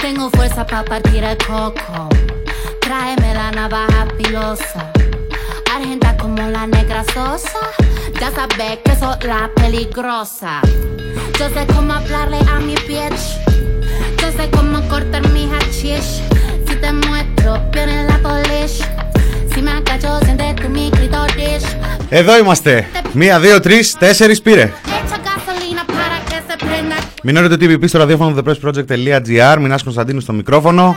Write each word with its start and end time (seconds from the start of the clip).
Tengo 0.00 0.30
fuerza 0.30 0.64
para 0.64 0.84
partir 0.84 1.24
el 1.24 1.36
coco. 1.38 2.08
Tráeme 2.80 3.34
la 3.34 3.50
navaja 3.50 4.06
filosa. 4.18 4.92
Argenta 5.74 6.16
como 6.16 6.40
la 6.42 6.64
negra 6.68 7.02
sosa. 7.12 7.58
Ya 8.20 8.30
sabes 8.30 8.78
que 8.84 8.94
soy 8.94 9.16
la 9.26 9.50
peligrosa. 9.56 10.60
Yo 11.40 11.48
sé 11.48 11.66
cómo 11.74 11.92
hablarle 11.94 12.38
a 12.48 12.60
mi 12.60 12.76
bitch. 12.86 13.36
Yo 14.20 14.30
sé 14.30 14.48
cómo 14.52 14.80
cortar 14.88 15.28
mi 15.30 15.50
hachish. 15.50 16.22
Si 16.68 16.76
te 16.76 16.92
muestro, 16.92 17.58
viene 17.72 18.04
la 18.04 18.18
polish. 18.18 18.99
Εδώ 22.08 22.38
είμαστε. 22.38 22.88
Μία, 23.12 23.40
δύο, 23.40 23.60
τρεις, 23.60 23.96
τέσσερις 23.98 24.42
πήρε. 24.42 24.72
Echa 24.86 25.16
gasolina 25.16 25.84
para 25.86 26.18
que 26.30 26.38
se 26.48 26.56
prenda. 26.64 27.02
Μηνώνετε 27.22 27.56
το 27.56 27.66
TVP 27.66 27.88
στο 27.88 27.98
ραδιόφωνο 27.98 28.42
thepressproject.gr. 28.44 29.56
Μινάς 29.60 29.82
Κωνσταντίνου 29.82 30.20
στο 30.20 30.32
μικρόφωνο. 30.32 30.96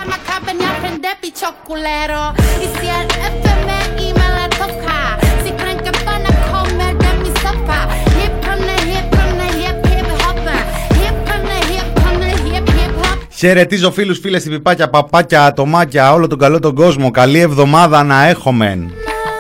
Χαιρετίζω 13.46 13.92
φίλους, 13.92 14.20
φίλες, 14.20 14.44
πιπάτια 14.44 14.90
παπάκια, 14.90 15.46
ατομάκια, 15.46 16.14
όλο 16.14 16.28
τον 16.28 16.38
καλό 16.38 16.60
τον 16.60 16.76
κόσμο. 16.76 17.12
Καλή 17.12 17.40
εβδομάδα 17.40 18.04
να 18.04 18.28
έχομεν. 18.28 18.92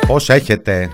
Πώς 0.07 0.29
έχετε, 0.29 0.89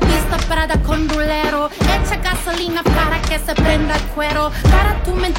Βίσκο 0.00 0.36
και 3.28 3.38
σε. 3.46 4.71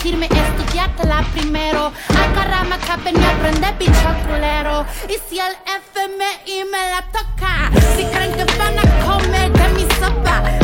Mentirme, 0.04 0.26
estudiártela 0.26 1.24
primero. 1.32 1.94
Agarra 2.10 2.66
macabre 2.66 3.14
y 3.16 3.24
aprende 3.24 3.74
bicho 3.80 4.10
culero. 4.28 4.86
Y 5.08 5.14
si 5.30 5.40
el 5.40 5.56
FMI 5.66 6.66
me 6.70 6.90
la 6.92 7.06
toca, 7.14 7.72
si 7.96 8.04
creen 8.08 8.34
que 8.34 8.44
van 8.58 8.80
a 8.80 9.06
comer 9.06 9.50
de 9.54 9.70
mi 9.70 9.84
sopa. 9.96 10.63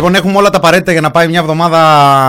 Λοιπόν, 0.00 0.14
έχουμε 0.14 0.36
όλα 0.36 0.50
τα 0.50 0.56
απαραίτητα 0.56 0.92
για 0.92 1.00
να 1.00 1.10
πάει 1.10 1.28
μια 1.28 1.40
εβδομάδα 1.40 1.78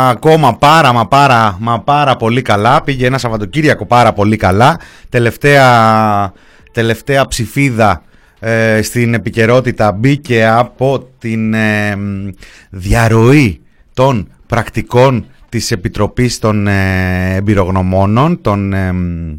ακόμα 0.09 0.57
πάρα 0.57 0.93
μα 0.93 1.07
πάρα 1.07 1.57
μα 1.59 1.79
πάρα 1.81 2.15
πολύ 2.15 2.41
καλά. 2.41 2.81
Πήγε 2.81 3.05
ένα 3.05 3.17
Σαββατοκύριακο 3.17 3.85
πάρα 3.85 4.13
πολύ 4.13 4.35
καλά. 4.35 4.79
Τελευταία, 5.09 6.33
τελευταία 6.71 7.27
ψηφίδα 7.27 8.03
ε, 8.39 8.81
στην 8.81 9.13
επικαιρότητα 9.13 9.91
μπήκε 9.91 10.47
από 10.47 11.07
την 11.19 11.53
ε, 11.53 11.95
μ, 11.95 12.27
διαρροή 12.69 13.61
των 13.93 14.27
πρακτικών 14.47 15.25
της 15.49 15.71
Επιτροπής 15.71 16.39
των 16.39 16.67
ε, 16.67 17.35
Εμπειρογνωμόνων, 17.35 18.41
των 18.41 18.73
ε, 18.73 18.91
μ, 18.91 19.33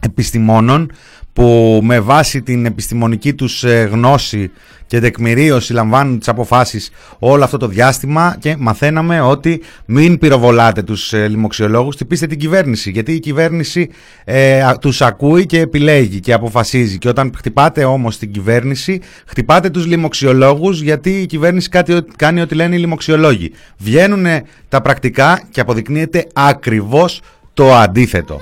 επιστημόνων 0.00 0.90
που 1.32 1.80
με 1.82 2.00
βάση 2.00 2.42
την 2.42 2.66
επιστημονική 2.66 3.34
τους 3.34 3.64
ε, 3.64 3.88
γνώση 3.92 4.50
και 4.86 5.00
τεκμηρίωση 5.00 5.72
λαμβάνουν 5.72 6.18
τις 6.18 6.28
αποφάσεις 6.28 6.90
όλο 7.18 7.44
αυτό 7.44 7.56
το 7.56 7.66
διάστημα 7.66 8.36
και 8.38 8.56
μαθαίναμε 8.58 9.20
ότι 9.20 9.62
μην 9.86 10.18
πυροβολάτε 10.18 10.82
τους 10.82 11.12
ε, 11.12 11.28
λοιμοξιολόγους, 11.28 11.96
τυπήστε 11.96 12.26
την 12.26 12.38
κυβέρνηση 12.38 12.90
γιατί 12.90 13.12
η 13.12 13.20
κυβέρνηση 13.20 13.88
ε, 14.24 14.62
α- 14.62 14.78
τους 14.78 15.02
ακούει 15.02 15.46
και 15.46 15.60
επιλέγει 15.60 16.20
και 16.20 16.32
αποφασίζει 16.32 16.98
και 16.98 17.08
όταν 17.08 17.32
χτυπάτε 17.36 17.84
όμως 17.84 18.18
την 18.18 18.30
κυβέρνηση 18.30 19.00
χτυπάτε 19.26 19.70
τους 19.70 19.86
λοιμοξιολόγους 19.86 20.80
γιατί 20.80 21.10
η 21.10 21.26
κυβέρνηση 21.26 21.68
κάτι, 21.68 22.04
κάνει 22.16 22.40
ό,τι 22.40 22.54
λένε 22.54 22.74
οι 22.74 22.78
λοιμοξιολόγοι. 22.78 23.52
Βγαίνουν 23.78 24.26
τα 24.68 24.80
πρακτικά 24.80 25.42
και 25.50 25.60
αποδεικνύεται 25.60 26.26
ακριβώς 26.32 27.20
το 27.54 27.74
αντίθετο. 27.74 28.40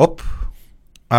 Οπ. 0.00 0.18
Α, 1.14 1.18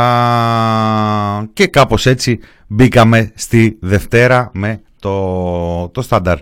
και 1.53 1.67
κάπως 1.67 2.06
έτσι 2.06 2.40
μπήκαμε 2.67 3.31
στη 3.35 3.78
Δευτέρα 3.81 4.50
με 4.53 4.81
το, 5.00 5.90
το 5.90 6.01
στάνταρ. 6.01 6.38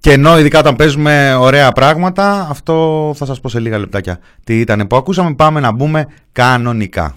Και 0.00 0.12
ενώ 0.12 0.38
ειδικά 0.38 0.58
όταν 0.58 0.76
παίζουμε 0.76 1.34
ωραία 1.34 1.72
πράγματα, 1.72 2.46
αυτό 2.50 3.12
θα 3.16 3.26
σας 3.26 3.40
πω 3.40 3.48
σε 3.48 3.60
λίγα 3.60 3.78
λεπτάκια 3.78 4.18
τι 4.44 4.60
ήταν 4.60 4.86
που 4.86 4.96
ακούσαμε, 4.96 5.34
πάμε 5.34 5.60
να 5.60 5.72
μπούμε 5.72 6.06
κανονικά. 6.32 7.14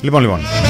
Λοιπόν, 0.00 0.20
λοιπόν. 0.20 0.63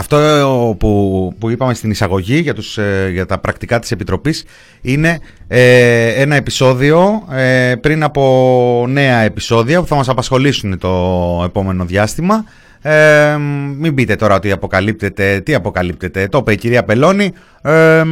Αυτό 0.00 0.76
που, 0.78 1.32
που 1.38 1.50
είπαμε 1.50 1.74
στην 1.74 1.90
εισαγωγή 1.90 2.38
για, 2.38 2.54
τους, 2.54 2.78
ε, 2.78 3.08
για 3.12 3.26
τα 3.26 3.38
πρακτικά 3.38 3.78
της 3.78 3.90
Επιτροπής 3.90 4.44
είναι 4.80 5.18
ε, 5.48 6.06
ένα 6.22 6.36
επεισόδιο 6.36 7.22
ε, 7.30 7.74
πριν 7.80 8.02
από 8.02 8.84
νέα 8.88 9.18
επεισόδια 9.18 9.80
που 9.80 9.86
θα 9.86 9.94
μας 9.94 10.08
απασχολήσουν 10.08 10.78
το 10.78 11.42
επόμενο 11.44 11.84
διάστημα. 11.84 12.44
Ε, 12.82 13.36
μην 13.78 13.94
πείτε 13.94 14.16
τώρα 14.16 14.34
ότι 14.34 14.52
αποκαλύπτεται, 14.52 15.40
τι 15.40 15.54
αποκαλύπτεται, 15.54 16.28
το 16.28 16.38
είπε 16.38 16.52
η 16.52 16.56
κυρία 16.56 16.84
Πελώνη. 16.84 17.32
Ε, 17.62 18.02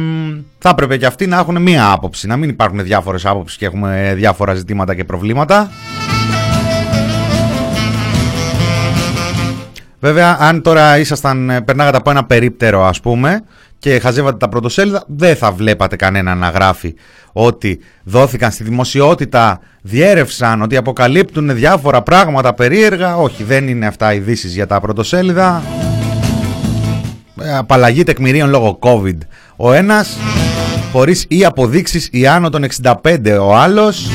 θα 0.57 0.69
έπρεπε 0.69 0.97
και 0.97 1.05
αυτοί 1.05 1.27
να 1.27 1.37
έχουν 1.37 1.61
μία 1.61 1.91
άποψη, 1.91 2.27
να 2.27 2.37
μην 2.37 2.49
υπάρχουν 2.49 2.83
διάφορες 2.83 3.25
άποψεις 3.25 3.57
και 3.57 3.65
έχουμε 3.65 4.13
διάφορα 4.15 4.53
ζητήματα 4.53 4.95
και 4.95 5.03
προβλήματα. 5.03 5.71
Βέβαια, 9.99 10.37
αν 10.39 10.61
τώρα 10.61 10.97
ήσασταν, 10.97 11.49
ε, 11.49 11.61
περνάγατε 11.61 11.97
από 11.97 12.09
ένα 12.09 12.25
περίπτερο 12.25 12.85
ας 12.85 12.99
πούμε 12.99 13.43
και 13.79 13.99
χαζεύατε 13.99 14.37
τα 14.37 14.49
πρωτοσέλιδα, 14.49 15.03
δεν 15.07 15.35
θα 15.35 15.51
βλέπατε 15.51 15.95
κανένα 15.95 16.35
να 16.35 16.49
γράφει 16.49 16.93
ότι 17.31 17.79
δόθηκαν 18.03 18.51
στη 18.51 18.63
δημοσιότητα, 18.63 19.59
διέρευσαν, 19.81 20.61
ότι 20.61 20.77
αποκαλύπτουν 20.77 21.55
διάφορα 21.55 22.01
πράγματα 22.01 22.53
περίεργα. 22.53 23.17
Όχι, 23.17 23.43
δεν 23.43 23.67
είναι 23.67 23.85
αυτά 23.85 24.13
ειδήσεις 24.13 24.53
για 24.53 24.67
τα 24.67 24.79
πρωτοσέλιδα. 24.79 25.63
Ε, 27.41 27.57
Απαλλαγή 27.57 28.03
τεκμηρίων 28.03 28.49
λόγω 28.49 28.79
COVID 28.81 29.17
ο 29.55 29.73
ένας, 29.73 30.17
χωρίς 30.91 31.25
ή 31.27 31.45
αποδείξεις 31.45 32.09
ή 32.11 32.27
άνω 32.27 32.49
των 32.49 32.63
65 32.63 33.37
ο 33.41 33.55
άλλος 33.55 34.09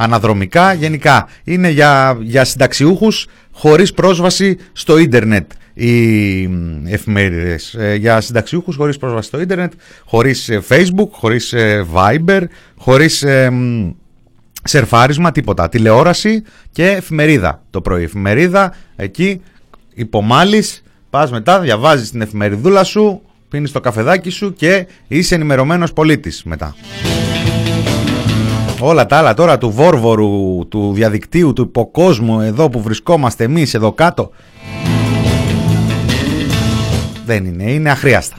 αναδρομικά. 0.00 0.72
Γενικά 0.72 1.28
είναι 1.44 1.68
για, 1.68 2.18
για 2.20 2.44
συνταξιούχους 2.44 3.26
χωρίς 3.52 3.92
πρόσβαση 3.92 4.58
στο 4.72 4.98
ίντερνετ 4.98 5.50
οι 5.74 6.46
μ, 6.46 6.86
εφημερίδες. 6.86 7.74
Ε, 7.74 7.94
για 7.94 8.20
συνταξιούχους 8.20 8.76
χωρίς 8.76 8.96
πρόσβαση 8.96 9.28
στο 9.28 9.40
ίντερνετ 9.40 9.72
χωρίς 10.04 10.48
ε, 10.48 10.62
facebook, 10.68 11.08
χωρίς 11.10 11.52
ε, 11.52 11.86
viber 11.94 12.42
χωρίς 12.76 13.22
ε, 13.22 13.50
μ, 13.50 13.90
σερφάρισμα 14.62 15.32
τίποτα. 15.32 15.68
Τηλεόραση 15.68 16.42
και 16.70 16.86
εφημερίδα 16.86 17.62
το 17.70 17.80
πρωί. 17.80 18.02
Εφημερίδα 18.02 18.74
εκεί 18.96 19.40
υπομάλεις 19.94 20.82
πας 21.10 21.30
μετά 21.30 21.60
διαβάζεις 21.60 22.10
την 22.10 22.20
εφημεριδούλα 22.20 22.84
σου 22.84 23.22
πίνεις 23.48 23.72
το 23.72 23.80
καφεδάκι 23.80 24.30
σου 24.30 24.52
και 24.52 24.86
είσαι 25.08 25.34
ενημερωμένος 25.34 25.92
πολίτης 25.92 26.42
μετά 26.44 26.74
Όλα 28.80 29.06
τα 29.06 29.16
άλλα 29.16 29.34
τώρα 29.34 29.58
του 29.58 29.70
βόρβορου, 29.70 30.68
του 30.68 30.92
διαδικτύου, 30.92 31.52
του 31.52 31.62
υποκόσμου 31.62 32.40
εδώ 32.40 32.68
που 32.68 32.80
βρισκόμαστε 32.80 33.44
εμείς 33.44 33.74
εδώ 33.74 33.92
κάτω 33.92 34.30
δεν 37.30 37.44
είναι, 37.44 37.70
είναι 37.70 37.90
αχρίαστα. 37.90 38.36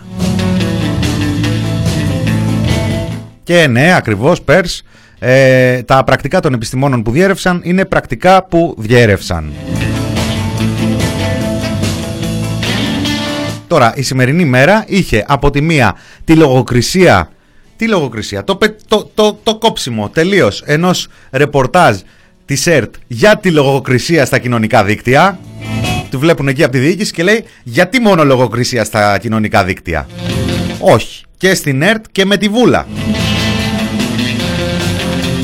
Και 3.44 3.68
ναι, 3.68 3.94
ακριβώς 3.96 4.42
Πέρς, 4.42 4.84
ε, 5.20 5.82
τα 5.84 6.04
πρακτικά 6.04 6.40
των 6.40 6.54
επιστημόνων 6.54 7.04
που 7.04 7.12
διέρευσαν 7.12 7.62
είναι 7.64 7.86
πρακτικά 7.86 8.44
που 8.44 8.76
διέρευσαν. 8.78 9.54
Τώρα, 13.68 13.94
η 13.96 14.02
σημερινή 14.02 14.46
μέρα 14.46 14.84
είχε 14.88 15.26
από 15.28 15.50
τη 15.50 15.62
μία 15.62 15.96
τη 16.24 16.36
λογοκρισία, 16.36 17.30
τη 17.82 17.88
λογοκρισία, 17.88 18.44
το, 18.44 18.58
το, 18.88 19.12
το, 19.14 19.40
το 19.44 19.56
κόψιμο 19.56 20.10
τελείως 20.10 20.64
ενός 20.66 21.08
ρεπορτάζ 21.32 21.98
της 22.46 22.68
ΕΡΤ 22.68 22.94
για 23.08 23.38
τη 23.38 23.52
λογοκρισία 23.52 24.26
στα 24.26 24.40
κοινωνικά 24.40 24.84
δίκτυα. 24.84 25.40
Τη 26.10 26.18
βλέπουν 26.18 26.48
εκεί 26.48 26.64
από 26.64 26.72
τη 26.72 26.80
διοίκηση 26.80 27.12
και 27.12 27.24
λέει 27.24 27.44
γιατί 27.64 28.00
μόνο 28.00 28.26
λογοκρισία 28.26 28.84
στα 28.84 29.18
κοινωνικά 29.18 29.64
δίκτυα; 29.64 30.08
Όχι. 30.80 31.24
Και 31.38 31.54
στην 31.54 31.82
ΕΡΤ 31.82 32.06
και 32.12 32.26
με 32.26 32.38
τη 32.38 32.48
Βούλα. 32.48 32.88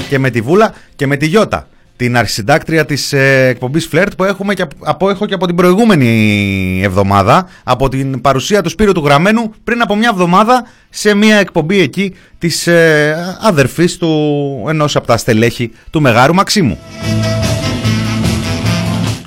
Και 0.10 0.20
με 0.20 0.30
τη 0.30 0.42
Βούλα 0.42 0.74
και 0.96 1.08
με 1.08 1.18
τη 1.18 1.28
Γιώτα 1.28 1.68
την 1.98 2.18
αρχισυντάκτρια 2.18 2.86
της 2.86 3.14
ε, 3.14 3.48
εκπομπής 3.48 3.90
Flirt 3.92 4.08
που 4.18 4.24
έχουμε 4.24 4.54
και 4.54 4.66
από, 4.80 5.10
έχω 5.10 5.26
και 5.26 5.34
από 5.34 5.46
την 5.46 5.56
προηγούμενη 5.56 6.82
εβδομάδα 6.84 7.50
από 7.64 7.90
την 7.90 8.22
παρουσία 8.22 8.62
του 8.62 8.70
Σπύρου 8.70 8.92
του 8.92 9.06
Γραμμένου 9.06 9.54
πριν 9.64 9.82
από 9.82 9.96
μια 9.96 10.10
εβδομάδα 10.12 10.66
σε 10.90 11.14
μια 11.14 11.36
εκπομπή 11.36 11.80
εκεί 11.80 12.16
της 12.38 12.68
ε, 12.68 13.38
αδερφής 13.42 13.98
του 13.98 14.66
ενός 14.70 14.96
από 14.96 15.08
τα 15.08 15.18
στελέχη 15.18 15.72
του 15.90 16.02
Μεγάρου 16.02 16.34
Μαξίμου. 16.34 16.78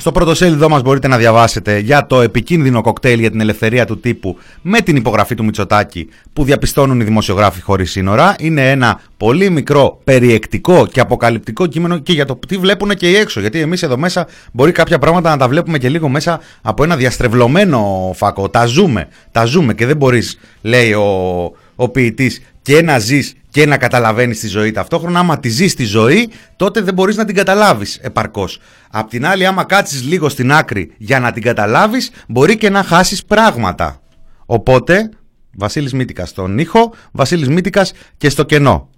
Στο 0.01 0.13
πρώτο 0.13 0.35
σέλιδό 0.35 0.69
μας 0.69 0.83
μπορείτε 0.83 1.09
να 1.09 1.17
διαβάσετε 1.17 1.79
για 1.79 2.07
το 2.07 2.21
επικίνδυνο 2.21 2.81
κοκτέιλ 2.81 3.21
για 3.21 3.31
την 3.31 3.41
ελευθερία 3.41 3.87
του 3.87 4.01
τύπου 4.01 4.39
με 4.63 4.81
την 4.81 4.97
υπογραφή 4.97 5.35
του 5.35 5.45
Μητσοτάκη 5.45 6.09
που 6.33 6.45
διαπιστώνουν 6.45 7.01
οι 7.01 7.05
δημοσιογράφοι 7.05 7.61
χωρίς 7.61 7.91
σύνορα. 7.91 8.35
Είναι 8.39 8.71
ένα 8.71 9.01
πολύ 9.17 9.51
μικρό, 9.51 10.01
περιεκτικό 10.05 10.87
και 10.87 11.01
αποκαλυπτικό 11.01 11.67
κείμενο 11.67 11.99
και 11.99 12.13
για 12.13 12.25
το 12.25 12.39
τι 12.49 12.57
βλέπουν 12.57 12.95
και 12.95 13.11
οι 13.11 13.17
έξω. 13.17 13.41
Γιατί 13.41 13.61
εμείς 13.61 13.83
εδώ 13.83 13.97
μέσα 13.97 14.27
μπορεί 14.53 14.73
κάποια 14.73 14.99
πράγματα 14.99 15.31
να 15.31 15.37
τα 15.37 15.49
βλέπουμε 15.49 15.79
και 15.79 15.89
λίγο 15.89 16.09
μέσα 16.09 16.41
από 16.63 16.85
ένα 16.85 16.97
διαστρεβλωμένο 16.97 18.13
φακό. 18.15 18.49
Τα 18.49 18.67
ζούμε, 18.67 19.09
τα 19.33 19.45
ζούμε 19.45 19.75
και 19.75 19.87
δεν 19.87 19.97
μπορείς, 19.97 20.39
λέει 20.63 20.93
ο, 20.93 21.53
ο 21.81 21.89
ποιητής, 21.89 22.43
και 22.63 22.83
να 22.83 22.99
ζεις 22.99 23.35
και 23.51 23.67
να 23.67 23.77
καταλαβαίνεις 23.77 24.41
τη 24.41 24.49
ζωή 24.49 24.71
ταυτόχρονα. 24.71 25.19
Άμα 25.19 25.39
τη 25.39 25.49
ζεις 25.49 25.75
τη 25.75 25.85
ζωή, 25.85 26.31
τότε 26.57 26.81
δεν 26.81 26.95
μπορείς 26.95 27.17
να 27.17 27.25
την 27.25 27.35
καταλάβεις 27.35 27.99
επαρκώς. 28.03 28.61
Απ' 28.91 29.09
την 29.09 29.27
άλλη, 29.27 29.47
άμα 29.47 29.65
κάτσεις 29.65 30.03
λίγο 30.03 30.29
στην 30.29 30.53
άκρη 30.53 30.93
για 30.97 31.21
να 31.21 31.33
την 31.33 31.43
καταλάβεις, 31.43 32.11
μπορεί 32.29 32.57
και 32.57 32.71
να 32.71 32.83
χάσεις 32.83 33.25
πράγματα. 33.25 34.01
Οπότε, 34.47 35.11
Βασίλης 35.57 35.93
Μήτικας 35.93 36.29
στον 36.29 36.59
ήχο, 36.59 36.93
Βασίλης 37.13 37.49
Μήτικας 37.49 37.93
και 38.17 38.31
στο 38.31 38.45
κενό. 38.45 38.89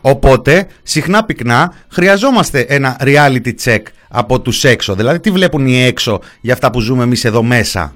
Οπότε, 0.00 0.66
συχνά 0.82 1.24
πυκνά, 1.24 1.74
χρειαζόμαστε 1.88 2.60
ένα 2.60 2.96
reality 3.00 3.52
check 3.64 3.82
από 4.08 4.40
τους 4.40 4.64
έξω. 4.64 4.94
Δηλαδή, 4.94 5.20
τι 5.20 5.30
βλέπουν 5.30 5.66
οι 5.66 5.82
έξω 5.82 6.20
για 6.40 6.52
αυτά 6.52 6.70
που 6.70 6.80
ζούμε 6.80 7.02
εμείς 7.02 7.24
εδώ 7.24 7.42
μέσα; 7.42 7.94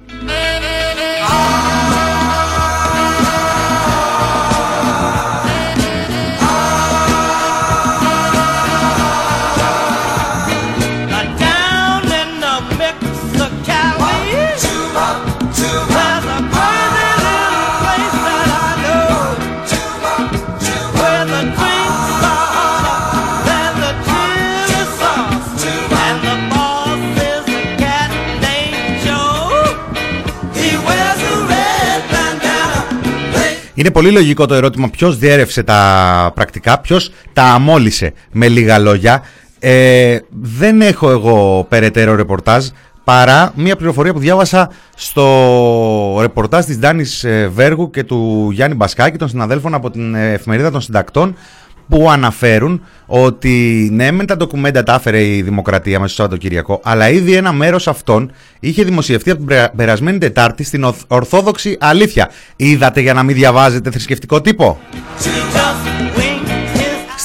Είναι 33.77 33.91
πολύ 33.91 34.11
λογικό 34.11 34.45
το 34.45 34.53
ερώτημα 34.53 34.89
ποιος 34.89 35.17
διέρευσε 35.17 35.63
τα 35.63 36.31
πρακτικά, 36.35 36.79
ποιος 36.79 37.11
τα 37.33 37.43
αμόλυσε 37.43 38.13
με 38.31 38.47
λίγα 38.47 38.79
λόγια. 38.79 39.23
Ε, 39.59 40.17
δεν 40.41 40.81
έχω 40.81 41.09
εγώ 41.09 41.65
περαιτέρω 41.69 42.15
ρεπορτάζ 42.15 42.67
παρά 43.03 43.51
μια 43.55 43.75
πληροφορία 43.75 44.13
που 44.13 44.19
διάβασα 44.19 44.71
στο 44.95 46.17
ρεπορτάζ 46.19 46.65
της 46.65 46.77
Ντάνης 46.79 47.23
ε, 47.23 47.47
Βέργου 47.53 47.89
και 47.89 48.03
του 48.03 48.49
Γιάννη 48.51 48.75
Μπασκάκη 48.75 49.17
των 49.17 49.29
συναδέλφων 49.29 49.73
από 49.73 49.89
την 49.89 50.15
εφημερίδα 50.15 50.71
των 50.71 50.81
συντακτών 50.81 51.35
που 51.89 52.09
αναφέρουν 52.09 52.81
ότι 53.05 53.89
ναι, 53.91 54.11
με 54.11 54.25
τα 54.25 54.37
ντοκουμέντα 54.37 54.83
τα 54.83 54.93
έφερε 54.93 55.25
η 55.25 55.41
Δημοκρατία 55.41 55.99
μέσα 55.99 56.13
στο 56.13 56.21
Σαββατοκύριακο, 56.21 56.79
αλλά 56.83 57.09
ήδη 57.09 57.33
ένα 57.33 57.51
μέρος 57.51 57.87
αυτών 57.87 58.31
είχε 58.59 58.83
δημοσιευτεί 58.83 59.31
από 59.31 59.45
την 59.45 59.57
περασμένη 59.75 60.17
Τετάρτη 60.17 60.63
στην 60.63 60.93
Ορθόδοξη 61.07 61.77
Αλήθεια. 61.79 62.29
Είδατε 62.55 63.01
για 63.01 63.13
να 63.13 63.23
μην 63.23 63.35
διαβάζετε 63.35 63.91
θρησκευτικό 63.91 64.41
τύπο; 64.41 64.79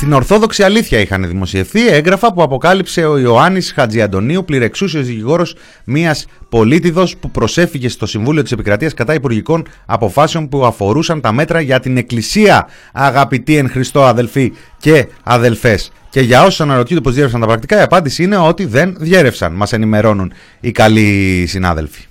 Στην 0.02 0.14
Ορθόδοξη 0.14 0.62
Αλήθεια 0.62 0.98
είχαν 0.98 1.26
δημοσιευθεί 1.26 1.88
έγγραφα 1.88 2.32
που 2.32 2.42
αποκάλυψε 2.42 3.04
ο 3.04 3.18
Ιωάννης 3.18 3.72
Χατζιαντονίου, 3.72 4.44
πληρεξούσιος 4.44 5.06
δικηγόρος 5.06 5.56
μιας 5.84 6.26
πολίτιδος 6.48 7.16
που 7.16 7.30
προσέφηκε 7.30 7.88
στο 7.88 8.06
Συμβούλιο 8.06 8.42
της 8.42 8.52
Επικρατείας 8.52 8.94
κατά 8.94 9.14
υπουργικών 9.14 9.66
αποφάσεων 9.86 10.48
που 10.48 10.64
αφορούσαν 10.64 11.20
τα 11.20 11.32
μέτρα 11.32 11.60
για 11.60 11.80
την 11.80 11.96
Εκκλησία, 11.96 12.68
αγαπητοί 12.92 13.56
εν 13.56 13.68
Χριστώ 13.68 14.04
αδελφοί 14.04 14.52
και 14.78 15.06
αδελφές. 15.22 15.92
Και 16.10 16.20
για 16.20 16.42
όσους 16.42 16.60
αναρωτιούνται 16.60 17.02
πώς 17.02 17.12
διέρευσαν 17.14 17.40
τα 17.40 17.46
πρακτικά, 17.46 17.78
η 17.78 17.82
απάντηση 17.82 18.22
είναι 18.22 18.36
ότι 18.36 18.64
δεν 18.64 18.96
διέρευσαν. 18.98 19.52
Μας 19.52 19.72
ενημερώνουν 19.72 20.32
οι 20.60 20.70
καλοί 20.70 21.44
συνάδελφοι. 21.48 22.02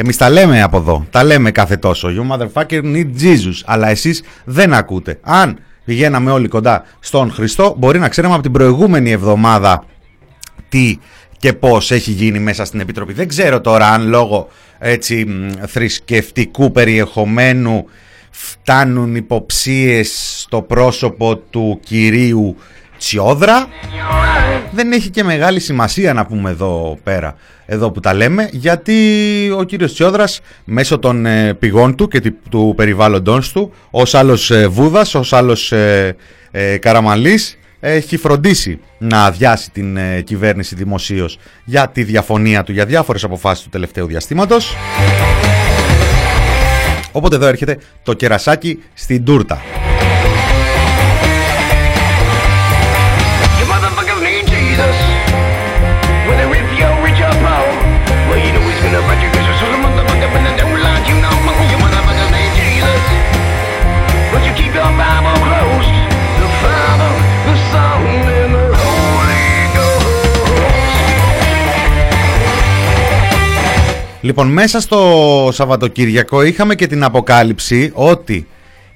Εμείς 0.00 0.16
τα 0.16 0.30
λέμε 0.30 0.62
από 0.62 0.76
εδώ, 0.76 1.06
τα 1.10 1.24
λέμε 1.24 1.50
κάθε 1.50 1.76
τόσο. 1.76 2.08
You 2.08 2.36
motherfucker 2.36 2.82
need 2.82 3.06
Jesus. 3.20 3.60
Αλλά 3.64 3.88
εσείς 3.88 4.22
δεν 4.44 4.74
ακούτε. 4.74 5.18
Αν 5.22 5.58
πηγαίναμε 5.84 6.30
όλοι 6.30 6.48
κοντά 6.48 6.84
στον 7.00 7.30
Χριστό, 7.30 7.74
μπορεί 7.78 7.98
να 7.98 8.08
ξέραμε 8.08 8.34
από 8.34 8.42
την 8.42 8.52
προηγούμενη 8.52 9.10
εβδομάδα 9.10 9.84
τι 10.68 10.98
και 11.38 11.52
πώς 11.52 11.90
έχει 11.90 12.10
γίνει 12.10 12.38
μέσα 12.38 12.64
στην 12.64 12.80
Επιτροπή. 12.80 13.12
Δεν 13.12 13.28
ξέρω 13.28 13.60
τώρα 13.60 13.88
αν 13.88 14.08
λόγω 14.08 14.48
έτσι 14.78 15.26
θρησκευτικού 15.66 16.72
περιεχομένου 16.72 17.84
φτάνουν 18.30 19.14
υποψίες 19.16 20.34
στο 20.40 20.62
πρόσωπο 20.62 21.36
του 21.36 21.80
κυρίου 21.84 22.56
Τσιόδρα. 23.00 23.68
Δεν 24.70 24.92
έχει 24.92 25.10
και 25.10 25.24
μεγάλη 25.24 25.60
σημασία 25.60 26.12
να 26.12 26.26
πούμε 26.26 26.50
εδώ 26.50 26.98
πέρα, 27.02 27.36
εδώ 27.66 27.90
που 27.90 28.00
τα 28.00 28.14
λέμε, 28.14 28.48
γιατί 28.52 28.94
ο 29.58 29.62
κύριος 29.62 29.92
Τσιόδρας 29.92 30.40
μέσω 30.64 30.98
των 30.98 31.26
ε, 31.26 31.54
πηγών 31.54 31.96
του 31.96 32.08
και 32.08 32.32
του 32.50 32.72
περιβάλλοντος 32.76 33.52
του, 33.52 33.72
ως 33.90 34.14
άλλος 34.14 34.50
ε, 34.50 34.66
Βούδας, 34.66 35.14
ως 35.14 35.32
άλλος 35.32 35.72
ε, 35.72 36.16
ε, 36.50 36.76
Καραμαλής, 36.76 37.58
έχει 37.80 38.16
φροντίσει 38.16 38.80
να 38.98 39.24
αδειάσει 39.24 39.70
την 39.70 39.98
κυβέρνηση 40.24 40.74
δημοσίως 40.74 41.38
για 41.64 41.88
τη 41.88 42.02
διαφωνία 42.02 42.62
του 42.62 42.72
για 42.72 42.84
διάφορες 42.86 43.24
αποφάσεις 43.24 43.64
του 43.64 43.70
τελευταίου 43.70 44.06
διαστήματος. 44.06 44.76
Οπότε 47.12 47.36
εδώ 47.36 47.46
έρχεται 47.46 47.78
το 48.02 48.12
κερασάκι 48.12 48.82
στην 48.94 49.24
τούρτα. 49.24 49.60
Λοιπόν, 74.22 74.48
μέσα 74.48 74.80
στο 74.80 75.48
Σαββατοκύριακο 75.52 76.42
είχαμε 76.42 76.74
και 76.74 76.86
την 76.86 77.04
αποκάλυψη 77.04 77.90
ότι 77.94 78.46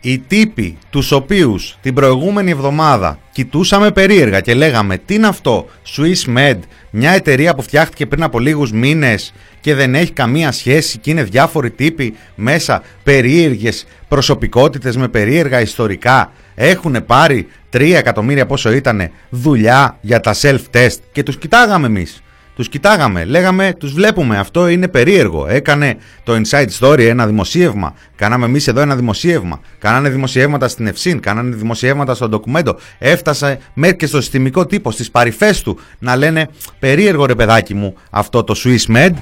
οι 0.00 0.18
τύποι 0.18 0.78
τους 0.90 1.12
οποίους 1.12 1.78
την 1.82 1.94
προηγούμενη 1.94 2.50
εβδομάδα 2.50 3.18
κοιτούσαμε 3.32 3.90
περίεργα 3.90 4.40
και 4.40 4.54
λέγαμε 4.54 4.98
τι 4.98 5.14
είναι 5.14 5.26
αυτό, 5.26 5.66
Swiss 5.96 6.36
Med, 6.36 6.58
μια 6.90 7.10
εταιρεία 7.10 7.54
που 7.54 7.62
φτιάχτηκε 7.62 8.06
πριν 8.06 8.22
από 8.22 8.38
λίγους 8.38 8.72
μήνες 8.72 9.32
και 9.60 9.74
δεν 9.74 9.94
έχει 9.94 10.12
καμία 10.12 10.52
σχέση 10.52 10.98
και 10.98 11.10
είναι 11.10 11.22
διάφοροι 11.22 11.70
τύποι 11.70 12.14
μέσα, 12.34 12.82
περίεργες 13.02 13.86
προσωπικότητες 14.08 14.96
με 14.96 15.08
περίεργα 15.08 15.60
ιστορικά, 15.60 16.32
έχουν 16.54 17.04
πάρει 17.06 17.46
3 17.72 17.94
εκατομμύρια 17.94 18.46
πόσο 18.46 18.72
ήταν 18.72 19.10
δουλειά 19.30 19.98
για 20.00 20.20
τα 20.20 20.34
self-test 20.40 20.96
και 21.12 21.22
τους 21.22 21.38
κοιτάγαμε 21.38 21.86
εμείς. 21.86 22.23
Τους 22.56 22.68
κοιτάγαμε, 22.68 23.24
λέγαμε, 23.24 23.74
τους 23.78 23.92
βλέπουμε, 23.92 24.38
αυτό 24.38 24.68
είναι 24.68 24.88
περίεργο. 24.88 25.46
Έκανε 25.48 25.96
το 26.24 26.40
Inside 26.40 26.68
Story 26.78 27.00
ένα 27.00 27.26
δημοσίευμα. 27.26 27.94
Κάναμε 28.16 28.46
εμείς 28.46 28.68
εδώ 28.68 28.80
ένα 28.80 28.96
δημοσίευμα. 28.96 29.60
Κάνανε 29.78 30.08
δημοσιεύματα 30.08 30.68
στην 30.68 30.86
Ευσύν, 30.86 31.20
κάνανε 31.20 31.56
δημοσιεύματα 31.56 32.14
στο 32.14 32.28
ντοκουμέντο. 32.28 32.76
Έφτασε 32.98 33.58
μέχρι 33.74 33.96
και 33.96 34.06
στο 34.06 34.20
συστημικό 34.20 34.66
τύπο, 34.66 34.90
στις 34.90 35.10
παρυφές 35.10 35.62
του, 35.62 35.78
να 35.98 36.16
λένε 36.16 36.48
περίεργο 36.78 37.26
ρε 37.26 37.34
παιδάκι 37.34 37.74
μου 37.74 37.94
αυτό 38.10 38.44
το 38.44 38.54
Swiss 38.64 38.96
Med. 38.96 39.12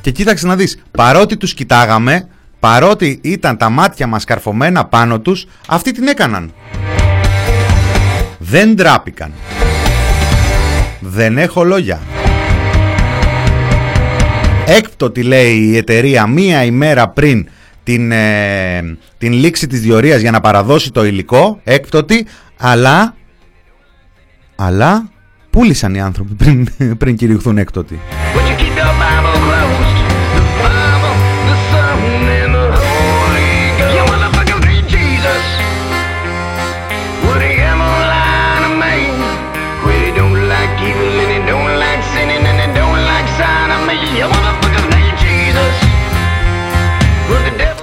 Και 0.00 0.10
κοίταξε 0.10 0.46
να 0.46 0.56
δεις, 0.56 0.82
παρότι 0.90 1.36
τους 1.36 1.54
κοιτάγαμε, 1.54 2.28
παρότι 2.62 3.18
ήταν 3.22 3.56
τα 3.56 3.70
μάτια 3.70 4.06
μας 4.06 4.24
καρφωμένα 4.24 4.84
πάνω 4.84 5.20
τους, 5.20 5.46
αυτοί 5.68 5.92
την 5.92 6.08
έκαναν. 6.08 6.52
Δεν 8.38 8.76
τράπηκαν. 8.76 9.32
Δεν 11.00 11.38
έχω 11.38 11.64
λόγια. 11.64 12.00
Έκπτωτη 14.66 15.22
λέει 15.22 15.56
η 15.56 15.76
εταιρεία 15.76 16.26
μία 16.26 16.64
ημέρα 16.64 17.08
πριν 17.08 17.48
την, 17.82 18.12
ε, 18.12 18.98
την 19.18 19.32
λήξη 19.32 19.66
της 19.66 19.80
διορίας 19.80 20.20
για 20.20 20.30
να 20.30 20.40
παραδώσει 20.40 20.92
το 20.92 21.04
υλικό, 21.04 21.60
έκπτωτη, 21.64 22.26
αλλά, 22.58 23.14
αλλά 24.56 25.10
πούλησαν 25.50 25.94
οι 25.94 26.00
άνθρωποι 26.00 26.34
πριν, 26.34 26.68
πριν 26.98 27.16
κηρυχθούν 27.16 27.58
έκπτωτοι. 27.58 28.00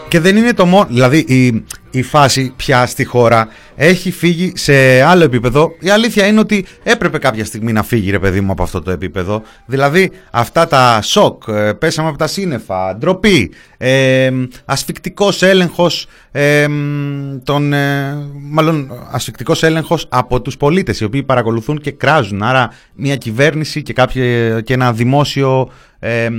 Και 0.09 0.19
δεν 0.19 0.37
είναι 0.37 0.53
το 0.53 0.65
μόνο. 0.65 0.87
Δηλαδή 0.89 1.17
η, 1.17 1.63
η 1.91 2.01
φάση 2.01 2.53
πια 2.55 2.85
στη 2.85 3.05
χώρα 3.05 3.47
έχει 3.75 4.11
φύγει 4.11 4.51
σε 4.55 5.01
άλλο 5.01 5.23
επίπεδο. 5.23 5.75
Η 5.79 5.89
αλήθεια 5.89 6.27
είναι 6.27 6.39
ότι 6.39 6.65
έπρεπε 6.83 7.17
κάποια 7.17 7.45
στιγμή 7.45 7.71
να 7.71 7.83
φύγει 7.83 8.11
ρε 8.11 8.19
παιδί 8.19 8.41
μου 8.41 8.51
από 8.51 8.63
αυτό 8.63 8.81
το 8.81 8.91
επίπεδο. 8.91 9.41
Δηλαδή 9.65 10.11
αυτά 10.31 10.67
τα 10.67 10.99
σοκ, 11.01 11.43
ε, 11.47 11.73
πέσαμε 11.73 12.09
από 12.09 12.17
τα 12.17 12.27
σύννεφα, 12.27 12.95
ντροπή, 12.95 13.51
ε, 13.77 14.31
ασφικτικός 14.65 15.41
έλεγχος, 15.41 16.07
ε, 16.31 16.67
τον, 17.43 17.73
ε, 17.73 18.17
μάλλον 18.49 18.91
ασφικτικός 19.11 19.63
έλεγχος 19.63 20.05
από 20.09 20.41
τους 20.41 20.57
πολίτες 20.57 20.99
οι 20.99 21.03
οποίοι 21.03 21.23
παρακολουθούν 21.23 21.79
και 21.79 21.91
κράζουν. 21.91 22.43
Άρα 22.43 22.69
μια 22.95 23.15
κυβέρνηση 23.15 23.81
και, 23.81 23.93
κάποια, 23.93 24.61
και 24.61 24.73
ένα 24.73 24.93
δημόσιο 24.93 25.69
ε, 25.99 26.29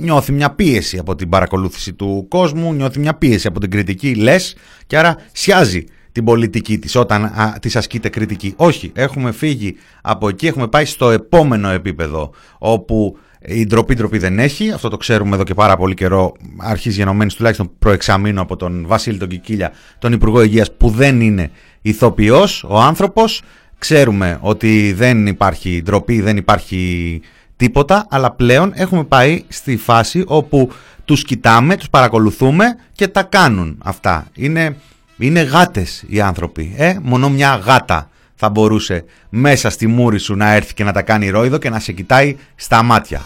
νιώθει 0.00 0.32
μια 0.32 0.50
πίεση 0.50 0.98
από 0.98 1.14
την 1.14 1.28
παρακολούθηση 1.28 1.92
του 1.92 2.26
κόσμου, 2.28 2.72
νιώθει 2.72 2.98
μια 2.98 3.14
πίεση 3.14 3.46
από 3.46 3.60
την 3.60 3.70
κριτική, 3.70 4.14
λες, 4.14 4.56
και 4.86 4.98
άρα 4.98 5.16
σιάζει 5.32 5.84
την 6.12 6.24
πολιτική 6.24 6.78
της 6.78 6.94
όταν 6.94 7.24
α, 7.24 7.56
της 7.60 7.76
ασκείται 7.76 8.08
κριτική. 8.08 8.54
Όχι, 8.56 8.92
έχουμε 8.94 9.32
φύγει 9.32 9.76
από 10.02 10.28
εκεί, 10.28 10.46
έχουμε 10.46 10.68
πάει 10.68 10.84
στο 10.84 11.10
επόμενο 11.10 11.68
επίπεδο 11.68 12.30
όπου 12.58 13.18
η 13.40 13.66
ντροπή 13.66 13.94
ντροπή 13.94 14.18
δεν 14.18 14.38
έχει, 14.38 14.70
αυτό 14.70 14.88
το 14.88 14.96
ξέρουμε 14.96 15.34
εδώ 15.34 15.44
και 15.44 15.54
πάρα 15.54 15.76
πολύ 15.76 15.94
καιρό, 15.94 16.32
αρχής 16.56 16.96
γενομένης 16.96 17.34
τουλάχιστον 17.34 17.70
προεξαμήνου 17.78 18.40
από 18.40 18.56
τον 18.56 18.84
Βασίλη 18.86 19.18
τον 19.18 19.28
Κικίλια, 19.28 19.72
τον 19.98 20.12
Υπουργό 20.12 20.42
Υγείας 20.42 20.72
που 20.76 20.88
δεν 20.88 21.20
είναι 21.20 21.50
ηθοποιός 21.82 22.64
ο 22.68 22.78
άνθρωπος, 22.78 23.42
ξέρουμε 23.78 24.38
ότι 24.40 24.92
δεν 24.92 25.26
υπάρχει 25.26 25.82
ντροπή, 25.84 26.20
δεν 26.20 26.36
υπάρχει 26.36 27.20
τίποτα, 27.58 28.06
αλλά 28.10 28.30
πλέον 28.30 28.72
έχουμε 28.74 29.04
πάει 29.04 29.44
στη 29.48 29.76
φάση 29.76 30.24
όπου 30.26 30.72
τους 31.04 31.24
κοιτάμε, 31.24 31.76
τους 31.76 31.90
παρακολουθούμε 31.90 32.64
και 32.92 33.08
τα 33.08 33.22
κάνουν 33.22 33.78
αυτά. 33.84 34.26
Είναι, 34.34 34.76
είναι 35.18 35.40
γάτες 35.40 36.04
οι 36.08 36.20
άνθρωποι, 36.20 36.74
ε; 36.76 36.96
μόνο 37.02 37.28
μια 37.30 37.54
γάτα 37.54 38.10
θα 38.34 38.48
μπορούσε 38.48 39.04
μέσα 39.28 39.70
στη 39.70 39.86
μούρη 39.86 40.18
σου 40.18 40.34
να 40.34 40.52
έρθει 40.52 40.74
και 40.74 40.84
να 40.84 40.92
τα 40.92 41.02
κάνει 41.02 41.28
ρόιδο 41.28 41.58
και 41.58 41.70
να 41.70 41.78
σε 41.78 41.92
κοιτάει 41.92 42.36
στα 42.54 42.82
μάτια. 42.82 43.22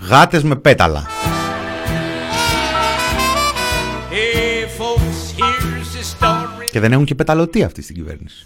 Γάτες 0.00 0.42
με 0.42 0.56
πέταλα. 0.56 1.06
Και 6.70 6.80
δεν 6.80 6.92
έχουν 6.92 7.04
και 7.04 7.14
πεταλωτή 7.14 7.62
αυτή 7.62 7.82
στην 7.82 7.94
κυβέρνηση. 7.94 8.44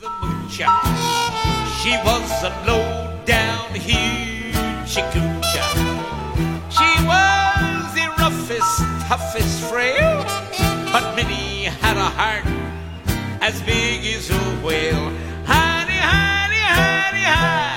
Toughest 9.10 9.68
frail, 9.70 10.24
but 10.92 11.14
Minnie 11.14 11.64
had 11.64 11.96
a 11.96 12.10
heart 12.18 12.44
as 13.40 13.60
big 13.62 14.04
as 14.06 14.30
a 14.30 14.38
whale. 14.64 15.12
Honey, 15.46 15.98
honey, 15.98 16.62
honey, 16.62 17.22
honey. 17.22 17.69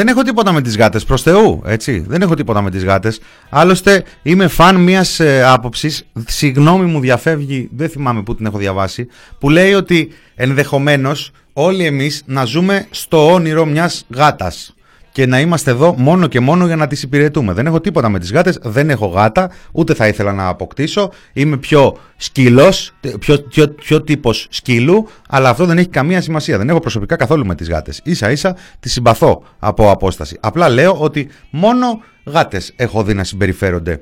Δεν 0.00 0.08
έχω 0.08 0.22
τίποτα 0.22 0.52
με 0.52 0.60
τις 0.60 0.76
γάτες, 0.76 1.04
προς 1.04 1.22
Θεού, 1.22 1.62
έτσι. 1.64 2.04
Δεν 2.08 2.22
έχω 2.22 2.34
τίποτα 2.34 2.62
με 2.62 2.70
τις 2.70 2.84
γάτες. 2.84 3.20
Άλλωστε 3.50 4.04
είμαι 4.22 4.48
φαν 4.48 4.76
μιας 4.76 5.20
ε, 5.20 5.44
άποψης, 5.44 6.06
συγγνώμη 6.26 6.84
μου 6.84 7.00
διαφεύγει, 7.00 7.68
δεν 7.76 7.88
θυμάμαι 7.88 8.22
που 8.22 8.34
την 8.34 8.46
έχω 8.46 8.58
διαβάσει, 8.58 9.06
που 9.38 9.50
λέει 9.50 9.72
ότι 9.72 10.08
ενδεχομένως 10.34 11.30
όλοι 11.52 11.84
εμείς 11.84 12.22
να 12.26 12.44
ζούμε 12.44 12.86
στο 12.90 13.32
όνειρο 13.32 13.66
μιας 13.66 14.06
γάτας 14.08 14.74
και 15.12 15.26
να 15.26 15.40
είμαστε 15.40 15.70
εδώ 15.70 15.94
μόνο 15.98 16.26
και 16.26 16.40
μόνο 16.40 16.66
για 16.66 16.76
να 16.76 16.86
τις 16.86 17.02
υπηρετούμε. 17.02 17.52
Δεν 17.52 17.66
έχω 17.66 17.80
τίποτα 17.80 18.08
με 18.08 18.18
τις 18.18 18.32
γάτες, 18.32 18.58
δεν 18.62 18.90
έχω 18.90 19.06
γάτα, 19.06 19.50
ούτε 19.72 19.94
θα 19.94 20.08
ήθελα 20.08 20.32
να 20.32 20.48
αποκτήσω. 20.48 21.10
Είμαι 21.32 21.56
πιο 21.56 21.96
σκύλος, 22.16 22.92
πιο, 23.20 23.38
πιο, 23.38 23.68
πιο 23.68 24.02
τύπος 24.02 24.46
σκύλου, 24.50 25.08
αλλά 25.28 25.48
αυτό 25.48 25.66
δεν 25.66 25.78
έχει 25.78 25.88
καμία 25.88 26.20
σημασία. 26.20 26.58
Δεν 26.58 26.68
έχω 26.68 26.80
προσωπικά 26.80 27.16
καθόλου 27.16 27.46
με 27.46 27.54
τις 27.54 27.68
γάτες. 27.68 28.00
Ίσα 28.04 28.30
ίσα 28.30 28.56
τις 28.80 28.92
συμπαθώ 28.92 29.42
από 29.58 29.90
απόσταση. 29.90 30.36
Απλά 30.40 30.68
λέω 30.68 30.96
ότι 30.98 31.28
μόνο 31.50 32.02
γάτες 32.24 32.72
έχω 32.76 33.02
δει 33.02 33.14
να 33.14 33.24
συμπεριφέρονται 33.24 34.00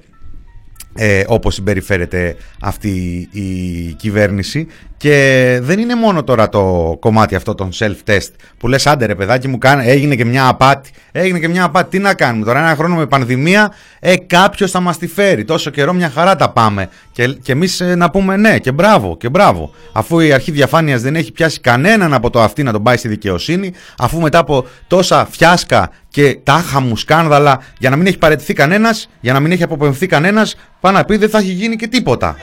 ε, 1.00 1.25
όπως 1.26 1.55
συμπεριφέρεται 1.55 2.37
αυτή 2.61 3.28
η 3.33 3.93
κυβέρνηση. 3.93 4.67
Και 4.97 5.59
δεν 5.62 5.78
είναι 5.78 5.95
μόνο 5.95 6.25
τώρα 6.25 6.49
το 6.49 6.97
κομμάτι 7.00 7.35
αυτό 7.35 7.55
των 7.55 7.71
self-test 7.78 8.28
που 8.59 8.69
λες 8.69 8.87
άντε 8.87 9.07
ρε 9.07 9.14
παιδάκι 9.14 9.49
μου 9.49 9.59
έγινε 9.83 10.14
και 10.14 10.25
μια 10.25 10.49
απάτη 10.49 10.90
έγινε 11.12 11.38
και 11.38 11.49
μια 11.49 11.64
απάτη. 11.64 11.90
Τι 11.90 11.99
να 11.99 12.14
κάνουμε 12.14 12.45
τώρα 12.45 12.59
ένα 12.59 12.75
χρόνο 12.76 12.95
με 12.95 13.07
πανδημία 13.07 13.73
ε 14.00 14.17
κάποιος 14.17 14.71
θα 14.71 14.81
μας 14.81 14.99
τη 14.99 15.07
φέρει. 15.07 15.45
Τόσο 15.45 15.71
καιρό 15.71 15.93
μια 15.93 16.11
χαρά 16.11 16.37
τα 16.37 16.50
πάμε 16.50 16.88
και, 17.19 17.27
και 17.43 17.53
εμείς 17.53 17.81
ε, 17.81 17.95
να 17.95 18.11
πούμε 18.11 18.37
ναι 18.37 18.59
και 18.59 18.73
μπράβο 18.73 19.17
και 19.17 19.29
μπράβο. 19.29 19.71
Αφού 19.93 20.21
η 20.21 20.33
αρχή 20.33 20.51
διαφάνειας 20.51 21.03
δεν 21.03 21.17
έχει 21.17 21.33
πιάσει 21.33 21.61
κανέναν 21.61 22.15
από 22.15 22.31
το 22.31 22.43
αυτή 22.43 22.63
να 22.63 22.73
τον 22.73 22.83
πάει 22.83 22.97
στη 22.97 23.09
δικαιοσύνη 23.09 23.73
αφού 23.99 24.21
μετά 24.21 24.39
από 24.39 24.67
τόσα 24.87 25.27
φιάσκα 25.31 25.91
και 26.09 26.39
τάχα 26.43 26.81
μου 26.81 26.97
σκάνδαλα 26.97 27.61
για 27.79 27.91
να 27.91 27.97
μην 27.97 28.07
έχει 28.07 28.19
παρετηθεί 28.19 28.53
κανένας 28.53 29.09
για 29.21 29.33
να 29.33 29.41
μην 29.41 29.53
έχει 29.53 29.63
αποπεμφθεί 29.63 30.07
κανένας 30.07 30.57
πάνω 30.81 30.99
να 30.99 31.05
πει 31.05 31.17
δεν 31.17 31.29
θα 31.29 31.39
έχει 31.39 31.53
γίνει 31.53 31.77
και 31.77 31.87
τίποτα 31.87 32.37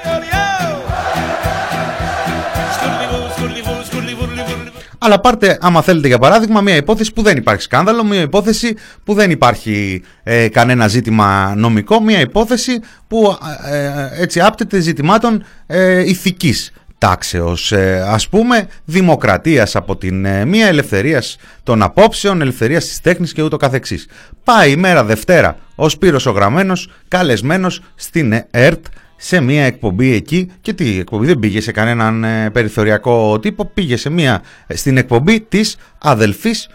Αλλά 5.05 5.19
πάρτε, 5.19 5.57
άμα 5.61 5.81
θέλετε 5.81 6.07
για 6.07 6.17
παράδειγμα, 6.19 6.61
μια 6.61 6.75
υπόθεση 6.75 7.13
που 7.13 7.21
δεν 7.21 7.37
υπάρχει 7.37 7.61
σκάνδαλο, 7.61 8.03
μια 8.03 8.21
υπόθεση 8.21 8.75
που 9.03 9.13
δεν 9.13 9.31
υπάρχει 9.31 10.03
ε, 10.23 10.47
κανένα 10.47 10.87
ζήτημα 10.87 11.53
νομικό, 11.55 12.01
μια 12.01 12.19
υπόθεση 12.19 12.79
που 13.07 13.37
ε, 13.71 13.77
ε, 13.85 14.21
έτσι 14.21 14.39
άπτεται 14.41 14.79
ζητημάτων 14.79 15.43
ε, 15.67 16.09
ηθικής. 16.09 16.71
τάξεως 16.97 17.71
ε, 17.71 18.03
ας 18.07 18.29
πούμε 18.29 18.67
δημοκρατίας 18.85 19.75
από 19.75 19.95
την 19.95 20.25
ε, 20.25 20.45
μία 20.45 20.67
ελευθερίας 20.67 21.37
των 21.63 21.81
απόψεων, 21.81 22.41
ελευθερίας 22.41 22.85
της 22.85 23.01
τέχνης 23.01 23.33
και 23.33 23.41
ούτω 23.41 23.57
καθεξής. 23.57 24.07
Πάει 24.43 24.71
η 24.71 24.75
μέρα 24.75 25.03
Δευτέρα 25.03 25.57
ο 25.75 25.89
Σπύρος 25.89 26.25
ο 26.25 26.31
Γραμμένος 26.31 26.89
καλεσμένος 27.07 27.81
στην 27.95 28.43
ΕΡΤ 28.51 28.85
σε 29.17 29.39
μια 29.39 29.63
εκπομπή 29.63 30.13
εκεί. 30.13 30.51
Και 30.61 30.73
τι 30.73 30.99
εκπομπή 30.99 31.25
δεν 31.25 31.39
πήγε 31.39 31.61
σε 31.61 31.71
κανέναν 31.71 32.23
ε, 32.23 32.49
περιθωριακό 32.49 33.39
τύπο. 33.39 33.65
Πήγε 33.65 33.97
σε 33.97 34.09
μια 34.09 34.41
στην 34.67 34.97
εκπομπή 34.97 35.41
της 35.41 35.77
αδελφής 35.97 36.69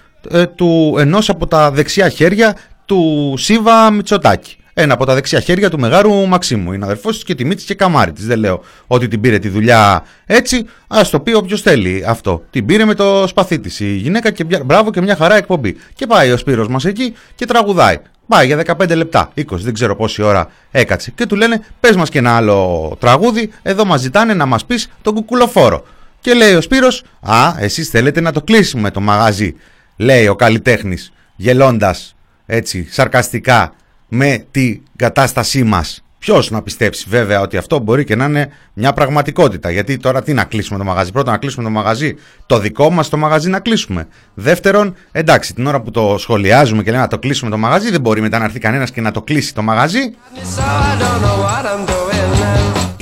του 0.54 0.96
ενός 0.98 1.28
από 1.28 1.46
τα 1.46 1.70
δεξιά 1.70 2.08
χέρια 2.08 2.56
του 2.84 3.34
Σίβα 3.36 3.90
Μητσοτάκη 3.90 4.56
ένα 4.80 4.94
από 4.94 5.04
τα 5.04 5.14
δεξιά 5.14 5.40
χέρια 5.40 5.70
του 5.70 5.78
μεγάλου 5.78 6.26
Μαξίμου. 6.26 6.72
Είναι 6.72 6.84
αδερφός 6.84 7.14
της 7.14 7.24
και 7.24 7.34
της 7.34 7.44
Μίτση 7.44 7.66
και 7.66 7.74
καμάρι 7.74 8.12
τη. 8.12 8.22
Δεν 8.22 8.38
λέω 8.38 8.62
ότι 8.86 9.08
την 9.08 9.20
πήρε 9.20 9.38
τη 9.38 9.48
δουλειά 9.48 10.04
έτσι. 10.26 10.66
Α 10.88 11.00
το 11.10 11.20
πει 11.20 11.32
όποιος 11.32 11.62
θέλει 11.62 12.04
αυτό. 12.06 12.44
Την 12.50 12.66
πήρε 12.66 12.84
με 12.84 12.94
το 12.94 13.26
σπαθί 13.26 13.58
της 13.58 13.80
η 13.80 13.94
γυναίκα 13.94 14.30
και 14.30 14.44
μπράβο 14.64 14.90
και 14.90 15.00
μια 15.00 15.16
χαρά 15.16 15.36
εκπομπή. 15.36 15.76
Και 15.94 16.06
πάει 16.06 16.32
ο 16.32 16.36
Σπύρος 16.36 16.68
μας 16.68 16.84
εκεί 16.84 17.14
και 17.34 17.46
τραγουδάει. 17.46 17.96
Πάει 18.28 18.46
για 18.46 18.56
15 18.56 18.96
λεπτά, 18.96 19.32
20, 19.36 19.44
δεν 19.50 19.74
ξέρω 19.74 19.96
πόση 19.96 20.22
ώρα 20.22 20.50
έκατσε. 20.70 21.10
Και 21.10 21.26
του 21.26 21.36
λένε: 21.36 21.64
Πες 21.80 21.96
μας 21.96 22.08
και 22.08 22.18
ένα 22.18 22.36
άλλο 22.36 22.96
τραγούδι. 23.00 23.50
Εδώ 23.62 23.84
μας 23.84 24.00
ζητάνε 24.00 24.34
να 24.34 24.46
μας 24.46 24.64
πεις 24.64 24.88
τον 25.02 25.14
κουκουλοφόρο. 25.14 25.84
Και 26.20 26.34
λέει 26.34 26.54
ο 26.54 26.60
Σπύρος, 26.60 27.04
Α, 27.20 27.54
εσείς 27.58 27.88
θέλετε 27.88 28.20
να 28.20 28.32
το 28.32 28.42
κλείσουμε 28.42 28.90
το 28.90 29.00
μαγαζί. 29.00 29.54
Λέει 29.96 30.26
ο 30.26 30.36
καλλιτέχνης, 30.36 31.12
γελώντας 31.36 32.14
έτσι 32.46 32.86
σαρκαστικά 32.90 33.74
με 34.10 34.44
την 34.50 34.80
κατάστασή 34.96 35.64
μας. 35.64 36.02
Ποιος 36.18 36.50
να 36.50 36.62
πιστέψει 36.62 37.06
βέβαια 37.08 37.40
ότι 37.40 37.56
αυτό 37.56 37.78
μπορεί 37.78 38.04
και 38.04 38.16
να 38.16 38.24
είναι 38.24 38.48
μια 38.72 38.92
πραγματικότητα. 38.92 39.70
Γιατί 39.70 39.96
τώρα 39.96 40.22
τι 40.22 40.32
να 40.32 40.44
κλείσουμε 40.44 40.78
το 40.78 40.84
μαγαζί. 40.84 41.12
Πρώτον, 41.12 41.32
να 41.32 41.38
κλείσουμε 41.38 41.64
το 41.64 41.70
μαγαζί, 41.70 42.14
το 42.46 42.58
δικό 42.58 42.90
μας 42.90 43.08
το 43.08 43.16
μαγαζί 43.16 43.48
να 43.48 43.60
κλείσουμε. 43.60 44.06
Δεύτερον, 44.34 44.94
εντάξει, 45.12 45.54
την 45.54 45.66
ώρα 45.66 45.80
που 45.80 45.90
το 45.90 46.16
σχολιάζουμε 46.18 46.82
και 46.82 46.90
λέμε 46.90 47.02
να 47.02 47.08
το 47.08 47.18
κλείσουμε 47.18 47.50
το 47.50 47.56
μαγαζί, 47.56 47.90
δεν 47.90 48.00
μπορεί 48.00 48.20
μετά 48.20 48.38
να 48.38 48.44
έρθει 48.44 48.58
κανένας 48.58 48.90
και 48.90 49.00
να 49.00 49.10
το 49.10 49.22
κλείσει 49.22 49.54
το 49.54 49.62
μαγαζί. 49.62 50.10
Και 50.10 50.40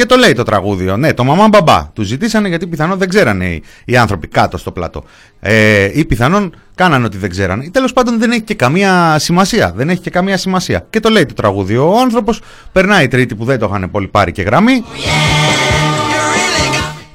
το 0.09 0.17
λέει 0.17 0.33
το 0.33 0.43
τραγούδιο. 0.43 0.97
Ναι, 0.97 1.15
το 1.15 1.25
μαμά 1.25 1.49
μπαμπά. 1.49 1.91
Του 1.93 2.03
ζητήσανε 2.03 2.49
γιατί 2.49 2.67
πιθανόν 2.67 2.99
δεν 2.99 3.09
ξέρανε 3.09 3.47
οι, 3.47 3.62
οι 3.85 3.97
άνθρωποι 3.97 4.29
κάτω 4.29 4.59
στο 4.59 4.71
πλατό. 4.71 5.05
Ε, 5.41 5.91
ή 5.99 6.05
πιθανόν 6.05 6.55
κάνανε 6.75 7.05
ότι 7.05 7.17
δεν 7.17 7.31
ξέρανε. 7.31 7.71
Τέλος 7.71 7.93
πάντων 7.93 8.19
δεν 8.19 8.31
έχει 8.31 8.41
και 8.41 8.55
καμία 8.55 9.19
σημασία. 9.19 9.73
Δεν 9.77 9.88
έχει 9.88 10.00
και 10.00 10.11
καμία 10.11 10.37
σημασία. 10.37 10.87
Και 10.91 11.00
το 11.00 11.09
λέει 11.09 11.27
το 11.27 11.35
τραγούδιο. 11.35 11.93
Ο 11.93 12.00
άνθρωπος 12.00 12.41
περνάει 12.73 13.05
η 13.05 13.09
τρίτη 13.09 13.35
που 13.35 13.45
δεν 13.45 13.59
το 13.59 13.67
είχαν 13.71 13.91
πολύ 13.91 14.09
πάρει 14.09 14.33
και 14.33 14.43
γραμμή. 14.43 14.85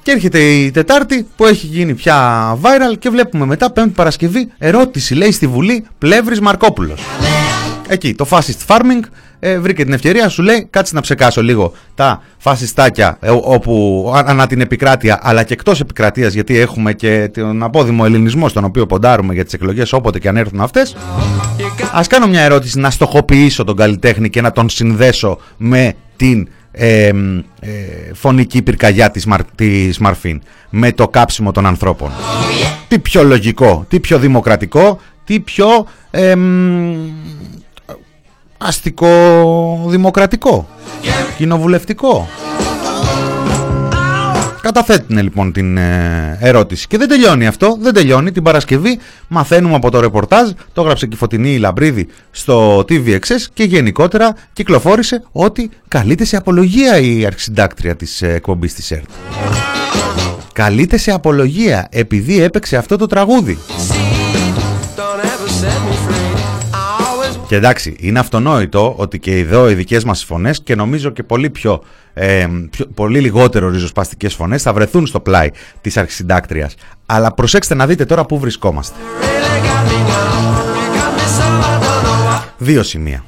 Και 0.04 0.12
έρχεται 0.12 0.40
η 0.40 0.72
Τετάρτη 0.72 1.28
που 1.36 1.46
έχει 1.46 1.66
γίνει 1.66 1.94
πια 1.94 2.58
viral 2.62 2.98
και 3.00 3.10
βλέπουμε 3.10 3.46
μετά 3.46 3.72
Πέμπτη 3.72 3.90
Παρασκευή 3.90 4.52
ερώτηση 4.58 5.14
λέει 5.14 5.32
στη 5.32 5.48
Βουλή 5.48 5.86
Πλεύρης 5.98 6.40
Μαρκόπουλος. 6.40 7.02
Εκεί 7.88 8.16
το 8.16 8.28
fascist 8.30 8.68
farming 8.68 9.00
ε, 9.46 9.60
βρήκε 9.60 9.84
την 9.84 9.94
ευκαιρία, 9.94 10.30
σου 10.30 10.42
λέει 10.42 10.68
κάτσε 10.70 10.96
να 10.96 11.02
ψεκάσω 11.02 11.42
λίγο 11.42 11.74
τα 11.96 12.22
φασιστάκια 12.38 13.18
ε, 13.22 13.30
όπου 13.30 14.14
ανά 14.26 14.48
την 14.48 14.62
επικράτεια 14.62 15.20
αλλά 15.22 15.44
και 15.44 15.54
εκτός 15.54 15.80
επικρατείας 15.80 16.34
γιατί 16.34 16.58
έχουμε 16.58 16.94
και 16.94 17.30
τον 17.34 17.64
απόδημο 17.64 18.04
ελληνισμό 18.06 18.50
στον 18.50 18.64
οποίο 18.64 18.86
ποντάρουμε 18.86 19.34
για 19.34 19.44
τις 19.44 19.54
εκλογές 19.54 19.94
όποτε 19.94 20.20
και 20.20 20.28
αν 20.28 20.38
έρθουν 20.38 20.62
αυτές. 20.62 20.96
Ας 21.94 22.08
κάνω 22.08 22.28
μια 22.28 22.42
ερώτηση 22.42 22.80
να 22.80 22.90
στοχοποιήσω 22.90 23.64
τον 23.64 23.76
καλλιτέχνη 23.76 24.30
και 24.30 24.42
να 24.42 24.52
τον 24.52 24.70
συνδέσω 24.70 25.38
με 25.58 25.94
την 26.16 26.48
ε, 26.72 27.08
ε, 27.08 27.14
φωνική 28.14 28.62
πυρκαγιά 28.62 29.12
της, 29.12 29.26
Μαρ, 29.26 29.44
της 29.56 29.98
Μαρφίν 29.98 30.42
με 30.70 30.92
το 30.92 31.08
κάψιμο 31.08 31.52
των 31.52 31.66
ανθρώπων. 31.66 32.12
Τι 32.88 33.00
πιο 33.00 33.24
λογικό, 33.24 33.86
τι 33.90 34.00
πιο 34.00 34.20
δημοκρατικό 34.20 35.00
τι 35.26 35.40
πιο 35.40 35.88
αστικό 38.64 39.10
δημοκρατικό, 39.88 40.68
κοινοβουλευτικό. 41.38 42.28
Καταθέτουν 44.62 45.18
λοιπόν 45.18 45.52
την 45.52 45.78
ε, 45.78 46.38
ερώτηση. 46.42 46.88
Και 46.88 46.98
δεν 46.98 47.08
τελειώνει 47.08 47.48
αυτό, 47.48 47.78
δεν 47.82 47.94
τελειώνει. 47.94 48.32
Την 48.32 48.44
Παρασκευή 48.44 49.00
μαθαίνουμε 49.28 49.76
από 49.76 49.92
το 49.92 50.00
ρεπορτάζ, 50.00 50.50
το 50.74 50.82
έγραψε 50.82 51.08
και 51.08 51.16
η 51.16 51.18
Φωτεινή 51.18 51.58
Λαμπρίδη 51.58 52.08
στο 52.32 52.78
TVXS 52.80 53.46
και 53.54 53.64
γενικότερα 53.64 54.36
κυκλοφόρησε 54.54 55.24
ότι 55.32 55.70
καλείται 55.88 56.26
σε 56.26 56.36
απολογία 56.36 57.00
η 57.00 57.26
αρχισυντάκτρια 57.26 57.96
της 57.96 58.22
ε, 58.22 58.34
εκπομπής 58.34 58.74
της 58.74 58.92
ΕΡΤ. 58.92 59.10
Καλείται 60.54 60.98
σε 60.98 61.12
απολογία 61.12 61.88
επειδή 61.92 62.42
έπαιξε 62.42 62.78
αυτό 62.78 62.98
το 62.98 63.06
τραγούδι. 63.06 63.58
Και 67.48 67.56
εντάξει, 67.56 67.96
είναι 68.00 68.20
αυτονόητο 68.20 68.94
ότι 68.98 69.20
και 69.20 69.38
εδώ 69.38 69.70
οι 69.70 69.74
δικέ 69.74 70.00
μας 70.06 70.24
φωνές 70.24 70.62
και 70.64 70.76
νομίζω 70.76 71.10
και 71.10 71.24
πολύ, 71.24 71.50
πιο, 71.50 71.84
ε, 72.14 72.48
πολύ 72.94 73.20
λιγότερο 73.20 73.70
ριζοσπαστικές 73.70 74.34
φωνές 74.34 74.62
θα 74.62 74.74
βρεθούν 74.74 75.08
στο 75.08 75.20
πλάι 75.20 75.50
της 75.82 75.98
αρχισυντάκτριας. 75.98 76.76
Αλλά 77.06 77.34
προσέξτε 77.34 77.76
να 77.76 77.88
δείτε 77.88 78.06
τώρα 78.06 78.26
πού 78.26 78.40
βρισκόμαστε. 78.40 78.96
Δύο 82.58 82.84
σημεία. 82.84 83.24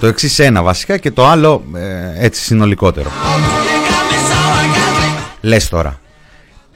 Το 0.00 0.06
εξής 0.06 0.38
ένα 0.38 0.62
βασικά 0.62 0.96
και 0.96 1.10
το 1.10 1.26
άλλο 1.26 1.64
ε, 1.74 2.24
έτσι 2.24 2.42
συνολικότερο. 2.42 3.10
Λες 5.40 5.68
τώρα. 5.68 6.00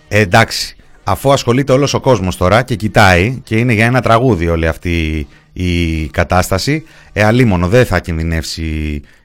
Ε, 0.09 0.21
εντάξει, 0.21 0.77
αφού 1.05 1.33
ασχολείται 1.33 1.73
όλος 1.73 1.95
ο 1.95 2.01
κόσμος 2.01 2.37
τώρα 2.37 2.63
και 2.63 2.75
κοιτάει 2.75 3.41
και 3.45 3.57
είναι 3.57 3.73
για 3.73 3.87
ένα 3.87 4.01
τραγούδι 4.01 4.49
όλη 4.49 4.69
αυτή 4.69 5.27
η 5.57 6.07
κατάσταση. 6.07 6.85
Ε, 7.13 7.25
αλίμονο, 7.25 7.69
δεν 7.69 7.87
θα 7.87 8.01
κινδυνεύσει 8.01 8.63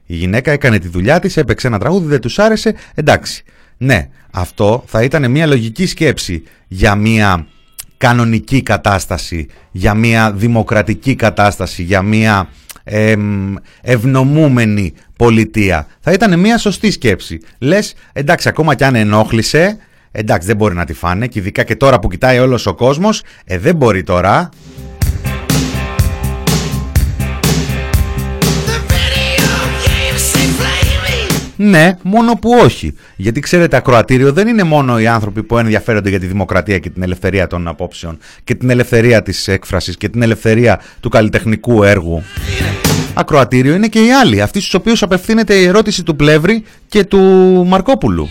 η 0.05 0.15
γυναίκα, 0.15 0.51
έκανε 0.51 0.79
τη 0.79 0.87
δουλειά 0.87 1.19
της, 1.19 1.37
έπαιξε 1.37 1.67
ένα 1.67 1.79
τραγούδι, 1.79 2.07
δεν 2.07 2.21
τους 2.21 2.39
άρεσε, 2.39 2.75
εντάξει. 2.93 3.43
Ναι, 3.77 4.09
αυτό 4.31 4.83
θα 4.87 5.03
ήταν 5.03 5.31
μια 5.31 5.45
λογική 5.45 5.85
σκέψη 5.85 6.43
για 6.67 6.95
μια 6.95 7.47
κανονική 7.97 8.61
κατάσταση, 8.61 9.47
για 9.71 9.93
μια 9.93 10.31
δημοκρατική 10.31 11.15
κατάσταση, 11.15 11.83
για 11.83 12.01
μια 12.01 12.49
ευνομούμενη 13.81 14.93
πολιτεία. 15.17 15.87
Θα 15.99 16.11
ήταν 16.11 16.39
μια 16.39 16.57
σωστή 16.57 16.91
σκέψη. 16.91 17.39
Λες, 17.59 17.93
εντάξει, 18.13 18.49
ακόμα 18.49 18.75
κι 18.75 18.83
αν 18.83 18.95
ενόχλησε, 18.95 19.77
εντάξει, 20.11 20.47
δεν 20.47 20.55
μπορεί 20.55 20.75
να 20.75 20.85
τη 20.85 20.93
φάνε 20.93 21.27
και 21.27 21.39
ειδικά 21.39 21.63
και 21.63 21.75
τώρα 21.75 21.99
που 21.99 22.07
κοιτάει 22.07 22.39
όλος 22.39 22.65
ο 22.65 22.73
κόσμος, 22.73 23.23
ε, 23.45 23.57
δεν 23.57 23.75
μπορεί 23.75 24.03
τώρα 24.03 24.49
Ναι, 31.63 31.97
μόνο 32.01 32.35
που 32.35 32.49
όχι. 32.63 32.93
Γιατί 33.15 33.39
ξέρετε, 33.39 33.77
ακροατήριο 33.77 34.31
δεν 34.31 34.47
είναι 34.47 34.63
μόνο 34.63 34.99
οι 34.99 35.07
άνθρωποι 35.07 35.43
που 35.43 35.57
ενδιαφέρονται 35.57 36.09
για 36.09 36.19
τη 36.19 36.25
δημοκρατία 36.25 36.79
και 36.79 36.89
την 36.89 37.03
ελευθερία 37.03 37.47
των 37.47 37.67
απόψεων 37.67 38.17
και 38.43 38.55
την 38.55 38.69
ελευθερία 38.69 39.23
της 39.23 39.47
έκφρασης 39.47 39.97
και 39.97 40.09
την 40.09 40.21
ελευθερία 40.21 40.81
του 40.99 41.09
καλλιτεχνικού 41.09 41.83
έργου. 41.83 42.23
Ακροατήριο 43.13 43.73
είναι 43.73 43.87
και 43.87 43.99
οι 43.99 44.11
άλλοι, 44.11 44.41
αυτοί 44.41 44.59
στους 44.59 44.73
οποίους 44.73 45.03
απευθύνεται 45.03 45.53
η 45.53 45.63
ερώτηση 45.63 46.03
του 46.03 46.15
Πλεύρη 46.15 46.63
και 46.87 47.03
του 47.03 47.19
Μαρκόπουλου. 47.67 48.29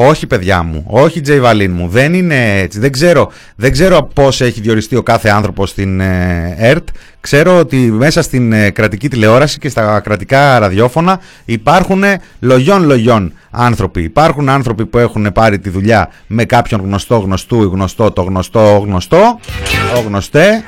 Όχι, 0.00 0.26
παιδιά 0.26 0.62
μου. 0.62 0.84
Όχι, 0.86 1.20
Τζέι 1.20 1.40
Βαλίν 1.40 1.72
μου. 1.72 1.88
Δεν 1.88 2.14
είναι 2.14 2.58
έτσι. 2.58 2.78
Δεν 2.78 2.92
ξέρω, 2.92 3.30
δεν 3.56 3.72
ξέρω 3.72 4.10
πώς 4.14 4.40
έχει 4.40 4.60
διοριστεί 4.60 4.96
ο 4.96 5.02
κάθε 5.02 5.28
άνθρωπος 5.28 5.70
στην 5.70 6.00
ε, 6.00 6.54
ΕΡΤ. 6.58 6.88
Ξέρω 7.20 7.58
ότι 7.58 7.76
μέσα 7.76 8.22
στην 8.22 8.52
ε, 8.52 8.70
κρατική 8.70 9.08
τηλεόραση 9.08 9.58
και 9.58 9.68
στα 9.68 10.00
κρατικά 10.00 10.58
ραδιόφωνα 10.58 11.20
υπάρχουν 11.44 12.02
λογιών 12.40 12.84
λογιών 12.84 13.32
άνθρωποι. 13.50 14.02
Υπάρχουν 14.02 14.48
άνθρωποι 14.48 14.86
που 14.86 14.98
έχουν 14.98 15.32
πάρει 15.32 15.58
τη 15.58 15.70
δουλειά 15.70 16.08
με 16.26 16.44
κάποιον 16.44 16.80
γνωστό 16.80 17.16
γνωστού 17.16 17.62
ή 17.62 17.66
γνωστό 17.66 18.10
το 18.10 18.22
γνωστό 18.22 18.82
γνωστό. 18.84 19.40
Ο 19.96 20.00
γνωστέ. 20.06 20.64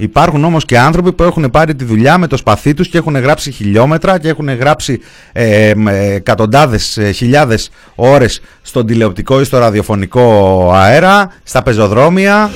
Υπάρχουν 0.00 0.44
όμως 0.44 0.64
και 0.64 0.78
άνθρωποι 0.78 1.12
που 1.12 1.22
έχουν 1.22 1.50
πάρει 1.50 1.74
τη 1.74 1.84
δουλειά 1.84 2.18
με 2.18 2.26
το 2.26 2.36
σπαθί 2.36 2.74
τους 2.74 2.88
και 2.88 2.98
έχουν 2.98 3.16
γράψει 3.16 3.50
χιλιόμετρα 3.50 4.18
και 4.18 4.28
έχουν 4.28 4.48
γράψει 4.54 5.00
ε, 5.32 5.72
εκατοντάδες 6.14 6.96
ε, 6.96 7.10
χιλιάδες 7.10 7.70
ώρες 7.94 8.40
στον 8.62 8.86
τηλεοπτικό 8.86 9.40
ή 9.40 9.44
στο 9.44 9.58
ραδιοφωνικό 9.58 10.70
αέρα, 10.74 11.32
στα 11.42 11.62
πεζοδρόμια. 11.62 12.50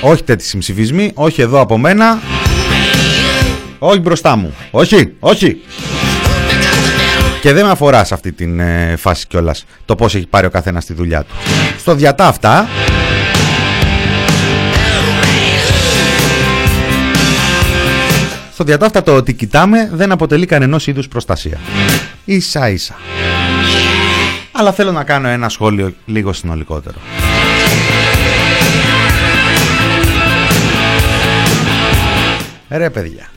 Όχι 0.00 0.24
τέτοιοι 0.24 0.44
συμψηφισμοί, 0.44 1.10
όχι 1.14 1.42
εδώ 1.42 1.60
από 1.60 1.78
μένα. 1.78 2.18
Όχι 3.78 3.98
μπροστά 3.98 4.36
μου. 4.36 4.54
Όχι, 4.70 5.12
όχι. 5.20 5.60
Και 7.40 7.52
δεν 7.52 7.64
με 7.64 7.70
αφορά 7.70 8.04
σε 8.04 8.14
αυτή 8.14 8.32
την 8.32 8.60
ε, 8.60 8.94
φάση 8.98 9.26
κιόλας 9.26 9.64
το 9.84 9.94
πώς 9.94 10.14
έχει 10.14 10.26
πάρει 10.26 10.46
ο 10.46 10.50
καθένας 10.50 10.84
τη 10.84 10.92
δουλειά 10.94 11.20
του. 11.22 11.34
Στο 11.78 11.94
διατά 11.94 12.26
αυτά 12.26 12.68
Στο 18.52 18.64
διατάφτατο 18.64 19.14
ότι 19.14 19.34
κοιτάμε 19.34 19.90
δεν 19.92 20.12
αποτελεί 20.12 20.46
κανενός 20.46 20.86
είδους 20.86 21.08
προστασία. 21.08 21.58
Ίσα 22.24 22.68
ίσα. 22.68 22.94
Αλλά 24.52 24.72
θέλω 24.72 24.92
να 24.92 25.04
κάνω 25.04 25.28
ένα 25.28 25.48
σχόλιο 25.48 25.94
λίγο 26.06 26.32
συνολικότερο. 26.32 26.96
Ρε 32.68 32.90
παιδιά, 32.90 33.30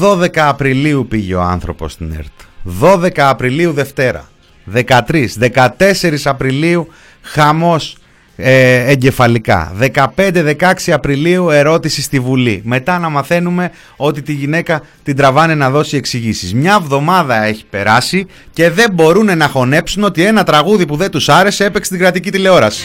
12 0.00 0.38
Απριλίου 0.38 1.06
πήγε 1.08 1.34
ο 1.34 1.42
άνθρωπος 1.42 1.92
στην 1.92 2.12
ΕΡΤ. 2.12 2.40
12 2.80 3.08
Απριλίου 3.16 3.72
Δευτέρα. 3.72 4.28
13, 4.74 5.26
14 5.38 6.24
Απριλίου 6.24 6.88
χαμός 7.22 7.96
ε, 8.44 8.90
εγκεφαλικά. 8.90 9.72
15-16 10.16 10.90
Απριλίου 10.92 11.50
ερώτηση 11.50 12.02
στη 12.02 12.20
Βουλή. 12.20 12.60
Μετά 12.64 12.98
να 12.98 13.08
μαθαίνουμε 13.08 13.70
ότι 13.96 14.22
τη 14.22 14.32
γυναίκα 14.32 14.82
την 15.02 15.16
τραβάνε 15.16 15.54
να 15.54 15.70
δώσει 15.70 15.96
εξηγήσεις. 15.96 16.54
Μια 16.54 16.78
εβδομάδα 16.80 17.42
έχει 17.42 17.64
περάσει 17.70 18.26
και 18.52 18.70
δεν 18.70 18.92
μπορούν 18.92 19.36
να 19.36 19.48
χωνέψουν 19.48 20.04
ότι 20.04 20.24
ένα 20.24 20.44
τραγούδι 20.44 20.86
που 20.86 20.96
δεν 20.96 21.10
τους 21.10 21.28
άρεσε 21.28 21.64
έπαιξε 21.64 21.84
στην 21.84 21.98
κρατική 21.98 22.30
τηλεόραση. 22.30 22.84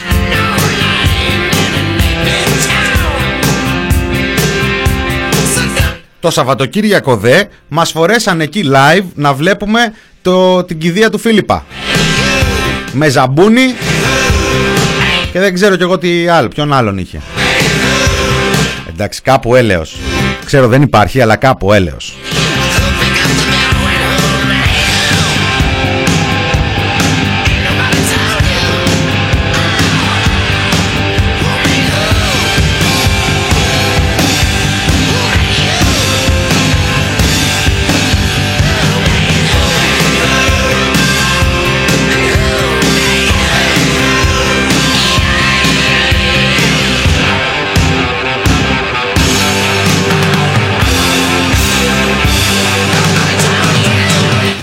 Το 6.20 6.30
Σαββατοκύριακο 6.30 7.16
δε 7.16 7.44
μας 7.68 7.90
φορέσαν 7.90 8.40
εκεί 8.40 8.64
live 8.64 9.04
να 9.14 9.34
βλέπουμε 9.34 9.92
το, 10.22 10.64
την 10.64 10.78
κηδεία 10.78 11.10
του 11.10 11.18
Φίλιππα. 11.18 11.64
Με 12.92 13.08
ζαμπούνι 13.08 13.74
και 15.38 15.44
δεν 15.44 15.54
ξέρω 15.54 15.76
κι 15.76 15.82
εγώ 15.82 15.98
τι 15.98 16.28
άλλο, 16.28 16.48
ποιον 16.48 16.72
άλλον 16.72 16.98
είχε. 16.98 17.20
Εντάξει, 18.88 19.22
κάπου 19.22 19.54
έλεος. 19.54 19.96
Ξέρω 20.44 20.68
δεν 20.68 20.82
υπάρχει, 20.82 21.20
αλλά 21.20 21.36
κάπου 21.36 21.72
έλεος. 21.72 22.14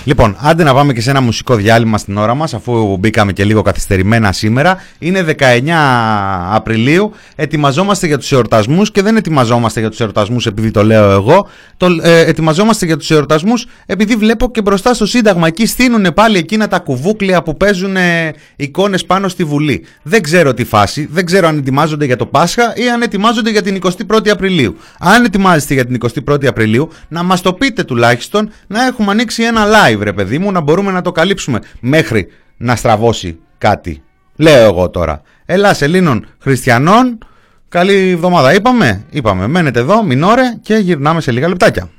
Λοιπόν, 0.07 0.37
άντε 0.39 0.63
να 0.63 0.73
πάμε 0.73 0.93
και 0.93 1.01
σε 1.01 1.09
ένα 1.09 1.21
μουσικό 1.21 1.55
διάλειμμα 1.55 1.97
στην 1.97 2.17
ώρα 2.17 2.35
μας, 2.35 2.53
αφού 2.53 2.97
μπήκαμε 2.97 3.33
και 3.33 3.43
λίγο 3.43 3.61
καθυστερημένα 3.61 4.31
σήμερα. 4.31 4.77
Είναι 4.99 5.21
19 5.21 5.33
Απριλίου, 6.51 7.11
ετοιμαζόμαστε 7.35 8.07
για 8.07 8.17
τους 8.17 8.31
εορτασμούς 8.31 8.91
και 8.91 9.01
δεν 9.01 9.15
ετοιμαζόμαστε 9.15 9.79
για 9.79 9.89
τους 9.89 9.99
εορτασμούς 9.99 10.45
επειδή 10.45 10.71
το 10.71 10.83
λέω 10.83 11.11
εγώ. 11.11 11.47
Το, 11.77 11.87
ε, 12.01 12.19
ετοιμαζόμαστε 12.19 12.85
για 12.85 12.97
τους 12.97 13.11
εορτασμούς 13.11 13.67
επειδή 13.85 14.15
βλέπω 14.15 14.51
και 14.51 14.61
μπροστά 14.61 14.93
στο 14.93 15.05
Σύνταγμα 15.05 15.47
εκεί 15.47 15.65
στείνουν 15.65 16.13
πάλι 16.13 16.37
εκείνα 16.37 16.67
τα 16.67 16.79
κουβούκλια 16.79 17.43
που 17.43 17.57
παίζουν 17.57 17.95
ε, 17.95 18.33
εικόνες 18.55 19.05
πάνω 19.05 19.27
στη 19.27 19.43
Βουλή. 19.43 19.85
Δεν 20.01 20.21
ξέρω 20.21 20.53
τι 20.53 20.63
φάση, 20.63 21.07
δεν 21.11 21.25
ξέρω 21.25 21.47
αν 21.47 21.57
ετοιμάζονται 21.57 22.05
για 22.05 22.15
το 22.15 22.25
Πάσχα 22.25 22.73
ή 22.75 22.89
αν 22.89 23.01
ετοιμάζονται 23.01 23.49
για 23.49 23.61
την 23.61 23.81
21η 23.81 24.29
Απριλίου. 24.29 24.77
Αν 24.99 25.25
ετοιμάζεστε 25.25 25.73
για 25.73 25.85
την 25.85 25.97
21η 26.27 26.45
Απριλίου, 26.45 26.89
να 27.07 27.23
μας 27.23 27.41
το 27.41 27.53
πείτε 27.53 27.83
τουλάχιστον 27.83 28.51
να 28.67 28.85
έχουμε 28.85 29.11
ανοίξει 29.11 29.43
ένα 29.43 29.65
live 29.65 29.94
live, 29.95 30.01
ρε 30.01 30.13
παιδί 30.13 30.39
μου, 30.39 30.51
να 30.51 30.61
μπορούμε 30.61 30.91
να 30.91 31.01
το 31.01 31.11
καλύψουμε 31.11 31.59
μέχρι 31.79 32.27
να 32.57 32.75
στραβώσει 32.75 33.39
κάτι. 33.57 34.03
Λέω 34.35 34.63
εγώ 34.63 34.89
τώρα. 34.89 35.21
Ελλάς 35.45 35.81
Ελλήνων 35.81 36.27
Χριστιανών. 36.39 37.17
Καλή 37.69 38.09
εβδομάδα 38.09 38.53
είπαμε. 38.53 39.05
Είπαμε. 39.09 39.47
Μένετε 39.47 39.79
εδώ, 39.79 40.03
μινόρε 40.03 40.43
και 40.61 40.75
γυρνάμε 40.75 41.21
σε 41.21 41.31
λίγα 41.31 41.47
λεπτάκια. 41.47 41.89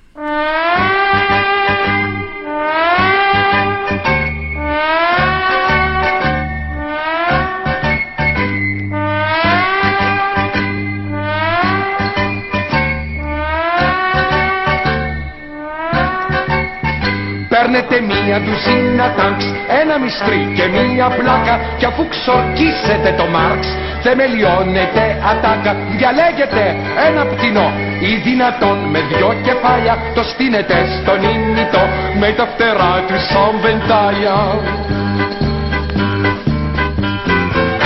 Παίρνετε 17.88 18.14
μία 18.14 18.40
ντουζίνα 18.40 19.06
τάγκς, 19.16 19.46
ένα 19.82 19.98
μυστρί 19.98 20.40
και 20.56 20.66
μία 20.76 21.08
πλάκα. 21.18 21.54
Κι 21.78 21.84
αφού 21.84 22.02
ξορκίσετε 22.08 23.10
το 23.18 23.26
Μάρξ, 23.34 23.66
θεμελιώνετε 24.02 25.04
ατάκα. 25.30 25.72
Διαλέγετε 25.98 26.62
ένα 27.08 27.22
πτηνό 27.30 27.68
ή 28.10 28.12
δυνατόν 28.26 28.78
με 28.92 29.00
δυο 29.10 29.30
κεφάλια. 29.46 29.94
Το 30.14 30.22
στείνετε 30.30 30.76
στον 30.96 31.18
ήμιτο 31.32 31.82
με 32.20 32.28
τα 32.38 32.46
φτερά 32.52 32.94
του 33.06 33.18
σαν 33.30 33.52
βεντάλια. 33.62 34.38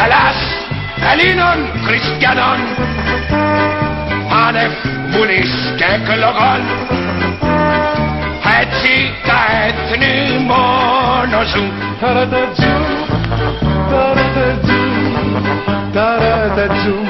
Ελλάς 0.02 0.38
Ελλήνων 1.10 1.58
Χριστιανών 1.86 2.58
άνευ 4.46 4.72
βουλής 5.12 5.52
και 5.78 5.86
εκλογών 5.96 6.60
έτσι 8.62 8.94
τα 9.28 9.40
έθνη 9.66 10.14
μόνο 10.50 11.38
ζουν. 11.52 11.72
Ταρατατζουμ, 12.00 12.84
ταρατατζουμ, 13.90 15.44
ταρατατζουμ. 15.92 17.08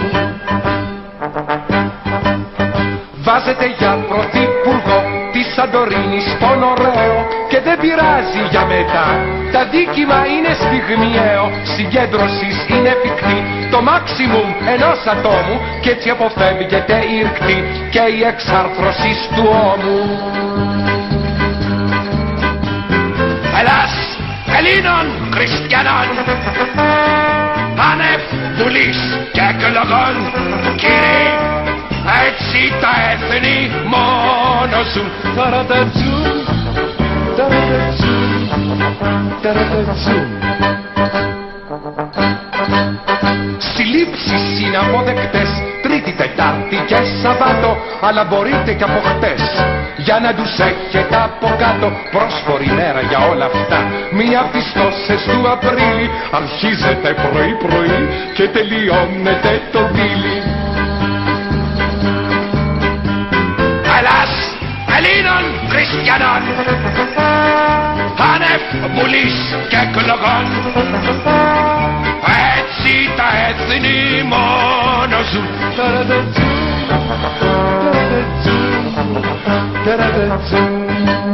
Βάζετε 3.27 3.67
για 3.79 3.93
πρωθυπουργό 4.09 5.01
τη 5.33 5.43
Σαντορίνη 5.55 6.21
στον 6.33 6.63
ωραίο 6.73 7.17
και 7.51 7.61
δεν 7.67 7.77
πειράζει 7.83 8.43
για 8.51 8.65
μετά. 8.75 9.07
Τα 9.53 9.63
δίκημα 9.73 10.19
είναι 10.35 10.53
στιγμιαίο, 10.63 11.45
συγκέντρωσης 11.75 12.57
είναι 12.73 12.89
εφικτή. 12.97 13.39
Το 13.71 13.79
maximum 13.91 14.49
ενός 14.75 15.01
ατόμου 15.13 15.57
και 15.81 15.91
έτσι 15.91 16.09
αποφεύγεται 16.11 16.97
η 17.15 17.17
ρκτή 17.23 17.59
και 17.91 18.03
η 18.19 18.21
εξάρθρωσης 18.31 19.19
του 19.35 19.45
ώμου. 19.73 20.70
Ελλάς 23.61 23.95
Ελλήνων 24.59 25.07
Χριστιανών. 25.35 26.07
Άνευ 27.91 28.23
βουλής 28.59 28.99
και 29.33 29.41
εκλογών 29.51 30.15
κύριοι 30.77 31.29
έτσι 32.27 32.61
τα 32.81 32.93
έθνη 33.13 33.71
μόνο 33.93 34.77
ζουν 34.93 35.09
ταρατατζούν 35.37 36.27
ταρατατζούν 37.37 38.49
ταρατατζούν 39.43 40.29
Συλλήψεις 43.59 44.61
είναι 44.61 44.77
αποδεκτές 44.77 45.49
Τρίτη, 45.83 46.13
Τετάρτη 46.13 46.77
και 46.87 46.97
Σαββάτο 47.23 47.77
Αλλά 48.01 48.25
μπορείτε 48.25 48.73
και 48.73 48.85
από 48.85 49.01
χτες 49.09 49.43
για 50.05 50.19
να 50.25 50.35
τους 50.35 50.53
έχετε 50.71 51.17
από 51.29 51.47
κάτω 51.63 51.89
πρόσφορη 52.11 52.69
μέρα 52.79 53.01
για 53.11 53.21
όλα 53.31 53.45
αυτά. 53.53 53.79
Μία 54.19 54.41
από 54.41 54.53
τις 54.57 54.67
τόσες 54.79 55.21
του 55.31 55.51
Απρίλη 55.53 56.07
αρχίζετε 56.41 57.09
πρωί 57.25 57.53
πρωί 57.65 57.99
και 58.37 58.45
τελειώνετε 58.55 59.53
το 59.73 59.81
δίλη 59.95 60.39
Ελλάς 63.99 64.33
Ελλήνων 64.97 65.45
Χριστιανών 65.73 66.43
άνευ 68.33 68.63
βουλής 68.95 69.37
και 69.71 69.79
εκλογών. 69.87 70.45
Έτσι 72.59 72.93
τα 73.17 73.29
έθνη 73.49 74.23
μόνος 74.33 75.29
ζουν 78.43 78.60
Da-da-da-zoom. 79.85 81.30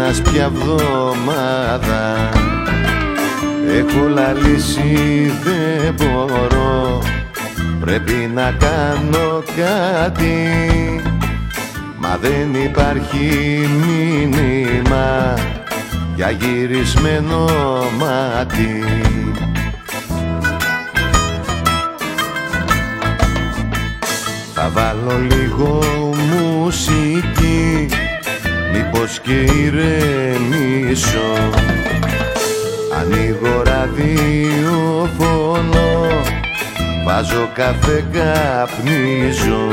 Μήνας 0.00 0.22
πια 0.22 0.50
βδομάδα. 0.54 2.28
Έχω 3.78 4.08
λαλήσει 4.08 5.32
δεν 5.42 5.94
μπορώ. 5.94 7.02
Πρέπει 7.80 8.30
να 8.34 8.54
κάνω 8.58 9.42
κάτι. 9.56 10.48
Μα 11.98 12.18
δεν 12.20 12.62
υπάρχει 12.62 13.68
μήνυμα 13.86 15.34
για 16.16 16.30
γυρισμένο 16.30 17.44
μάτι. 17.98 18.84
Θα 24.54 24.70
βάλω 24.74 25.18
λίγο 25.18 25.80
μουσική 26.30 27.88
Μήπως 28.72 29.20
και 29.20 29.32
ηρεμήσω 29.32 30.28
Ανοίγω 33.00 33.62
ραδιοφωνό 33.62 35.10
Βάζω 37.04 37.50
καφέ 37.54 38.04
καπνίζω. 38.12 39.68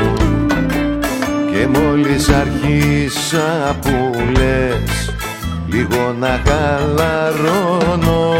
Και 1.52 1.66
μόλις 1.66 2.28
αρχίσα 2.28 3.76
που 3.80 4.14
λες 4.30 5.12
Λίγο 5.68 6.14
να 6.18 6.40
χαλαρώνω. 6.46 8.34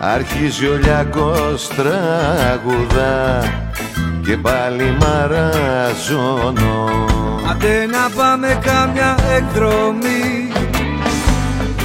Αρχίζει 0.00 0.66
ο 0.66 0.78
Λιακός 0.82 1.68
τραγουδά 1.68 3.42
και 4.28 4.36
πάλι 4.36 4.96
μαραζώνω. 5.00 6.88
Άντε 7.50 7.86
να 7.86 8.22
πάμε 8.22 8.58
κάμια 8.62 9.16
εκδρομή. 9.36 10.52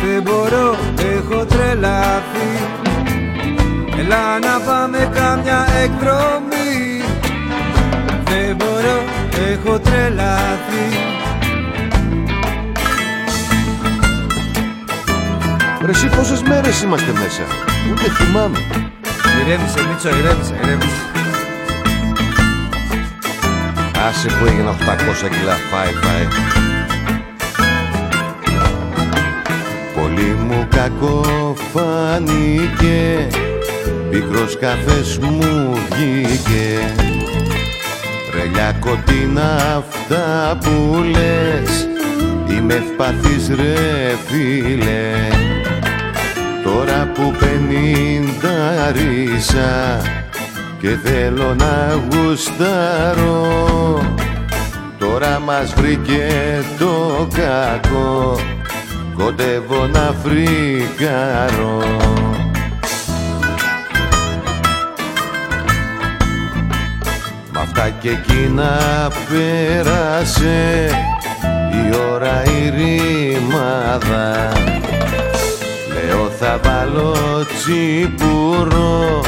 Δεν 0.04 0.22
μπορώ, 0.24 0.78
έχω 1.16 1.46
τρελαθεί. 1.46 2.52
Έλα 4.00 4.40
να 4.40 4.60
πάμε 4.66 5.10
κάμια 5.14 5.68
εκδρομή. 5.84 7.04
Δεν 8.24 8.56
μπορώ, 8.56 9.04
έχω 9.52 9.80
τρελαθεί. 9.80 10.86
Ρε 15.86 15.92
εσύ 15.92 16.08
πόσες 16.08 16.42
μέρες 16.42 16.82
είμαστε 16.82 17.12
μέσα; 17.12 17.44
Ούτε 17.92 18.10
θυμάμαι. 18.10 18.58
Ηρέμησε 19.42 19.88
Μίτσο, 19.88 20.10
ηρέμησε, 20.10 20.56
ηρέμησε 20.64 21.13
Άσε 24.08 24.28
που 24.28 24.46
έγινα 24.46 24.72
800 24.72 24.76
κιλά 25.30 25.54
φάι 25.54 25.92
φάι 26.02 26.28
Πολύ 29.96 30.38
μου 30.48 30.68
κακό 30.70 31.56
φάνηκε 31.74 33.28
Πικρός 34.14 34.58
καφές 34.58 35.18
μου 35.18 35.74
βγήκε. 35.90 36.94
Τρελιά 38.32 38.76
κοντίνα 38.80 39.76
αυτά 39.78 40.58
που 40.64 41.04
λες 41.04 41.88
Είμαι 42.50 42.74
ευπαθής 42.74 43.50
ρε 43.56 44.16
φίλε. 44.28 45.12
Τώρα 46.64 47.12
που 47.14 47.36
πενήντα 47.40 48.92
και 50.84 50.98
θέλω 51.04 51.56
να 51.56 52.02
γουστάρω. 52.10 53.48
Τώρα 54.98 55.40
μας 55.40 55.74
βρήκε 55.74 56.28
το 56.80 57.28
κακό. 57.34 58.36
Κοντεύω 59.18 59.88
να 59.88 60.16
φρικάρω. 60.24 61.84
Μ' 67.54 67.58
αυτά 67.58 67.90
και 67.90 68.10
εκείνα 68.10 68.78
πέρασε 69.30 70.90
η 71.72 71.96
ώρα 72.12 72.44
η 72.44 72.70
ρημάδα. 72.70 74.52
Λέω 75.94 76.30
θα 76.40 76.60
βάλω 76.64 77.16
τσίπουρο 77.58 79.22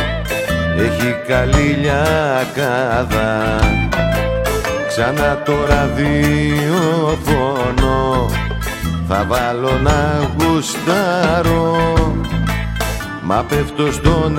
έχει 0.78 1.16
καλή 1.28 1.78
λιακάδα 1.82 3.60
Ξανά 4.98 5.32
το 5.46 5.54
ραδιοφωνό. 5.70 6.06
Θα 9.08 9.26
βάλω 9.28 9.80
να 9.84 10.30
γουστάρω. 10.38 11.78
Μα 13.24 13.46
πέφτω 13.50 13.92
στον 13.92 14.38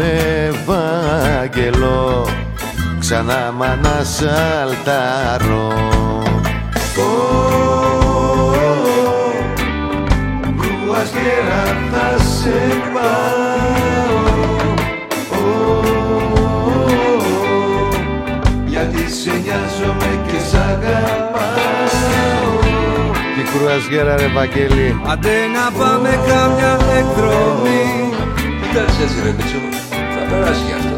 Ευάγγελο. 1.39 2.27
Ξανά 2.99 3.53
μ' 3.57 3.63
ανασαλτάρω 3.63 5.73
Κρουαζιέρα 10.61 11.63
θα 11.93 12.09
σε 12.23 12.57
πάω 12.95 13.36
σ' 20.49 20.55
αγαπάω. 20.71 21.45
Τι 23.35 23.43
κρουαζιέρα 23.53 24.17
ρε 24.17 24.29
Βαγγέλη. 24.37 25.01
Άντε 25.13 25.37
να 25.57 25.65
πάμε 25.79 26.11
κάμια 26.29 26.73
εκδρομή. 27.01 27.85
Εντάξει 28.69 28.99
έτσι 29.03 29.19
ρε 29.25 29.33
Μίτσο, 29.37 29.61
θα 30.15 30.23
περάσει 30.31 30.63
γι' 30.69 30.77
αυτό. 30.79 30.97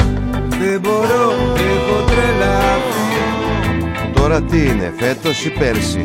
Δεν 0.61 0.81
μπορώ, 0.81 1.25
έχω 1.73 1.97
τρελαθεί. 2.11 3.07
Τώρα 4.15 4.43
τι 4.43 4.59
είναι, 4.67 4.93
φέτος 4.99 5.45
ή 5.45 5.51
πέρσι; 5.51 6.05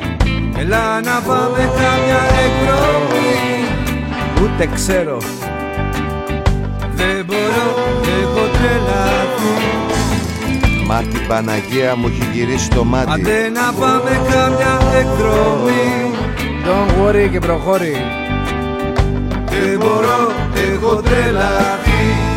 Έλα 0.58 1.01
να 1.01 1.15
πάμε 1.27 1.58
κάμια 1.79 2.21
εκδρομή. 2.45 3.34
Ούτε 4.41 4.69
ξέρω 4.75 5.17
Μα 10.93 10.99
την 10.99 11.27
Παναγία 11.27 11.95
μου 11.95 12.08
έχει 12.08 12.29
γυρίσει 12.34 12.69
το 12.69 12.84
μάτι. 12.84 13.12
Άντε 13.12 13.49
να 13.49 13.73
πάμε 13.79 14.21
κάμια 14.29 14.79
εκδρομή. 14.99 16.12
Don't 16.65 17.01
worry 17.01 17.29
και 17.32 17.39
προχώρη. 17.39 17.95
Δεν 19.49 19.77
μπορώ, 19.79 20.32
έχω 20.73 20.95
τρελαθεί 20.95 22.33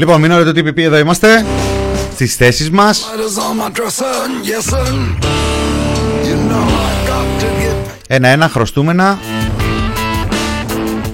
Λοιπόν, 0.00 0.20
μην 0.20 0.30
ωραίτε 0.30 0.52
το 0.52 0.60
TPP, 0.60 0.78
εδώ 0.78 0.98
είμαστε. 0.98 1.44
Στις 2.12 2.36
θέσεις 2.36 2.70
μας. 2.70 3.10
Ένα-ένα 8.06 8.48
χρωστούμενα. 8.48 9.18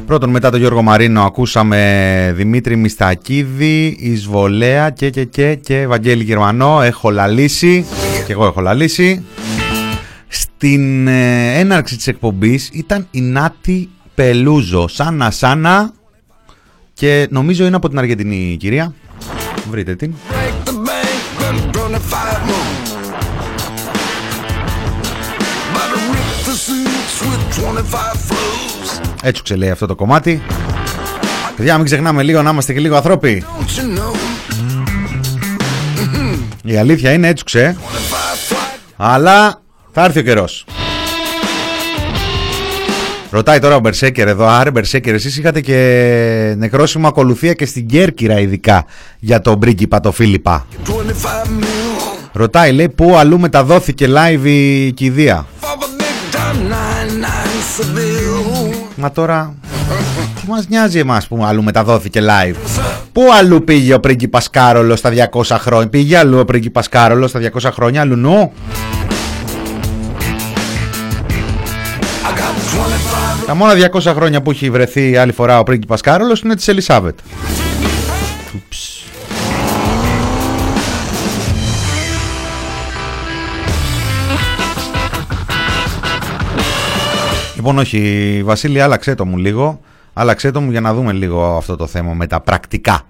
Πρώτον 0.06 0.30
μετά 0.30 0.50
τον 0.50 0.60
Γιώργο 0.60 0.82
Μαρίνο 0.82 1.22
ακούσαμε 1.22 2.32
Δημήτρη 2.36 2.76
Μιστακίδη, 2.76 3.96
Εισβολέα 4.00 4.90
και 4.90 5.10
και 5.10 5.24
και 5.24 5.54
και 5.54 5.86
Βαγγέλη 5.86 6.22
Γερμανό. 6.22 6.82
Έχω 6.82 7.10
λαλήσει 7.10 7.86
και 8.26 8.32
εγώ 8.32 8.46
έχω 8.46 8.60
λαλήσει. 8.60 9.24
Στην 10.28 11.06
ε, 11.08 11.58
έναρξη 11.58 11.96
της 11.96 12.06
εκπομπής 12.06 12.70
ήταν 12.72 13.08
η 13.10 13.20
Νάτη 13.20 13.88
Πελούζο. 14.14 14.88
Σάνα 14.88 15.30
σάνα 15.30 15.92
και 16.96 17.26
νομίζω 17.30 17.66
είναι 17.66 17.76
από 17.76 17.88
την 17.88 17.98
Αργεντινή 17.98 18.50
η 18.52 18.56
κυρία. 18.56 18.94
Βρείτε 19.70 19.94
την. 19.94 20.14
Έτσι 29.22 29.42
ξελέει 29.42 29.70
αυτό 29.70 29.86
το 29.86 29.94
κομμάτι. 29.94 30.42
Παιδιά, 31.56 31.76
μην 31.76 31.84
ξεχνάμε 31.84 32.22
λίγο 32.22 32.42
να 32.42 32.50
είμαστε 32.50 32.72
και 32.72 32.80
λίγο 32.80 32.96
ανθρώποι. 32.96 33.44
Η 36.62 36.76
αλήθεια 36.76 37.12
είναι 37.12 37.28
έτσι 37.28 37.44
ξέ. 37.44 37.76
Αλλά 38.96 39.62
Θα 39.92 40.04
έρθει 40.04 40.18
ο 40.18 40.22
καιρός. 40.22 40.66
Ρωτάει 43.36 43.58
τώρα 43.58 43.74
ο 43.76 43.80
Μπερσέκερ 43.80 44.28
εδώ, 44.28 44.46
άρε 44.46 44.70
Μπερσέκερ, 44.70 45.14
εσείς 45.14 45.38
είχατε 45.38 45.60
και 45.60 46.54
νεκρόσιμο 46.56 47.08
ακολουθία 47.08 47.52
και 47.52 47.66
στην 47.66 47.86
Κέρκυρα 47.86 48.40
ειδικά 48.40 48.84
για 49.18 49.40
τον 49.40 49.58
πρίγκιπα 49.58 50.00
το 50.00 50.12
Φίλιππα. 50.12 50.66
Ρωτάει, 52.32 52.72
λέει, 52.72 52.88
πού 52.88 53.16
αλλού 53.16 53.38
μεταδόθηκε 53.38 54.08
live 54.08 54.44
η 54.44 54.92
κηδεία; 54.92 55.46
Μα 58.96 59.12
τώρα, 59.12 59.54
τι 60.40 60.48
μας 60.48 60.68
νοιάζει 60.68 60.98
εμάς 60.98 61.26
που 61.26 61.44
αλλού 61.44 61.62
μεταδόθηκε 61.62 62.20
live; 62.20 62.56
Πού 63.12 63.22
αλλού 63.38 63.64
πήγε 63.64 63.94
ο 63.94 64.00
πρίγκιπας 64.00 64.50
Κάρολος 64.50 64.98
στα 64.98 65.10
200 65.32 65.56
χρόνια. 65.58 65.88
Πήγε 65.88 66.16
αλλού 66.16 66.38
ο 66.38 66.44
πρίγκιπας 66.44 66.88
Κάρολος 66.88 67.30
στα 67.30 67.40
200 67.40 67.70
χρόνια, 67.72 68.00
αλλού 68.00 68.16
νου; 68.16 68.52
Τα 73.46 73.54
μόνα 73.54 73.72
200 73.92 74.00
χρόνια 74.00 74.42
που 74.42 74.50
έχει 74.50 74.70
βρεθεί 74.70 75.16
άλλη 75.16 75.32
φορά 75.32 75.58
ο 75.58 75.62
πρίγκιπας 75.62 76.00
Κάρολος 76.00 76.40
είναι 76.40 76.54
της 76.54 76.68
Ελισάβετ. 76.68 77.18
Ούψ. 78.54 79.04
Λοιπόν 87.56 87.78
όχι 87.78 88.42
Βασίλη 88.44 88.80
άλλαξέ 88.80 89.14
το 89.14 89.24
μου 89.26 89.36
λίγο 89.36 89.80
Άλλαξέ 90.12 90.50
το 90.50 90.60
μου 90.60 90.70
για 90.70 90.80
να 90.80 90.94
δούμε 90.94 91.12
λίγο 91.12 91.56
αυτό 91.56 91.76
το 91.76 91.86
θέμα 91.86 92.12
με 92.12 92.26
τα 92.26 92.40
πρακτικά 92.40 93.02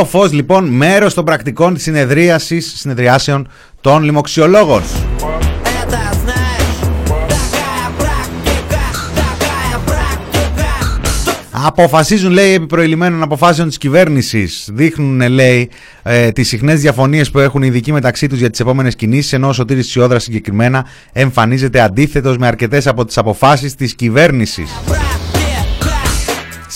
ο 0.00 0.26
λοιπόν 0.32 0.64
μέρος 0.64 1.14
των 1.14 1.24
πρακτικών 1.24 1.78
συνεδρίασης 1.78 2.72
συνεδριάσεων 2.76 3.48
των 3.80 4.02
λοιμοξιολόγων. 4.02 4.82
Αποφασίζουν, 11.50 12.32
λέει, 12.32 12.52
επί 12.52 12.66
προηλημένων 12.66 13.22
αποφάσεων 13.22 13.68
της 13.68 13.78
κυβέρνησης. 13.78 14.68
Δείχνουν, 14.72 15.28
λέει, 15.28 15.70
ε, 16.02 16.30
τις 16.30 16.48
συχνές 16.48 16.80
διαφωνίες 16.80 17.30
που 17.30 17.38
έχουν 17.38 17.62
οι 17.62 17.66
ειδικοί 17.70 17.92
μεταξύ 17.92 18.26
τους 18.26 18.38
για 18.38 18.50
τις 18.50 18.60
επόμενες 18.60 18.96
κινήσεις. 18.96 19.32
Ενώ 19.32 19.48
ο 19.48 19.52
Σωτήρης 19.52 19.86
Τσιόδρας 19.86 20.22
συγκεκριμένα 20.22 20.86
εμφανίζεται 21.12 21.80
αντίθετος 21.80 22.36
με 22.36 22.46
αρκετές 22.46 22.86
από 22.86 23.04
τις 23.04 23.18
αποφάσεις 23.18 23.74
της 23.74 23.94
κυβέρνησης 23.94 24.70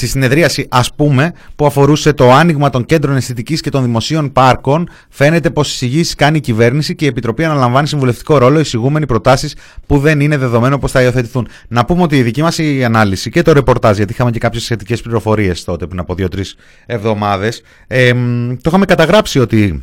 στη 0.07 0.13
συνεδρίαση, 0.13 0.67
ας 0.71 0.95
πούμε, 0.95 1.33
που 1.57 1.67
αφορούσε 1.67 2.13
το 2.13 2.33
άνοιγμα 2.33 2.71
των 2.71 2.85
κέντρων 2.85 3.17
αισθητικής 3.17 3.61
και 3.61 3.71
των 3.71 3.83
δημοσίων 3.83 4.33
πάρκων, 4.33 4.89
φαίνεται 5.09 5.51
πως 5.51 5.73
εισηγήσεις 5.73 6.15
κάνει 6.15 6.37
η 6.37 6.41
κυβέρνηση 6.41 6.95
και 6.95 7.05
η 7.05 7.09
Επιτροπή 7.09 7.45
αναλαμβάνει 7.45 7.89
συμβουλευτικό 7.89 8.39
ρόλο 8.39 8.59
εισηγούμενοι 8.59 9.07
προτάσεις 9.07 9.57
που 9.87 9.99
δεν 9.99 10.21
είναι 10.21 10.37
δεδομένο 10.37 10.79
πως 10.79 10.91
θα 10.91 11.03
υιοθετηθούν. 11.03 11.49
Να 11.69 11.85
πούμε 11.85 12.03
ότι 12.03 12.17
η 12.17 12.23
δική 12.23 12.43
μας 12.43 12.59
η 12.59 12.85
ανάλυση 12.85 13.31
και 13.31 13.43
το 13.43 13.53
ρεπορτάζ, 13.53 13.97
γιατί 13.97 14.13
είχαμε 14.13 14.31
και 14.31 14.39
κάποιες 14.39 14.63
σχετικές 14.63 15.01
πληροφορίες 15.01 15.65
τότε 15.65 15.87
πριν 15.87 16.01
από 16.01 16.15
δύο-τρεις 16.15 16.57
εβδομάδες, 16.87 17.63
ε, 17.87 18.13
το 18.55 18.67
είχαμε 18.67 18.85
καταγράψει 18.85 19.39
ότι 19.39 19.83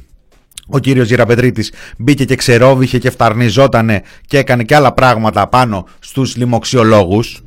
ο 0.68 0.80
κύριος 0.80 1.08
Γεραπετρίτης 1.08 1.72
μπήκε 1.98 2.26
και 2.26 2.36
ξερόβηχε 2.36 2.98
και 2.98 3.10
φταρνιζότανε 3.10 4.02
και 4.28 4.38
έκανε 4.38 4.64
και 4.64 4.76
άλλα 4.76 4.94
πράγματα 4.94 5.48
πάνω 5.48 5.88
στους 6.00 6.36
λοιμοξιολόγους 6.36 7.42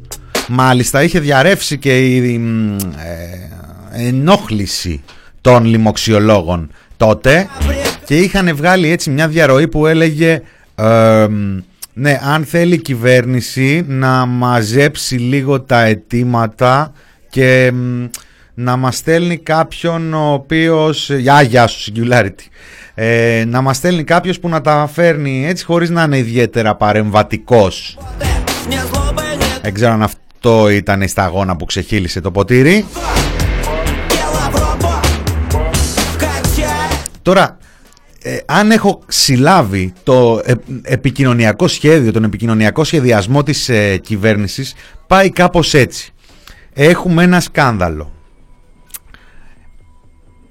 Μάλιστα 0.49 1.03
είχε 1.03 1.21
διαρρεύσει 1.21 1.79
και 1.79 1.99
η 1.99 2.35
ε, 3.93 4.07
ενόχληση 4.07 5.03
των 5.41 5.65
λοιμοξιολόγων 5.65 6.71
τότε 6.97 7.49
και 8.05 8.19
είχαν 8.19 8.57
βγάλει 8.57 8.91
έτσι 8.91 9.11
μια 9.11 9.29
διαρροή 9.29 9.69
που 9.69 9.87
έλεγε 9.87 10.43
ε, 10.75 11.27
ναι 11.93 12.21
αν 12.23 12.45
θέλει 12.45 12.75
η 12.75 12.81
κυβέρνηση 12.81 13.85
να 13.89 14.27
μαζέψει 14.27 15.15
λίγο 15.15 15.61
τα 15.61 15.81
αιτήματα 15.83 16.93
και 17.31 17.73
να 18.55 18.77
μας 18.77 18.97
στέλνει 18.97 19.37
κάποιον 19.37 20.15
ο 20.15 20.33
οποίος... 20.33 21.11
Γεια, 21.11 21.43
γεια 21.43 21.67
σου, 21.67 21.93
singularity. 21.93 22.47
Ε, 22.95 23.45
να 23.47 23.61
μας 23.61 23.77
στέλνει 23.77 24.05
κάποιος 24.05 24.41
που 24.41 24.49
να 24.49 24.61
τα 24.61 24.89
φέρνει 24.93 25.47
έτσι 25.47 25.65
χωρίς 25.65 25.91
να 25.91 26.03
είναι 26.03 26.19
ιδιαίτερα 26.19 26.75
παρεμβατικός. 26.75 27.99
Δεν 29.63 29.75
ξέρω 29.75 29.93
αν 29.93 30.03
αυτό 30.03 30.24
αυτό 30.47 30.69
ήταν 30.69 31.03
η 31.03 31.09
σταγόνα 31.09 31.57
που 31.57 31.65
ξεχύλισε 31.65 32.21
το 32.21 32.31
ποτήρι. 32.31 32.85
Τώρα, 37.23 37.59
ε, 38.23 38.39
αν 38.47 38.71
έχω 38.71 39.03
συλλάβει 39.07 39.93
το 40.03 40.41
επικοινωνιακό 40.83 41.69
σχέδιο, 41.69 42.13
τον 42.13 42.25
επικοινωνιακό 42.25 42.85
σχεδιασμό 42.85 43.43
της 43.43 43.69
ε, 43.69 43.97
κυβέρνησης, 43.97 44.75
πάει 45.07 45.31
κάπως 45.31 45.75
έτσι. 45.75 46.13
Έχουμε 46.73 47.23
ένα 47.23 47.41
σκάνδαλο. 47.41 48.13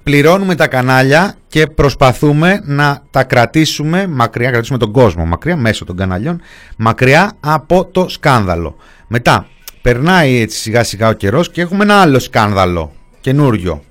Πληρώνουμε 0.02 0.54
τα 0.54 0.66
κανάλια 0.66 1.34
και 1.48 1.66
προσπαθούμε 1.66 2.60
να 2.64 3.02
τα 3.10 3.24
κρατήσουμε 3.24 4.06
μακριά, 4.06 4.50
κρατήσουμε 4.50 4.78
τον 4.78 4.92
κόσμο 4.92 5.24
μακριά, 5.24 5.56
μέσω 5.56 5.84
των 5.84 5.96
καναλιών, 5.96 6.40
μακριά 6.76 7.32
από 7.40 7.84
το 7.84 8.08
σκάνδαλο. 8.08 8.76
Μετά, 9.06 9.46
περνάει 9.84 10.40
έτσι 10.40 10.58
σιγά 10.58 10.84
σιγά 10.84 11.08
ο 11.08 11.12
καιρός 11.12 11.50
και 11.50 11.60
έχουμε 11.60 11.82
ένα 11.82 12.00
άλλο 12.00 12.18
σκάνδαλο, 12.18 12.92
καινούριο. 13.20 13.82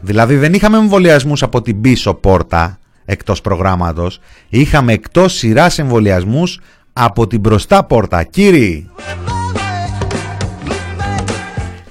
Δηλαδή 0.01 0.37
δεν 0.37 0.55
είχαμε 0.55 0.77
εμβολιασμούς 0.77 1.43
από 1.43 1.63
την 1.63 1.81
πίσω 1.81 2.15
πόρτα 2.15 2.78
εκτός 3.11 3.41
προγράμματος. 3.41 4.21
Είχαμε 4.49 4.93
εκτός 4.93 5.33
σειράς 5.33 5.79
εμβολιασμούς 5.79 6.61
από 6.93 7.27
την 7.27 7.41
μπροστά 7.41 7.85
πόρτα. 7.85 8.23
Κύριοι! 8.23 8.91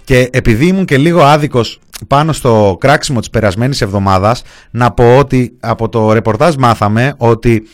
Και 0.03 0.29
επειδή 0.31 0.67
ήμουν 0.67 0.85
και 0.85 0.97
λίγο 0.97 1.21
άδικος 1.21 1.79
πάνω 2.07 2.33
στο 2.33 2.77
κράξιμο 2.79 3.19
της 3.19 3.29
περασμένης 3.29 3.81
εβδομάδας 3.81 4.41
να 4.71 4.91
πω 4.91 5.17
ότι 5.17 5.53
από 5.59 5.89
το 5.89 6.13
ρεπορτάζ 6.13 6.55
μάθαμε 6.55 7.13
ότι, 7.17 7.67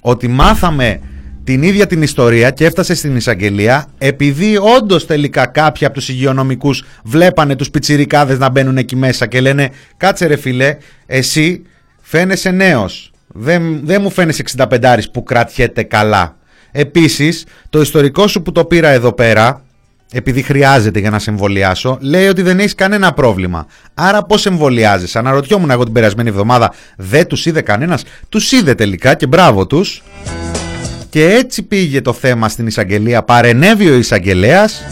ότι 0.00 0.28
μάθαμε 0.28 1.00
την 1.44 1.62
ίδια 1.62 1.86
την 1.86 2.02
ιστορία 2.02 2.50
και 2.50 2.64
έφτασε 2.64 2.94
στην 2.94 3.16
εισαγγελία 3.16 3.86
επειδή 3.98 4.56
όντως 4.76 5.06
τελικά 5.06 5.46
κάποιοι 5.46 5.86
από 5.86 5.94
τους 5.94 6.08
υγειονομικούς 6.08 6.84
βλέπανε 7.04 7.56
τους 7.56 7.70
πιτσιρικάδες 7.70 8.38
να 8.38 8.50
μπαίνουν 8.50 8.76
εκεί 8.76 8.96
μέσα 8.96 9.26
και 9.26 9.40
λένε 9.40 9.70
κάτσε 9.96 10.26
ρε 10.26 10.36
φίλε 10.36 10.76
εσύ 11.06 11.62
φαίνεσαι 12.06 12.50
νέος 12.50 13.10
δεν, 13.26 13.80
δεν 13.86 14.02
μου 14.02 14.10
φαίνεσαι 14.10 14.42
65 14.56 14.98
που 15.12 15.22
κρατιέται 15.22 15.82
καλά 15.82 16.36
Επίσης 16.78 17.44
το 17.70 17.80
ιστορικό 17.80 18.26
σου 18.26 18.42
που 18.42 18.52
το 18.52 18.64
πήρα 18.64 18.88
εδώ 18.88 19.12
πέρα 19.12 19.60
επειδή 20.12 20.42
χρειάζεται 20.42 20.98
για 20.98 21.10
να 21.10 21.18
σε 21.18 21.30
εμβολιάσω, 21.30 21.98
λέει 22.00 22.26
ότι 22.26 22.42
δεν 22.42 22.58
έχεις 22.58 22.74
κανένα 22.74 23.12
πρόβλημα. 23.12 23.66
Άρα 23.94 24.22
πώς 24.22 24.46
εμβολιάζεις; 24.46 25.16
Αναρωτιόμουν 25.16 25.70
εγώ 25.70 25.84
την 25.84 25.92
περασμένη 25.92 26.28
εβδομάδα, 26.28 26.72
δεν 26.96 27.26
τους 27.26 27.46
είδε 27.46 27.60
κανένας; 27.60 28.02
Τους 28.28 28.52
είδε 28.52 28.74
τελικά 28.74 29.14
και 29.14 29.26
μπράβο 29.26 29.66
τους. 29.66 30.02
Και 31.10 31.24
έτσι 31.24 31.62
πήγε 31.62 32.00
το 32.00 32.12
θέμα 32.12 32.48
στην 32.48 32.66
εισαγγελία. 32.66 33.22
Παρενέβη 33.22 33.90
ο 33.90 33.94
εισαγγελέας. 33.94 34.82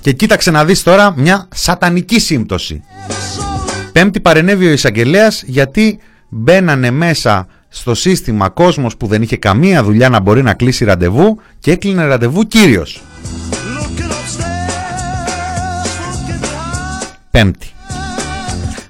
Και 0.00 0.12
κοίταξε 0.12 0.50
να 0.50 0.64
δεις 0.64 0.82
τώρα 0.82 1.14
μια 1.16 1.48
σατανική 1.54 2.20
σύμπτωση. 2.20 2.82
Πέμπτη 3.92 4.20
παρενέβη 4.20 4.66
ο 4.66 4.72
εισαγγελέας 4.72 5.42
γιατί 5.46 5.98
μπαίνανε 6.28 6.90
μέσα 6.90 7.46
στο 7.68 7.94
σύστημα 7.94 8.48
κόσμος 8.48 8.96
που 8.96 9.06
δεν 9.06 9.22
είχε 9.22 9.36
καμία 9.36 9.82
δουλειά 9.82 10.08
να 10.08 10.20
μπορεί 10.20 10.42
να 10.42 10.54
κλείσει 10.54 10.84
ραντεβού 10.84 11.38
και 11.58 11.70
έκλεινε 11.70 12.04
ραντεβού 12.04 12.42
κύριος. 12.42 13.02
Πέμπτη. 17.30 17.66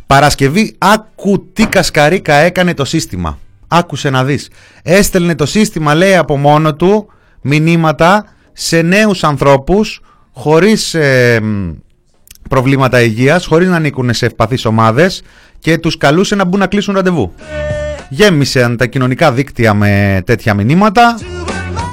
Παρασκευή, 0.06 0.74
άκου 0.78 1.46
τι 1.52 1.66
κασκαρίκα 1.66 2.34
έκανε 2.34 2.74
το 2.74 2.84
σύστημα. 2.84 3.38
Άκουσε 3.68 4.10
να 4.10 4.24
δεις. 4.24 4.50
Έστελνε 4.82 5.34
το 5.34 5.46
σύστημα, 5.46 5.94
λέει, 5.94 6.16
από 6.16 6.36
μόνο 6.36 6.74
του 6.74 7.08
μηνύματα 7.40 8.24
σε 8.52 8.82
νέους 8.82 9.24
ανθρώπους 9.24 10.00
χωρίς 10.32 10.94
ε, 10.94 11.40
προβλήματα 12.48 13.00
υγείας, 13.00 13.46
χωρίς 13.46 13.68
να 13.68 13.76
ανήκουν 13.76 14.14
σε 14.14 14.26
ευπαθείς 14.26 14.64
ομάδες 14.64 15.22
και 15.58 15.78
τους 15.78 15.96
καλούσε 15.96 16.34
να 16.34 16.44
μπουν 16.44 16.58
να 16.58 16.66
κλείσουν 16.66 16.94
ραντεβού. 16.94 17.34
Γέμισαν 18.08 18.76
τα 18.76 18.86
κοινωνικά 18.86 19.32
δίκτυα 19.32 19.74
με 19.74 20.22
τέτοια 20.26 20.54
μηνύματα 20.54 21.18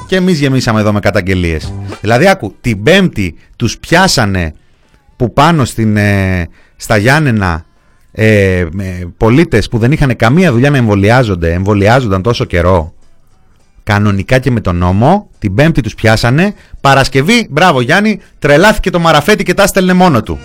και 0.08 0.16
εμείς 0.16 0.39
γεμίσαμε 0.39 0.80
εδώ 0.80 0.93
με 0.93 1.00
καταγγελίες. 1.00 1.74
Δηλαδή, 2.02 2.28
άκου, 2.28 2.56
την 2.62 2.84
Πέμπτη 2.84 3.36
τους 3.56 3.78
πιάσανε 3.78 4.54
που 5.16 5.34
πάνω 5.34 5.66
στην, 5.66 5.97
ε, 5.97 6.47
στα 6.76 6.97
Γιάννενα 6.97 7.66
ε, 8.12 8.66
πολίτες 9.18 9.68
που 9.70 9.78
δεν 9.78 9.91
είχαν 9.91 10.16
καμία 10.16 10.52
δουλειά 10.52 10.70
να 10.70 10.78
εμβολιάζονται, 10.78 11.54
εμβολιάζονταν 11.54 12.22
τόσο 12.22 12.45
καιρό 12.45 12.93
κανονικά 13.90 14.40
και 14.40 14.52
με 14.52 14.62
τον 14.62 14.76
νόμο, 14.76 15.30
την 15.40 15.54
Πέμπτη 15.54 15.82
τους 15.82 15.96
πιάσανε, 15.96 16.54
Παρασκευή, 16.82 17.48
μπράβο 17.50 17.82
Γιάννη, 17.82 18.20
τρελάθηκε 18.40 18.90
το 18.90 19.00
μαραφέτη 19.00 19.44
και 19.44 19.54
τα 19.54 19.68
στέλνε 19.68 19.94
μόνο 19.94 20.24
του. 20.24 20.40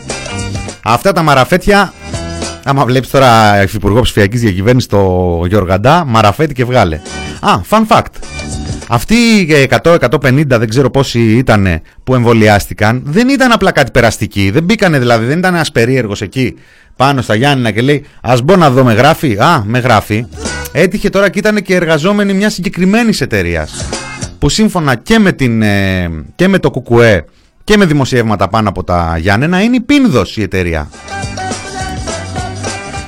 Αυτά 0.82 1.12
τα 1.12 1.22
μαραφέτια, 1.22 1.92
άμα 2.64 2.84
βλέπεις 2.84 3.10
τώρα 3.10 3.62
υφυπουργό 3.62 4.00
ψηφιακής 4.00 4.40
διακυβέρνησης 4.40 4.88
το 4.88 5.42
Γιώργαντά, 5.48 6.04
μαραφέτη 6.04 6.54
και 6.54 6.64
βγάλε. 6.64 7.00
Α, 7.40 7.60
fun 7.70 7.86
fact. 7.88 8.12
Αυτοί 8.88 9.14
οι 9.14 9.68
100-150, 9.82 10.44
δεν 10.46 10.68
ξέρω 10.68 10.90
πόσοι 10.90 11.20
ήταν 11.20 11.80
που 12.04 12.14
εμβολιάστηκαν, 12.14 13.02
δεν 13.04 13.28
ήταν 13.28 13.52
απλά 13.52 13.72
κάτι 13.72 13.90
περαστικοί. 13.90 14.50
Δεν 14.50 14.62
μπήκανε 14.62 14.98
δηλαδή, 14.98 15.24
δεν 15.24 15.38
ήταν 15.38 15.54
ένας 15.54 15.72
περίεργος 15.72 16.22
εκεί 16.22 16.54
πάνω 16.96 17.22
στα 17.22 17.34
Γιάννηνα 17.34 17.70
και 17.70 17.80
λέει 17.80 18.04
Α 18.20 18.34
μπω 18.44 18.56
να 18.56 18.70
δω, 18.70 18.84
με 18.84 18.92
γράφει. 18.92 19.36
Α, 19.38 19.62
με 19.66 19.78
γράφει. 19.78 20.26
Έτυχε 20.76 21.10
τώρα 21.10 21.30
και 21.30 21.38
ήταν 21.38 21.62
και 21.62 21.74
εργαζόμενοι 21.74 22.32
μια 22.32 22.50
συγκεκριμένης 22.50 23.20
εταιρείας. 23.20 23.88
Που 24.38 24.48
σύμφωνα 24.48 24.94
και 24.94 25.18
με, 25.18 25.32
την, 25.32 25.62
ε, 25.62 26.10
και 26.36 26.48
με 26.48 26.58
το 26.58 26.70
ΚΚΕ 26.70 27.24
και 27.64 27.76
με 27.76 27.84
δημοσιεύματα 27.84 28.48
πάνω 28.48 28.68
από 28.68 28.84
τα 28.84 29.16
Γιάννενα 29.18 29.62
είναι 29.62 29.76
η 29.76 29.80
Πίνδος 29.80 30.36
η 30.36 30.42
εταιρεία. 30.42 30.90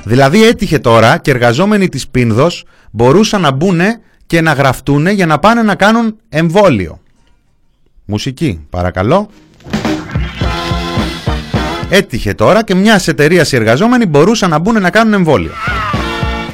Δηλαδή 0.04 0.44
έτυχε 0.44 0.78
τώρα 0.78 1.18
και 1.18 1.30
εργαζόμενοι 1.30 1.88
της 1.88 2.08
Πίνδος 2.08 2.64
μπορούσαν 2.90 3.40
να 3.40 3.50
μπουν 3.50 3.80
και 4.26 4.40
να 4.40 4.52
γραφτούν 4.52 5.06
για 5.06 5.26
να 5.26 5.38
πάνε 5.38 5.62
να 5.62 5.74
κάνουν 5.74 6.16
εμβόλιο. 6.28 7.00
Μουσική, 8.04 8.66
παρακαλώ. 8.70 9.30
Έτυχε 11.88 12.34
τώρα 12.34 12.64
και 12.64 12.74
μιας 12.74 13.08
εταιρείας 13.08 13.52
οι 13.52 13.56
εργαζόμενοι 13.56 14.06
μπορούσαν 14.06 14.50
να 14.50 14.58
μπουν 14.58 14.80
να 14.80 14.90
κάνουν 14.90 15.12
εμβόλιο. 15.12 15.52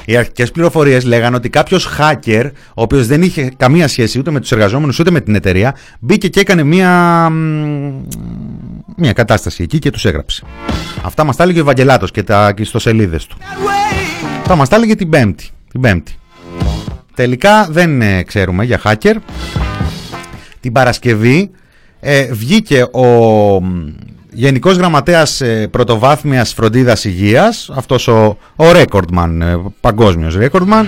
Οι 0.05 0.17
αρχικές 0.17 0.51
πληροφορίες 0.51 1.05
λέγανε 1.05 1.37
ότι 1.37 1.49
κάποιος 1.49 1.89
hacker, 1.99 2.51
ο 2.75 2.83
οποίος 2.83 3.07
δεν 3.07 3.23
είχε 3.23 3.53
καμία 3.57 3.89
σχέση 3.89 4.19
ούτε 4.19 4.31
με 4.31 4.41
τους 4.41 4.53
εργαζόμενους 4.53 4.99
ούτε 4.99 5.11
με 5.11 5.21
την 5.21 5.35
εταιρεία, 5.35 5.77
μπήκε 6.01 6.29
και 6.29 6.41
έκανε 6.41 6.63
μια, 6.63 7.29
μια 8.97 9.13
κατάσταση 9.13 9.63
εκεί 9.63 9.79
και 9.79 9.91
τους 9.91 10.05
έγραψε. 10.05 10.45
Αυτά 11.03 11.25
μας 11.25 11.37
τα 11.37 11.43
έλεγε 11.43 11.59
ο 11.59 11.63
Ευαγγελάτος 11.63 12.11
και 12.11 12.23
τα 12.23 12.55
ιστοσελίδες 12.59 13.27
του. 13.27 13.37
Αυτά 14.41 14.57
μας 14.57 14.69
τα 14.69 14.77
έλεγε 14.77 14.95
την 14.95 15.09
Πέμπτη. 15.09 15.49
Την 15.71 15.81
Πέμπτη. 15.81 16.15
Τελικά 17.15 17.69
δεν 17.71 18.03
ε, 18.03 18.23
ξέρουμε 18.23 18.65
για 18.65 18.81
hacker. 18.85 19.15
Την 20.61 20.73
Παρασκευή 20.73 21.51
ε, 22.01 22.33
βγήκε 22.33 22.83
ο 22.83 23.07
Γενικός 24.35 24.77
Γραμματέας 24.77 25.41
ε, 25.41 25.69
Πρωτοβάθμιας 25.71 26.53
Φροντίδας 26.53 27.05
Υγείας, 27.05 27.71
αυτός 27.75 28.09
ο, 28.09 28.37
ο 28.57 28.65
Recordman, 28.75 29.41
ε, 29.41 29.57
παγκόσμιος 29.81 30.37
Recordman, 30.39 30.85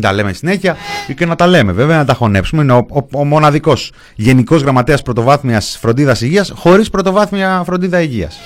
τα 0.00 0.12
λέμε 0.12 0.32
συνέχεια 0.32 0.76
και 1.16 1.26
να 1.26 1.34
τα 1.34 1.46
λέμε 1.46 1.72
βέβαια 1.72 1.96
να 1.96 2.04
τα 2.04 2.14
χωνέψουμε. 2.14 2.62
Είναι 2.62 2.72
ο, 2.72 2.86
ο, 2.90 3.18
ο 3.18 3.24
μοναδικός 3.24 3.92
Γενικός 4.14 4.62
Γραμματέας 4.62 5.02
Πρωτοβάθμιας 5.02 5.78
Φροντίδας 5.80 6.20
Υγείας 6.20 6.52
χωρίς 6.54 6.90
πρωτοβάθμια 6.90 7.62
φροντίδα 7.66 8.00
υγείας. 8.00 8.38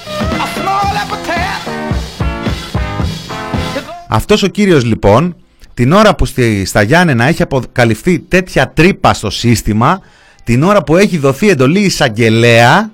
Αυτός 4.09 4.43
ο 4.43 4.47
κύριος 4.47 4.85
λοιπόν 4.85 5.37
την 5.75 5.93
ώρα 5.93 6.15
που 6.15 6.25
στη, 6.25 6.65
στα 6.65 6.83
Γιάννενα 6.83 7.25
έχει 7.25 7.43
αποκαλυφθεί 7.43 8.19
τέτοια 8.19 8.71
τρύπα 8.75 9.15
στο 9.15 9.31
σύστημα, 9.31 10.01
την 10.45 10.63
ώρα 10.63 10.83
που 10.83 10.97
έχει 10.97 11.19
δοθεί 11.19 11.49
εντολή 11.49 11.81
εισαγγελέα, 11.81 12.91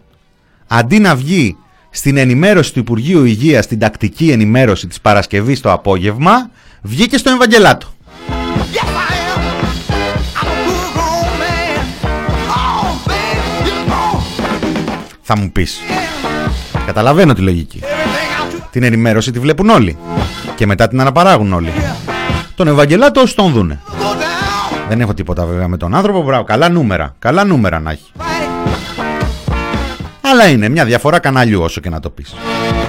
αντί 0.67 0.99
να 0.99 1.17
βγει 1.17 1.57
στην 1.91 2.17
ενημέρωση 2.17 2.73
του 2.73 2.79
Υπουργείου 2.79 3.25
Υγείας, 3.25 3.65
στην 3.65 3.79
τακτική 3.79 4.31
ενημέρωση 4.31 4.87
της 4.87 5.01
Παρασκευής 5.01 5.61
το 5.61 5.73
απόγευμα, 5.73 6.51
βγήκε 6.83 7.17
στο 7.17 7.31
Ευαγγελάτο. 7.31 7.87
Θα 15.27 15.37
μου 15.37 15.53
πεις. 15.53 15.79
Καταλαβαίνω 16.87 17.33
τη 17.33 17.41
λογική. 17.41 17.81
Την 18.71 18.83
ενημέρωση 18.83 19.31
τη 19.31 19.39
βλέπουν 19.39 19.69
όλοι. 19.69 19.99
Και 20.55 20.67
μετά 20.67 20.89
την 20.89 21.01
αναπαράγουν 21.01 21.53
όλοι. 21.53 21.73
Τον 22.55 22.69
Ευαγγελάτο 22.69 23.21
όσοι 23.21 23.35
τον 23.35 23.53
δούνε. 23.53 23.81
Δεν 24.89 25.01
έχω 25.01 25.15
τίποτα 25.15 25.45
βέβαια 25.47 25.69
με 25.69 25.77
τον 25.77 25.95
άνθρωπο. 25.95 26.23
Μπράβο, 26.23 26.45
καλά 26.45 26.69
νούμερα. 26.69 27.15
Καλά 27.19 27.45
νούμερα 27.45 27.81
να 27.81 27.91
έχει. 27.91 28.12
Αλλά 30.45 30.53
είναι 30.53 30.68
μια 30.68 30.84
διαφορά 30.84 31.18
καναλιού 31.18 31.62
όσο 31.62 31.80
και 31.80 31.88
να 31.88 32.01
το 32.01 32.11
πεις. 32.11 32.34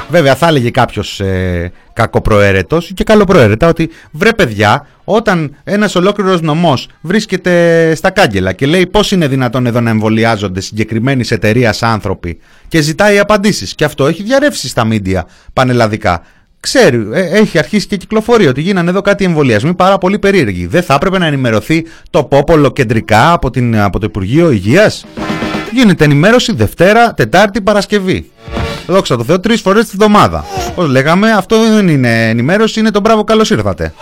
Βέβαια 0.09 0.35
θα 0.35 0.47
έλεγε 0.47 0.69
κάποιος 0.69 1.19
ε, 1.19 1.71
κακοπροαίρετος 1.93 2.91
και 2.93 3.03
καλοπροαίρετα 3.03 3.67
ότι 3.67 3.89
βρε 4.11 4.33
παιδιά 4.33 4.87
όταν 5.03 5.55
ένας 5.63 5.95
ολόκληρος 5.95 6.41
νομός 6.41 6.89
βρίσκεται 7.01 7.93
στα 7.95 8.09
κάγκελα 8.09 8.53
και 8.53 8.65
λέει 8.65 8.87
πώς 8.87 9.11
είναι 9.11 9.27
δυνατόν 9.27 9.65
εδώ 9.65 9.81
να 9.81 9.89
εμβολιάζονται 9.89 10.61
συγκεκριμένη 10.61 11.25
εταιρεία 11.29 11.75
άνθρωποι 11.79 12.39
και 12.67 12.81
ζητάει 12.81 13.19
απαντήσεις 13.19 13.75
και 13.75 13.83
αυτό 13.83 14.07
έχει 14.07 14.23
διαρρεύσει 14.23 14.67
στα 14.67 14.85
μίντια 14.85 15.27
πανελλαδικά. 15.53 16.21
Ξέρει, 16.59 17.07
ε, 17.13 17.37
έχει 17.37 17.57
αρχίσει 17.57 17.87
και 17.87 17.97
κυκλοφορεί 17.97 18.47
ότι 18.47 18.61
γίνανε 18.61 18.89
εδώ 18.89 19.01
κάτι 19.01 19.23
εμβολιασμοί 19.23 19.73
πάρα 19.73 19.97
πολύ 19.97 20.19
περίεργοι. 20.19 20.67
Δεν 20.67 20.83
θα 20.83 20.93
έπρεπε 20.93 21.17
να 21.17 21.25
ενημερωθεί 21.25 21.85
το 22.09 22.23
πόπολο 22.23 22.71
κεντρικά 22.71 23.31
από, 23.31 23.49
την, 23.49 23.79
από 23.79 23.99
το 23.99 24.05
Υπουργείο 24.05 24.51
Υγείας; 24.51 25.05
Γίνεται 25.76 26.03
ενημέρωση 26.03 26.53
Δευτέρα, 26.53 27.13
Τετάρτη, 27.13 27.61
Παρασκευή. 27.61 28.32
Δόξα 28.88 29.17
τω 29.17 29.23
Θεώ, 29.23 29.39
τρεις 29.39 29.61
φορές 29.61 29.86
τη 29.88 29.95
βδομάδα. 29.95 30.45
Πώ 30.76 30.84
λέγαμε, 30.84 31.32
αυτό 31.32 31.59
δεν 31.59 31.88
είναι 31.88 32.30
ενημέρωση, 32.30 32.80
είναι 32.80 32.91
το 32.91 32.99
μπράβο, 32.99 33.23
καλώς 33.23 33.49
ήρθατε. 33.49 33.93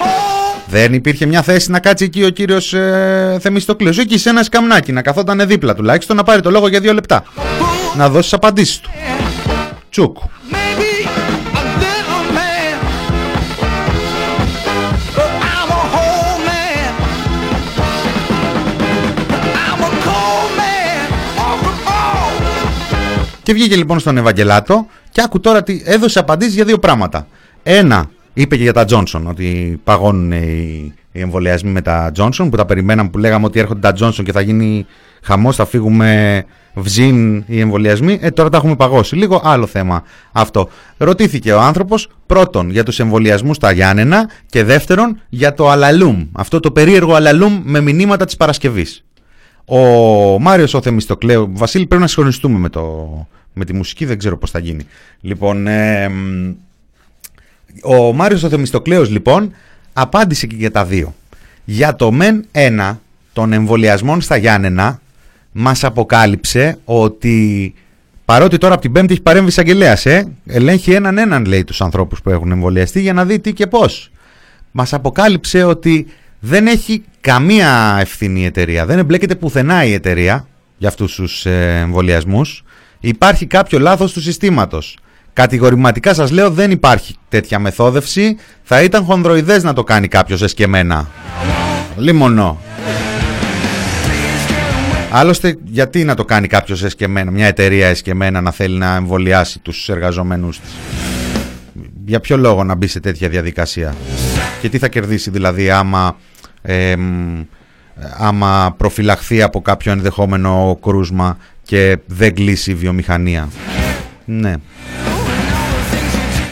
Δεν 0.67 0.93
υπήρχε 0.93 1.25
μια 1.25 1.41
θέση 1.41 1.71
να 1.71 1.79
κάτσει 1.79 2.05
εκεί 2.05 2.23
ο 2.23 2.29
κύριος 2.29 2.73
ε, 2.73 3.37
Θεμιστοκλέο. 3.41 3.93
Εκεί 3.99 4.17
σε 4.17 4.29
ένα 4.29 4.43
σκαμνάκι 4.43 4.91
να 4.91 5.01
καθόταν 5.01 5.47
δίπλα 5.47 5.75
τουλάχιστον 5.75 6.15
να 6.15 6.23
πάρει 6.23 6.41
το 6.41 6.51
λόγο 6.51 6.67
για 6.67 6.79
δύο 6.79 6.93
λεπτά. 6.93 7.23
Να 7.97 8.09
δώσει 8.09 8.35
απαντήσεις 8.35 8.79
του. 8.79 8.89
Τσούκ. 9.89 10.17
Και 23.43 23.53
βγήκε 23.53 23.75
λοιπόν 23.75 23.99
στον 23.99 24.17
Ευαγγελάτο 24.17 24.87
και 25.11 25.21
άκου 25.21 25.39
τώρα 25.39 25.63
τι 25.63 25.81
έδωσε 25.85 26.19
απαντήσεις 26.19 26.53
για 26.53 26.65
δύο 26.65 26.79
πράγματα. 26.79 27.27
Ένα, 27.63 28.09
είπε 28.33 28.55
και 28.55 28.63
για 28.63 28.73
τα 28.73 28.85
Τζόνσον, 28.85 29.27
ότι 29.27 29.79
παγώνουν 29.83 30.31
οι, 30.31 30.93
οι 31.11 31.19
εμβολιασμοί 31.19 31.71
με 31.71 31.81
τα 31.81 32.09
Τζόνσον, 32.13 32.49
που 32.49 32.57
τα 32.57 32.65
περιμέναμε 32.65 33.09
που 33.09 33.17
λέγαμε 33.17 33.45
ότι 33.45 33.59
έρχονται 33.59 33.79
τα 33.79 33.93
Τζόνσον 33.93 34.25
και 34.25 34.31
θα 34.31 34.41
γίνει 34.41 34.85
χαμός, 35.21 35.55
θα 35.55 35.65
φύγουμε 35.65 36.43
βζίν 36.73 37.43
οι 37.47 37.59
εμβολιασμοί. 37.59 38.19
Ε, 38.21 38.31
τώρα 38.31 38.49
τα 38.49 38.57
έχουμε 38.57 38.75
παγώσει. 38.75 39.15
Λίγο 39.15 39.41
άλλο 39.43 39.67
θέμα 39.67 40.03
αυτό. 40.31 40.69
Ρωτήθηκε 40.97 41.53
ο 41.53 41.61
άνθρωπος 41.61 42.09
πρώτον 42.25 42.69
για 42.69 42.83
τους 42.83 42.99
εμβολιασμούς 42.99 43.55
στα 43.55 43.71
Γιάννενα 43.71 44.29
και 44.49 44.63
δεύτερον 44.63 45.19
για 45.29 45.53
το 45.53 45.69
αλαλούμ. 45.69 46.25
Αυτό 46.31 46.59
το 46.59 46.71
περίεργο 46.71 47.13
αλαλούμ 47.13 47.61
με 47.63 47.81
μηνύματα 47.81 48.25
της 48.25 48.37
Παρασκευής. 48.37 49.03
Ο 49.65 49.79
Μάριος 50.39 50.73
ο 50.73 50.81
Θεμιστοκλέου, 50.81 51.49
Βασίλη, 51.53 51.85
πρέπει 51.85 52.01
να 52.01 52.07
συγχωνιστούμε 52.07 52.59
με, 52.59 52.69
το, 52.69 53.27
με 53.53 53.65
τη 53.65 53.73
μουσική, 53.73 54.05
δεν 54.05 54.17
ξέρω 54.17 54.37
πώς 54.37 54.51
θα 54.51 54.59
γίνει. 54.59 54.85
Λοιπόν, 55.21 55.67
ε, 55.67 56.09
μ, 56.09 56.53
ο 57.83 58.13
Μάριος 58.13 58.43
ο 58.43 58.49
Θεμιστοκλέος 58.49 59.09
λοιπόν 59.09 59.51
απάντησε 59.93 60.47
και 60.47 60.55
για 60.55 60.71
τα 60.71 60.85
δύο. 60.85 61.13
Για 61.65 61.95
το 61.95 62.11
μεν 62.11 62.45
ένα 62.51 63.01
των 63.33 63.53
εμβολιασμών 63.53 64.21
στα 64.21 64.37
Γιάννενα 64.37 65.01
μας 65.51 65.83
αποκάλυψε 65.83 66.77
ότι 66.85 67.73
παρότι 68.25 68.57
τώρα 68.57 68.73
από 68.73 68.81
την 68.81 68.91
Πέμπτη 68.91 69.13
έχει 69.13 69.21
παρέμβει 69.21 69.47
εισαγγελέας, 69.47 70.05
ε, 70.05 70.33
ελέγχει 70.45 70.91
έναν 70.91 71.17
έναν 71.17 71.45
λέει 71.45 71.63
τους 71.63 71.81
ανθρώπους 71.81 72.21
που 72.21 72.29
έχουν 72.29 72.51
εμβολιαστεί 72.51 73.01
για 73.01 73.13
να 73.13 73.25
δει 73.25 73.39
τι 73.39 73.53
και 73.53 73.67
πώς. 73.67 74.11
Μας 74.71 74.93
αποκάλυψε 74.93 75.63
ότι 75.63 76.07
δεν 76.45 76.67
έχει 76.67 77.03
καμία 77.21 77.97
ευθύνη 77.99 78.41
η 78.41 78.45
εταιρεία, 78.45 78.85
δεν 78.85 78.97
εμπλέκεται 78.99 79.35
πουθενά 79.35 79.85
η 79.85 79.93
εταιρεία 79.93 80.47
για 80.77 80.87
αυτούς 80.87 81.15
τους 81.15 81.45
ε, 81.45 81.79
εμβολιασμούς. 81.81 82.63
Υπάρχει 82.99 83.45
κάποιο 83.45 83.79
λάθος 83.79 84.13
του 84.13 84.21
συστήματος. 84.21 84.97
Κατηγορηματικά 85.33 86.13
σας 86.13 86.31
λέω 86.31 86.49
δεν 86.49 86.71
υπάρχει 86.71 87.15
τέτοια 87.29 87.59
μεθόδευση. 87.59 88.37
Θα 88.63 88.81
ήταν 88.83 89.03
χονδροειδές 89.03 89.63
να 89.63 89.73
το 89.73 89.83
κάνει 89.83 90.07
κάποιος 90.07 90.41
εσκεμένα. 90.41 91.07
Λίμωνο. 91.97 92.61
Άλλωστε, 95.11 95.57
γιατί 95.63 96.03
να 96.03 96.15
το 96.15 96.25
κάνει 96.25 96.47
κάποιος 96.47 96.83
εσκεμένα, 96.83 97.31
μια 97.31 97.47
εταιρεία 97.47 97.87
εσκεμένα 97.87 98.41
να 98.41 98.51
θέλει 98.51 98.77
να 98.77 98.95
εμβολιάσει 98.95 99.59
τους 99.59 99.89
εργαζομένους 99.89 100.59
της; 100.59 100.71
Για 102.05 102.19
ποιο 102.19 102.37
λόγο 102.37 102.63
να 102.63 102.75
μπει 102.75 102.87
σε 102.87 102.99
τέτοια 102.99 103.29
διαδικασία; 103.29 103.95
Και 104.63 104.69
τι 104.69 104.77
θα 104.77 104.87
κερδίσει 104.87 105.29
δηλαδή 105.29 105.69
άμα, 105.69 106.17
εμ, 106.61 107.43
άμα 108.17 108.75
προφυλαχθεί 108.77 109.41
από 109.41 109.61
κάποιο 109.61 109.91
ενδεχόμενο 109.91 110.79
κρούσμα 110.81 111.37
και 111.63 111.97
δεν 112.05 112.33
κλείσει 112.35 112.71
η 112.71 112.73
βιομηχανία. 112.73 113.49
Ναι. 114.25 114.55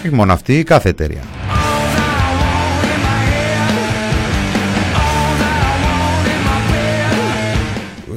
Όχι 0.05 0.13
μόνο 0.15 0.33
αυτή, 0.33 0.63
κάθε 0.63 0.89
εταιρεία. 0.89 1.21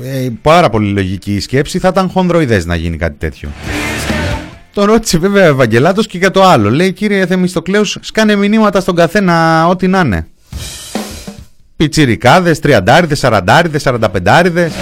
Ε, 0.05 0.29
πάρα 0.43 0.71
πολύ 0.71 0.89
λογική 0.89 1.35
η 1.35 1.41
σκέψη 1.41 1.79
θα 1.79 1.89
ήταν 1.89 2.09
χονδροειδές 2.09 2.67
να 2.67 2.75
γίνει 2.75 2.97
κάτι 2.97 3.17
τέτοιο. 3.19 3.49
Τον 4.75 4.85
ρώτησε 4.85 5.19
βέβαια 5.19 5.45
ο 5.45 5.49
Ευαγγελάτος 5.49 6.07
και 6.07 6.19
για 6.19 6.31
το 6.31 6.43
άλλο. 6.45 6.71
Λέει 6.71 6.93
κύριε 6.93 7.27
Θεμιστοκλέους 7.27 7.97
σκάνε 8.01 8.37
μηνύματα 8.37 8.81
στον 8.81 8.95
καθένα 8.95 9.67
ό,τι 9.69 9.87
να 9.87 9.99
είναι. 10.01 10.27
Πιτσιρικάδες, 11.77 12.59
τριαντάριδες, 12.59 13.19
σαραντάριδες, 13.19 13.83
σαρανταπεντάριδες 13.83 14.73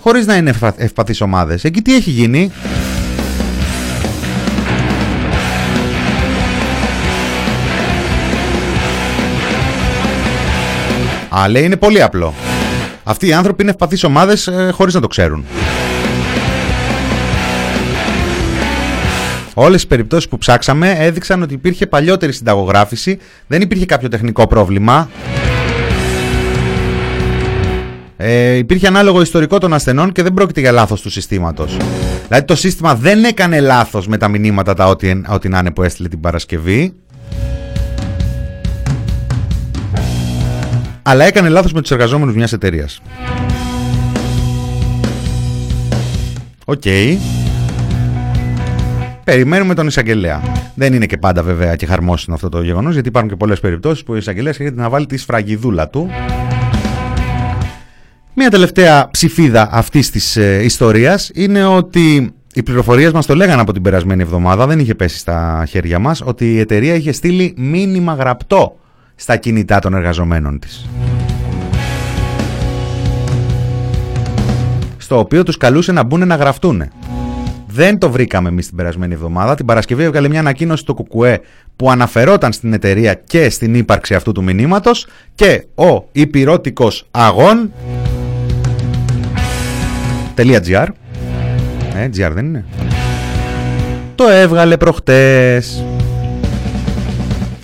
χωρίς 0.00 0.26
να 0.26 0.36
είναι 0.36 0.50
ευπα- 0.50 0.74
ευπαθείς 0.76 1.20
ομάδες. 1.20 1.64
Εκεί 1.64 1.82
τι 1.82 1.94
έχει 1.94 2.10
γίνει; 2.10 2.50
Α, 11.28 11.48
λέει 11.48 11.64
είναι 11.64 11.76
πολύ 11.76 12.02
απλό. 12.02 12.34
Αυτοί 13.04 13.26
οι 13.26 13.32
άνθρωποι 13.32 13.62
είναι 13.62 13.70
ευπαθείς 13.70 14.04
ομάδες 14.04 14.46
ε, 14.46 14.70
χωρίς 14.72 14.94
να 14.94 15.00
το 15.00 15.06
ξέρουν. 15.06 15.44
Όλες 19.58 19.82
οι 19.82 19.86
περιπτώσεις 19.86 20.28
που 20.28 20.38
ψάξαμε 20.38 20.94
έδειξαν 20.98 21.42
ότι 21.42 21.54
υπήρχε 21.54 21.86
παλιότερη 21.86 22.32
συνταγογράφηση, 22.32 23.18
δεν 23.46 23.60
υπήρχε 23.60 23.86
κάποιο 23.86 24.08
τεχνικό 24.08 24.46
πρόβλημα. 24.46 25.10
Ε, 28.16 28.52
υπήρχε 28.52 28.86
ανάλογο 28.86 29.20
ιστορικό 29.20 29.58
των 29.58 29.72
ασθενών 29.72 30.12
και 30.12 30.22
δεν 30.22 30.34
πρόκειται 30.34 30.60
για 30.60 30.72
λάθος 30.72 31.00
του 31.00 31.10
συστήματος. 31.10 31.76
Δηλαδή 32.26 32.44
το 32.46 32.56
σύστημα 32.56 32.94
δεν 32.94 33.24
έκανε 33.24 33.60
λάθος 33.60 34.06
με 34.06 34.16
τα 34.16 34.28
μηνύματα 34.28 34.74
τα 34.74 34.86
ό,τι, 34.88 35.20
ό,τι 35.28 35.48
να 35.48 35.58
είναι 35.58 35.70
που 35.70 35.82
έστειλε 35.82 36.08
την 36.08 36.20
Παρασκευή. 36.20 36.92
Αλλά 41.02 41.24
έκανε 41.24 41.48
λάθος 41.48 41.72
με 41.72 41.80
τους 41.80 41.90
εργαζόμενους 41.90 42.34
μιας 42.34 42.52
εταιρείας. 42.52 43.00
Οκ. 46.64 46.84
Περιμένουμε 49.26 49.74
τον 49.74 49.86
εισαγγελέα. 49.86 50.42
Δεν 50.74 50.92
είναι 50.92 51.06
και 51.06 51.16
πάντα 51.16 51.42
βέβαια 51.42 51.76
και 51.76 51.86
χαρμόσυνο 51.86 52.34
αυτό 52.34 52.48
το 52.48 52.62
γεγονός 52.62 52.92
γιατί 52.92 53.08
υπάρχουν 53.08 53.30
και 53.30 53.36
πολλές 53.36 53.60
περιπτώσεις 53.60 54.04
που 54.04 54.12
ο 54.12 54.16
εισαγγελέας 54.16 54.58
έρχεται 54.58 54.80
να 54.80 54.88
βάλει 54.88 55.06
τη 55.06 55.16
σφραγιδούλα 55.16 55.88
του 55.88 56.10
Μία 58.34 58.50
τελευταία 58.50 59.08
ψηφίδα 59.10 59.68
αυτής 59.72 60.10
της 60.10 60.36
ε, 60.36 60.62
ιστορίας 60.64 61.30
είναι 61.34 61.64
ότι 61.64 62.34
οι 62.54 62.62
πληροφορίες 62.62 63.12
μας 63.12 63.26
το 63.26 63.34
λέγανε 63.34 63.60
από 63.60 63.72
την 63.72 63.82
περασμένη 63.82 64.22
εβδομάδα, 64.22 64.66
δεν 64.66 64.78
είχε 64.78 64.94
πέσει 64.94 65.18
στα 65.18 65.64
χέρια 65.68 65.98
μας, 65.98 66.22
ότι 66.24 66.52
η 66.52 66.58
εταιρεία 66.58 66.94
είχε 66.94 67.12
στείλει 67.12 67.54
μήνυμα 67.56 68.14
γραπτό 68.14 68.76
στα 69.14 69.36
κινητά 69.36 69.78
των 69.78 69.94
εργαζομένων 69.94 70.58
της. 70.58 70.88
Στο 74.96 75.18
οποίο 75.18 75.42
τους 75.42 75.56
καλούσε 75.56 75.92
να 75.92 76.02
μπουν 76.02 76.26
να 76.26 76.36
γραφτούν. 76.36 76.82
Δεν 77.76 77.98
το 77.98 78.10
βρήκαμε 78.10 78.48
εμείς 78.48 78.66
την 78.66 78.76
περασμένη 78.76 79.14
εβδομάδα. 79.14 79.54
Την 79.54 79.66
Παρασκευή 79.66 80.02
έβγαλε 80.02 80.28
μια 80.28 80.40
ανακοίνωση 80.40 80.82
στο 80.82 80.94
Κουκουέ 80.94 81.40
που 81.76 81.90
αναφερόταν 81.90 82.52
στην 82.52 82.72
εταιρεία 82.72 83.14
και 83.14 83.50
στην 83.50 83.74
ύπαρξη 83.74 84.14
αυτού 84.14 84.32
του 84.32 84.42
μηνύματος 84.42 85.06
και 85.34 85.66
ο 85.74 86.04
υπηρώτικος 86.12 87.06
αγών. 87.10 87.72
.gr 90.36 90.86
Ε, 91.96 92.08
GR 92.16 92.30
δεν 92.32 92.44
είναι. 92.44 92.64
Το 94.14 94.28
έβγαλε 94.28 94.76
προχτές. 94.76 95.84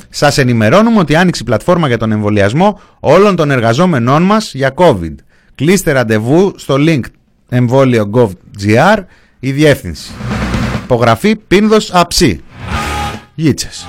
Σας 0.09 0.39
ενημερώνουμε 0.39 0.99
ότι 0.99 1.15
άνοιξε 1.15 1.43
η 1.43 1.47
πλατφόρμα 1.47 1.89
για 1.89 1.99
τον 1.99 2.13
εμβολιασμό 2.13 2.81
όλων 3.01 3.37
των 3.37 3.51
εργαζόμενών 3.51 4.23
μας 4.23 4.55
για 4.55 4.75
COVID. 4.75 5.15
Κλείστε 5.55 5.93
ραντεβού 5.93 6.53
στο 6.57 6.77
link 6.79 7.01
εμβόλιο.gov.gr 7.49 8.99
η 9.45 9.53
διεύθυνση. 9.53 10.11
Υπογραφή 10.83 11.37
Πίνδος 11.37 11.91
Αψί. 11.93 12.41
Γίτσες. 13.35 13.87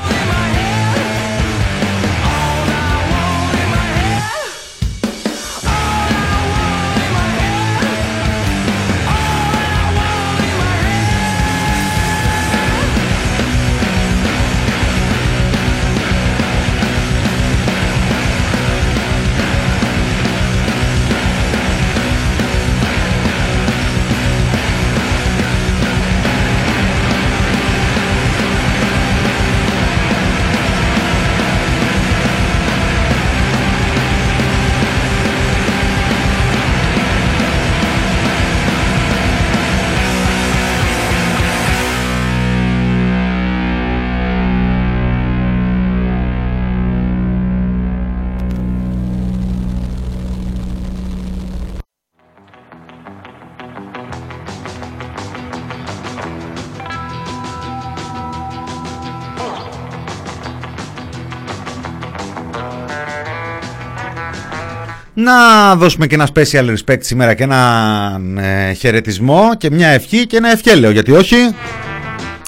Να 65.13 65.75
δώσουμε 65.75 66.07
και 66.07 66.15
ένα 66.15 66.27
special 66.35 66.75
respect 66.75 66.99
σήμερα 66.99 67.33
και 67.33 67.43
ένα 67.43 68.21
ε, 68.37 68.73
χαιρετισμό 68.73 69.55
και 69.57 69.71
μια 69.71 69.87
ευχή 69.87 70.27
και 70.27 70.37
ένα 70.37 70.51
ευχέλαιο 70.51 70.91
γιατί 70.91 71.11
όχι; 71.11 71.35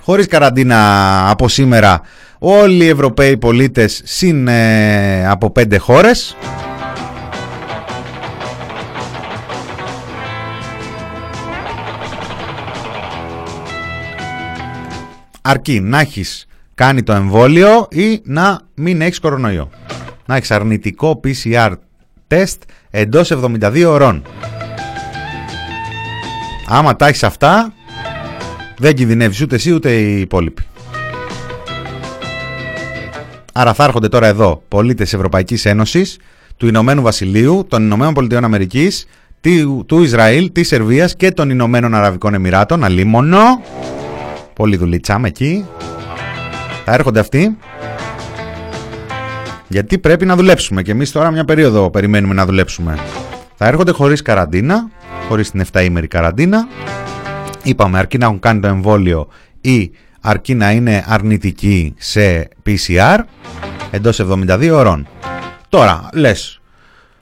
Χωρίς 0.03 0.27
καραντίνα 0.27 1.29
από 1.29 1.47
σήμερα 1.47 2.01
όλοι 2.39 2.83
οι 2.83 2.87
Ευρωπαίοι 2.87 3.37
πολίτες 3.37 4.01
συν 4.03 4.47
ε, 4.47 5.27
από 5.27 5.51
πέντε 5.51 5.77
χώρες 5.77 6.35
αρκεί 15.41 15.79
να 15.79 15.99
έχεις 15.99 16.47
κάνει 16.75 17.03
το 17.03 17.13
εμβόλιο 17.13 17.87
ή 17.91 18.21
να 18.23 18.59
μην 18.75 19.01
έχεις 19.01 19.19
κορονοϊό. 19.19 19.69
Να 20.25 20.35
έχεις 20.35 20.51
αρνητικό 20.51 21.19
PCR 21.23 21.71
τεστ 22.27 22.61
εντός 22.89 23.31
72 23.31 23.85
ωρών. 23.87 24.23
Άμα 26.67 26.95
τα 26.95 27.07
έχεις 27.07 27.23
αυτά, 27.23 27.73
δεν 28.77 28.93
κινδυνεύεις 28.93 29.41
ούτε 29.41 29.55
εσύ 29.55 29.73
ούτε 29.73 29.91
οι 29.91 30.19
υπόλοιποι. 30.19 30.63
Άρα 33.53 33.73
θα 33.73 33.83
έρχονται 33.83 34.07
τώρα 34.07 34.27
εδώ 34.27 34.63
πολίτες 34.67 35.13
Ευρωπαϊκής 35.13 35.65
Ένωσης, 35.65 36.17
του 36.57 36.67
Ηνωμένου 36.67 37.01
Βασιλείου, 37.01 37.65
των 37.67 37.83
Ηνωμένων 37.83 38.13
Πολιτειών 38.13 38.43
Αμερικής, 38.43 39.07
του, 39.41 39.83
του 39.87 40.03
Ισραήλ, 40.03 40.51
της 40.51 40.67
Σερβίας 40.67 41.15
και 41.15 41.31
των 41.31 41.49
Ηνωμένων 41.49 41.95
Αραβικών 41.95 42.33
Εμμυράτων, 42.33 42.83
αλίμονο. 42.83 43.61
Πολύ 44.53 44.77
δουλίτσα 44.77 45.19
με 45.19 45.27
εκεί. 45.27 45.65
Θα 46.85 46.93
έρχονται 46.93 47.19
αυτοί. 47.19 47.57
Γιατί 49.75 49.97
πρέπει 49.97 50.25
να 50.25 50.35
δουλέψουμε 50.35 50.81
και 50.81 50.91
εμείς 50.91 51.11
τώρα 51.11 51.31
μια 51.31 51.45
περίοδο 51.45 51.89
περιμένουμε 51.89 52.33
να 52.33 52.45
δουλέψουμε. 52.45 52.97
Θα 53.55 53.65
έρχονται 53.65 53.91
χωρίς 53.91 54.21
καραντίνα, 54.21 54.89
χωρίς 55.27 55.51
την 55.51 55.63
7 55.71 55.83
ημερη 55.83 56.07
καραντίνα. 56.07 56.67
Είπαμε 57.63 57.97
αρκεί 57.97 58.17
να 58.17 58.25
έχουν 58.25 58.39
κάνει 58.39 58.59
το 58.59 58.67
εμβόλιο 58.67 59.27
ή 59.61 59.91
αρκεί 60.21 60.53
να 60.53 60.71
είναι 60.71 61.03
αρνητικοί 61.07 61.93
σε 61.97 62.47
PCR 62.65 63.19
εντός 63.91 64.19
72 64.19 64.69
ώρων. 64.73 65.07
Τώρα, 65.69 66.09
λες, 66.13 66.61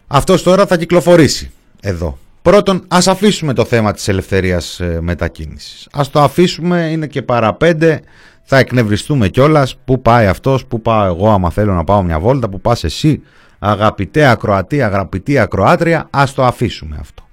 αυτός 0.07 0.43
τώρα 0.43 0.65
θα 0.65 0.77
κυκλοφορήσει 0.77 1.51
εδώ. 1.81 2.17
Πρώτον, 2.41 2.83
ας 2.87 3.07
αφήσουμε 3.07 3.53
το 3.53 3.65
θέμα 3.65 3.93
της 3.93 4.07
ελευθερίας 4.07 4.79
ε, 4.79 4.97
μετακίνησης. 5.01 5.87
Ας 5.91 6.09
το 6.09 6.21
αφήσουμε, 6.21 6.89
είναι 6.91 7.07
και 7.07 7.21
παραπέντε, 7.21 8.01
θα 8.43 8.57
εκνευριστούμε 8.57 9.27
κιόλας. 9.27 9.77
Πού 9.85 10.01
πάει 10.01 10.27
αυτός, 10.27 10.65
πού 10.65 10.81
πάω 10.81 11.05
εγώ 11.05 11.29
άμα 11.29 11.49
θέλω 11.49 11.73
να 11.73 11.83
πάω 11.83 12.03
μια 12.03 12.19
βόλτα, 12.19 12.49
πού 12.49 12.61
πας 12.61 12.83
εσύ, 12.83 13.21
αγαπητέ 13.59 14.25
ακροατή, 14.25 14.81
αγαπητή 14.81 15.39
ακροάτρια, 15.39 16.07
ας 16.09 16.33
το 16.33 16.43
αφήσουμε 16.43 16.97
αυτό. 16.99 17.23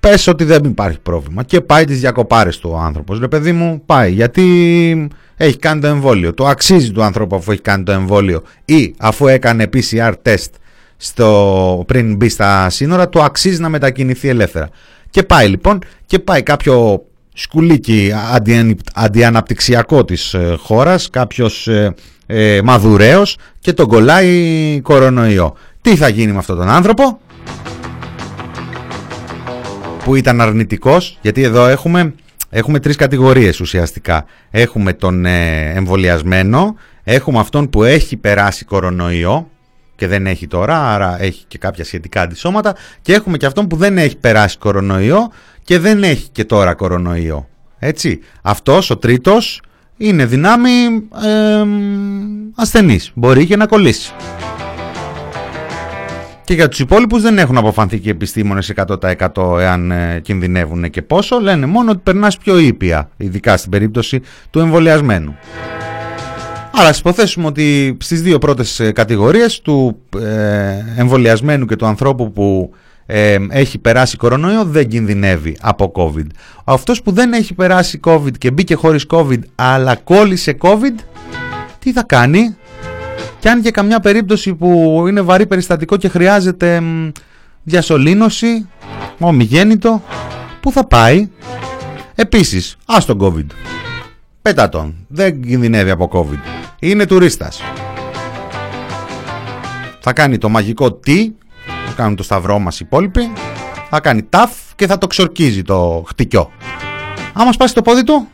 Πες 0.00 0.26
ότι 0.26 0.44
δεν 0.44 0.64
υπάρχει 0.64 1.00
πρόβλημα 1.00 1.42
και 1.42 1.60
πάει 1.60 1.84
τις 1.84 2.00
διακοπάρες 2.00 2.58
του 2.58 2.70
ο 2.72 2.78
άνθρωπος. 2.78 3.18
Ρε 3.18 3.28
παιδί 3.28 3.52
μου, 3.52 3.82
πάει 3.86 4.12
γιατί 4.12 5.08
έχει 5.36 5.56
κάνει 5.56 5.80
το 5.80 5.86
εμβόλιο. 5.86 6.34
Το 6.34 6.46
αξίζει 6.46 6.92
του 6.92 7.02
ανθρώπου 7.02 7.36
αφού 7.36 7.52
έχει 7.52 7.60
κάνει 7.60 7.82
το 7.82 7.92
εμβόλιο 7.92 8.42
ή 8.64 8.94
αφού 8.98 9.26
έκανε 9.26 9.68
PCR 9.72 10.12
test 10.22 10.50
στο, 10.96 11.84
πριν 11.86 12.16
μπει 12.16 12.28
στα 12.28 12.70
σύνορα, 12.70 13.08
του 13.08 13.22
αξίζει 13.22 13.60
να 13.60 13.68
μετακινηθεί 13.68 14.28
ελεύθερα. 14.28 14.68
Και 15.10 15.22
πάει 15.22 15.48
λοιπόν 15.48 15.78
και 16.06 16.18
πάει 16.18 16.42
κάποιο 16.42 17.04
σκουλίκι 17.38 18.12
αντι, 18.32 18.76
αντιαναπτυξιακό 18.94 20.04
της 20.04 20.34
ε, 20.34 20.56
χώρας, 20.58 21.10
κάποιος 21.10 21.68
ε, 21.68 21.94
ε, 22.26 22.60
μαδουραίος 22.64 23.36
και 23.58 23.72
τον 23.72 23.86
κολλάει 23.86 24.80
κορονοϊό. 24.82 25.54
Τι 25.80 25.96
θα 25.96 26.08
γίνει 26.08 26.32
με 26.32 26.38
αυτόν 26.38 26.56
τον 26.56 26.68
άνθρωπο; 26.68 27.20
Που 30.04 30.14
ήταν 30.14 30.40
αρνητικός, 30.40 31.18
γιατί 31.20 31.42
εδώ 31.42 31.66
έχουμε, 31.66 32.14
έχουμε 32.50 32.80
τρεις 32.80 32.96
κατηγορίες 32.96 33.60
ουσιαστικά. 33.60 34.24
Έχουμε 34.50 34.92
τον 34.92 35.24
ε, 35.24 35.72
εμβολιασμένο, 35.74 36.74
έχουμε 37.04 37.38
αυτόν 37.38 37.68
που 37.68 37.82
έχει 37.82 38.16
περάσει 38.16 38.64
κορονοϊό, 38.64 39.50
και 39.98 40.06
δεν 40.06 40.26
έχει 40.26 40.46
τώρα, 40.46 40.94
άρα 40.94 41.22
έχει 41.22 41.44
και 41.48 41.58
κάποια 41.58 41.84
σχετικά 41.84 42.20
αντισώματα 42.20 42.74
και 43.02 43.12
έχουμε 43.12 43.36
και 43.36 43.46
αυτόν 43.46 43.66
που 43.66 43.76
δεν 43.76 43.98
έχει 43.98 44.16
περάσει 44.16 44.58
κορονοϊό 44.58 45.30
και 45.64 45.78
δεν 45.78 46.02
έχει 46.02 46.28
και 46.32 46.44
τώρα 46.44 46.74
κορονοϊό. 46.74 47.48
Έτσι, 47.78 48.20
αυτός 48.42 48.90
ο 48.90 48.96
τρίτος 48.96 49.62
είναι 49.96 50.24
δυνάμει 50.24 50.70
ε, 51.24 51.64
ασθενής, 52.54 53.10
μπορεί 53.14 53.46
και 53.46 53.56
να 53.56 53.66
κολλήσει. 53.66 54.12
Και 56.44 56.54
για 56.54 56.68
τους 56.68 56.78
υπόλοιπους 56.78 57.22
δεν 57.22 57.38
έχουν 57.38 57.56
αποφανθεί 57.56 57.98
και 57.98 58.10
επιστήμονες 58.10 58.72
100% 58.74 59.58
εάν 59.58 59.90
ε, 59.90 60.20
κινδυνεύουν 60.22 60.90
και 60.90 61.02
πόσο, 61.02 61.40
λένε 61.40 61.66
μόνο 61.66 61.90
ότι 61.90 62.00
περνάς 62.02 62.38
πιο 62.38 62.58
ήπια, 62.58 63.10
ειδικά 63.16 63.56
στην 63.56 63.70
περίπτωση 63.70 64.20
του 64.50 64.58
εμβολιασμένου. 64.58 65.36
Άρα, 66.80 66.90
υποθέσουμε 66.98 67.46
ότι 67.46 67.96
στις 68.00 68.22
δύο 68.22 68.38
πρώτες 68.38 68.80
ε, 68.80 68.92
κατηγορίες 68.92 69.60
του 69.60 69.98
ε, 70.18 71.00
εμβολιασμένου 71.00 71.66
και 71.66 71.76
του 71.76 71.86
ανθρώπου 71.86 72.32
που 72.32 72.70
ε, 73.06 73.36
έχει 73.50 73.78
περάσει 73.78 74.16
κορονοϊό 74.16 74.64
δεν 74.64 74.88
κινδυνεύει 74.88 75.56
από 75.60 75.92
COVID. 75.94 76.26
Αυτός 76.64 77.02
που 77.02 77.12
δεν 77.12 77.32
έχει 77.32 77.54
περάσει 77.54 78.00
COVID 78.04 78.38
και 78.38 78.50
μπήκε 78.50 78.74
χωρίς 78.74 79.06
COVID 79.10 79.38
αλλά 79.54 79.96
κόλλησε 79.96 80.56
COVID, 80.60 80.94
τι 81.78 81.92
θα 81.92 82.02
κάνει; 82.02 82.56
Και 83.38 83.48
αν 83.48 83.62
και 83.62 83.70
καμιά 83.70 84.00
περίπτωση 84.00 84.54
που 84.54 85.04
είναι 85.08 85.20
βαρύ 85.20 85.46
περιστατικό 85.46 85.96
και 85.96 86.08
χρειάζεται 86.08 86.82
διασωλήνωση, 87.62 88.68
ομιγέννητο, 89.18 90.02
πού 90.60 90.72
θα 90.72 90.86
πάει; 90.86 91.28
Επίσης, 92.14 92.76
ας 92.86 93.04
τον 93.04 93.18
COVID. 93.20 93.46
Πέτα 94.48 94.68
τον. 94.68 94.94
Δεν 95.08 95.42
κινδυνεύει 95.42 95.90
από 95.90 96.08
COVID. 96.12 96.38
Είναι 96.78 97.06
τουρίστας. 97.06 97.60
Θα 100.00 100.12
κάνει 100.12 100.38
το 100.38 100.48
μαγικό 100.48 100.92
τι, 100.92 101.30
θα 101.86 101.92
κάνουν 101.96 102.16
το 102.16 102.22
σταυρό 102.22 102.58
μας 102.58 102.80
οι 102.80 102.82
υπόλοιποι, 102.86 103.32
θα 103.90 104.00
κάνει 104.00 104.22
ταφ 104.22 104.50
και 104.76 104.86
θα 104.86 104.98
το 104.98 105.06
ξορκίζει 105.06 105.62
το 105.62 106.04
χτυκιό. 106.08 106.50
Άμα 107.32 107.52
σπάσει 107.52 107.74
το 107.74 107.82
πόδι 107.82 108.04
του, 108.04 108.28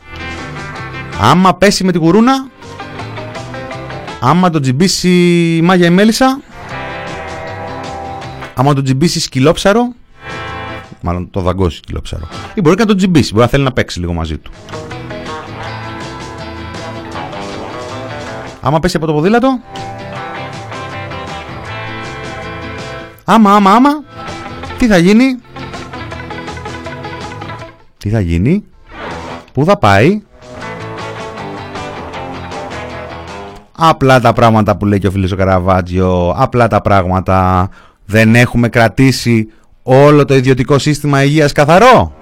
άμα 1.21 1.55
πέσει 1.55 1.83
με 1.83 1.91
την 1.91 2.01
κουρούνα, 2.01 2.47
άμα 4.19 4.49
το 4.49 4.59
τζιμπήσει 4.59 5.09
η 5.57 5.61
μάγια 5.61 5.85
η 5.87 5.89
μέλισσα, 5.89 6.41
άμα 8.55 8.73
το 8.73 8.81
τζιμπήσει 8.81 9.19
σκυλόψαρο, 9.19 9.93
μάλλον 11.01 11.29
το 11.29 11.41
δαγκώσει 11.41 11.77
σκυλόψαρο, 11.77 12.27
ή 12.53 12.61
μπορεί 12.61 12.75
και 12.75 12.81
να 12.81 12.87
το 12.87 12.95
τζιμπήσει, 12.95 13.31
μπορεί 13.31 13.43
να 13.43 13.49
θέλει 13.49 13.63
να 13.63 13.71
παίξει 13.71 13.99
λίγο 13.99 14.13
μαζί 14.13 14.37
του. 14.37 14.51
Άμα 18.67 18.79
πέσει 18.79 18.97
από 18.97 19.05
το 19.05 19.13
ποδήλατο. 19.13 19.59
Άμα, 23.25 23.55
άμα, 23.55 23.71
άμα. 23.71 23.89
Τι 24.77 24.87
θα 24.87 24.97
γίνει; 24.97 25.25
Τι 27.97 28.09
θα 28.09 28.19
γίνει; 28.19 28.63
Πού 29.53 29.65
θα 29.65 29.77
πάει; 29.77 30.21
Απλά 33.71 34.19
τα 34.19 34.33
πράγματα 34.33 34.77
που 34.77 34.85
λέει 34.85 34.99
και 34.99 35.07
ο 35.07 35.11
φίλος 35.11 35.31
ο 35.31 35.35
Καραβάτζιο. 35.35 36.33
Απλά 36.37 36.67
τα 36.67 36.81
πράγματα. 36.81 37.69
Δεν 38.05 38.35
έχουμε 38.35 38.69
κρατήσει 38.69 39.47
όλο 39.83 40.25
το 40.25 40.35
ιδιωτικό 40.35 40.77
σύστημα 40.79 41.23
υγείας 41.23 41.51
καθαρό. 41.51 42.13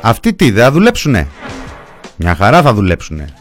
Αυτοί 0.00 0.34
τι, 0.34 0.50
δεν 0.50 0.64
θα 0.64 0.70
δουλέψουνε; 0.70 1.28
Μια 2.16 2.34
χαρά 2.34 2.62
θα 2.62 2.74
δουλέψουνε. 2.74 3.37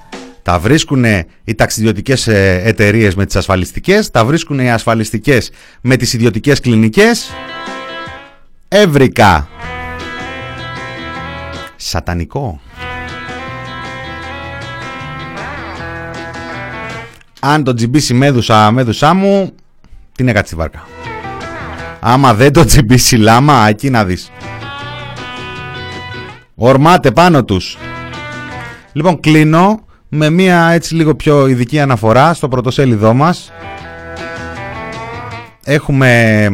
Τα 0.48 0.60
βρίσκουν 0.60 1.04
οι 1.43 1.56
ταξιδιωτικές 1.56 2.28
ε, 2.28 2.62
εταιρείες 2.64 3.16
με 3.16 3.26
τις 3.26 3.36
ασφαλιστικές, 3.36 4.12
τα 4.12 4.26
βρίσκουν 4.26 4.60
οι 4.60 4.72
ασφαλιστικές 4.72 5.52
με 5.82 5.95
τις 5.95 6.14
ιδιωτικές 6.14 6.60
κλινικές. 6.60 7.32
Εύρικα. 8.68 9.48
Σατανικό. 11.76 12.60
Αν 17.39 17.64
το 17.64 17.74
τζιμπήσει 17.74 18.14
μέδουσα, 18.14 18.72
μέδουσά 18.72 19.14
μου, 19.14 19.56
την 20.16 20.28
έκατσε 20.28 20.54
τη 20.54 20.60
βάρκα. 20.60 20.88
Άμα 22.00 22.34
δεν 22.34 22.54
το 22.54 22.66
τζιμπήσει 22.66 23.16
λάμα, 23.16 23.68
εκεί 23.68 23.89
να 23.89 24.06
δεις. 24.06 24.32
Ορμάτε 26.56 27.12
πάνω 27.12 27.43
τους. 27.43 27.78
Λοιπόν, 28.93 29.20
κλείνω 29.20 29.86
με 30.10 30.30
μία 30.30 30.70
έτσι 30.70 30.95
λίγο 30.95 31.16
πιο 31.16 31.47
ειδική 31.47 31.80
αναφορά 31.80 32.34
στο 32.34 32.47
πρωτοσέλιδό 32.47 33.14
μας. 33.14 33.51
Έχουμε 35.64 36.49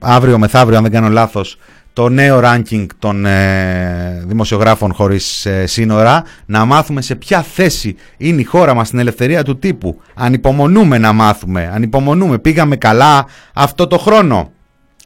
αύριο 0.00 0.38
μεθαύριο, 0.38 0.76
αν 0.76 0.82
δεν 0.82 0.92
κάνω 0.92 1.08
λάθος, 1.08 1.58
το 1.92 2.08
νέο 2.08 2.40
ranking 2.44 2.86
των 2.98 3.26
ε, 3.26 4.22
δημοσιογράφων 4.26 4.94
χωρίς 4.94 5.46
ε, 5.46 5.66
σύνορα, 5.66 6.24
να 6.46 6.64
μάθουμε 6.64 7.02
σε 7.02 7.14
ποια 7.14 7.42
θέση 7.42 7.96
είναι 8.16 8.40
η 8.40 8.44
χώρα 8.44 8.74
μας 8.74 8.86
στην 8.86 8.98
ελευθερία 8.98 9.42
του 9.44 9.58
τύπου. 9.58 10.00
Ανυπομονούμε 10.14 10.98
να 10.98 11.12
μάθουμε, 11.12 11.70
ανυπομονούμε, 11.74 12.38
πήγαμε 12.38 12.76
καλά 12.76 13.26
αυτό 13.54 13.86
το 13.86 13.98
χρόνο. 13.98 14.52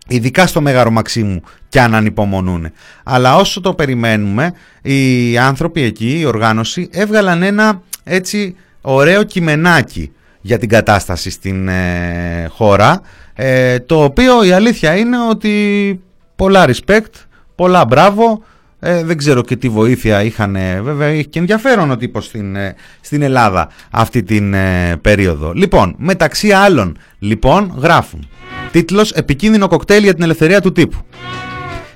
Ειδικά 0.09 0.47
στο 0.47 0.61
Μέγαρο 0.61 0.91
Μαξίμου 0.91 1.43
κι 1.69 1.79
αν 1.79 1.95
ανυπομονούν. 1.95 2.73
Αλλά 3.05 3.37
όσο 3.37 3.61
το 3.61 3.75
περιμένουμε, 3.75 4.53
οι 4.83 5.39
άνθρωποι 5.39 5.83
εκεί, 5.83 6.19
η 6.19 6.25
οργάνωση, 6.25 6.89
έβγαλαν 6.93 7.43
ένα 7.43 7.83
έτσι 8.05 8.57
ωραίο 8.81 9.23
κειμενάκι 9.23 10.13
για 10.41 10.59
την 10.59 10.69
κατάσταση 10.69 11.31
στην 11.31 11.69
ε, 11.69 12.47
χώρα, 12.51 13.01
ε, 13.35 13.79
το 13.79 14.05
οποίο 14.05 14.45
η 14.45 14.53
αλήθεια 14.53 14.97
είναι 14.97 15.17
ότι 15.31 16.01
πολλά 16.37 16.69
respect, 16.69 17.13
πολλά 17.55 17.85
μπράβο, 17.85 18.43
ε, 18.81 19.05
δεν 19.05 19.17
ξέρω 19.17 19.43
και 19.43 19.57
τι 19.57 19.69
βοήθεια 19.69 20.23
είχαν, 20.23 20.57
βέβαια 20.83 21.09
έχει 21.09 21.27
και 21.27 21.39
ενδιαφέρον 21.39 21.91
ο 21.91 21.97
τύπος 21.97 22.25
στην, 22.25 22.57
ε, 22.57 22.75
στην 23.01 23.23
Ελλάδα 23.23 23.69
αυτή 23.91 24.23
την 24.23 24.55
ε, 24.55 24.97
περίοδο. 25.01 25.53
Λοιπόν, 25.53 25.95
μεταξύ 25.99 26.53
άλλων, 26.53 26.99
λοιπόν, 27.19 27.75
γράφουν. 27.81 28.29
Τίτλος 28.73 29.11
«Επικίνδυνο 29.12 29.69
κοκτέιλ 29.69 30.03
για 30.03 30.15
την 30.15 30.23
ελευθερία 30.23 30.61
του 30.61 30.73
τύπου». 30.73 30.99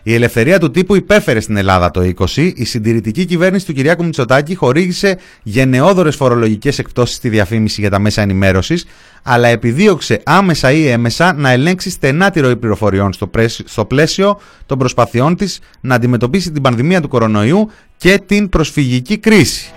Η 0.03 0.15
ελευθερία 0.15 0.59
του 0.59 0.71
τύπου 0.71 0.97
υπέφερε 0.97 1.41
στην 1.41 1.57
Ελλάδα 1.57 1.91
το 1.91 2.13
20. 2.35 2.53
Η 2.55 2.65
συντηρητική 2.65 3.25
κυβέρνηση 3.25 3.67
του 3.67 3.73
Κυριάκου 3.73 4.05
Μητσοτάκη 4.05 4.55
χορήγησε 4.55 5.19
γενναιόδορε 5.43 6.11
φορολογικές 6.11 6.79
εκπτώσεις 6.79 7.17
στη 7.17 7.29
διαφήμιση 7.29 7.81
για 7.81 7.91
τα 7.91 7.99
μέσα 7.99 8.23
ενημέρωσης, 8.23 8.85
αλλά 9.23 9.49
επιδίωξε 9.49 10.21
άμεσα 10.25 10.73
ή 10.73 10.87
έμεσα 10.87 11.33
να 11.33 11.51
ελέγξει 11.51 11.91
στενά 11.91 12.31
τη 12.31 12.41
ροή 12.41 12.57
πληροφοριών 12.57 13.13
στο, 13.13 13.27
πρέσ- 13.27 13.69
στο 13.69 13.85
πλαίσιο 13.85 14.41
των 14.67 14.79
προσπαθειών 14.79 15.37
της 15.37 15.59
να 15.81 15.95
αντιμετωπίσει 15.95 16.51
την 16.51 16.63
πανδημία 16.63 17.01
του 17.01 17.09
κορονοϊού 17.09 17.71
και 17.97 18.21
την 18.27 18.49
προσφυγική 18.49 19.19
κρίση. 19.19 19.73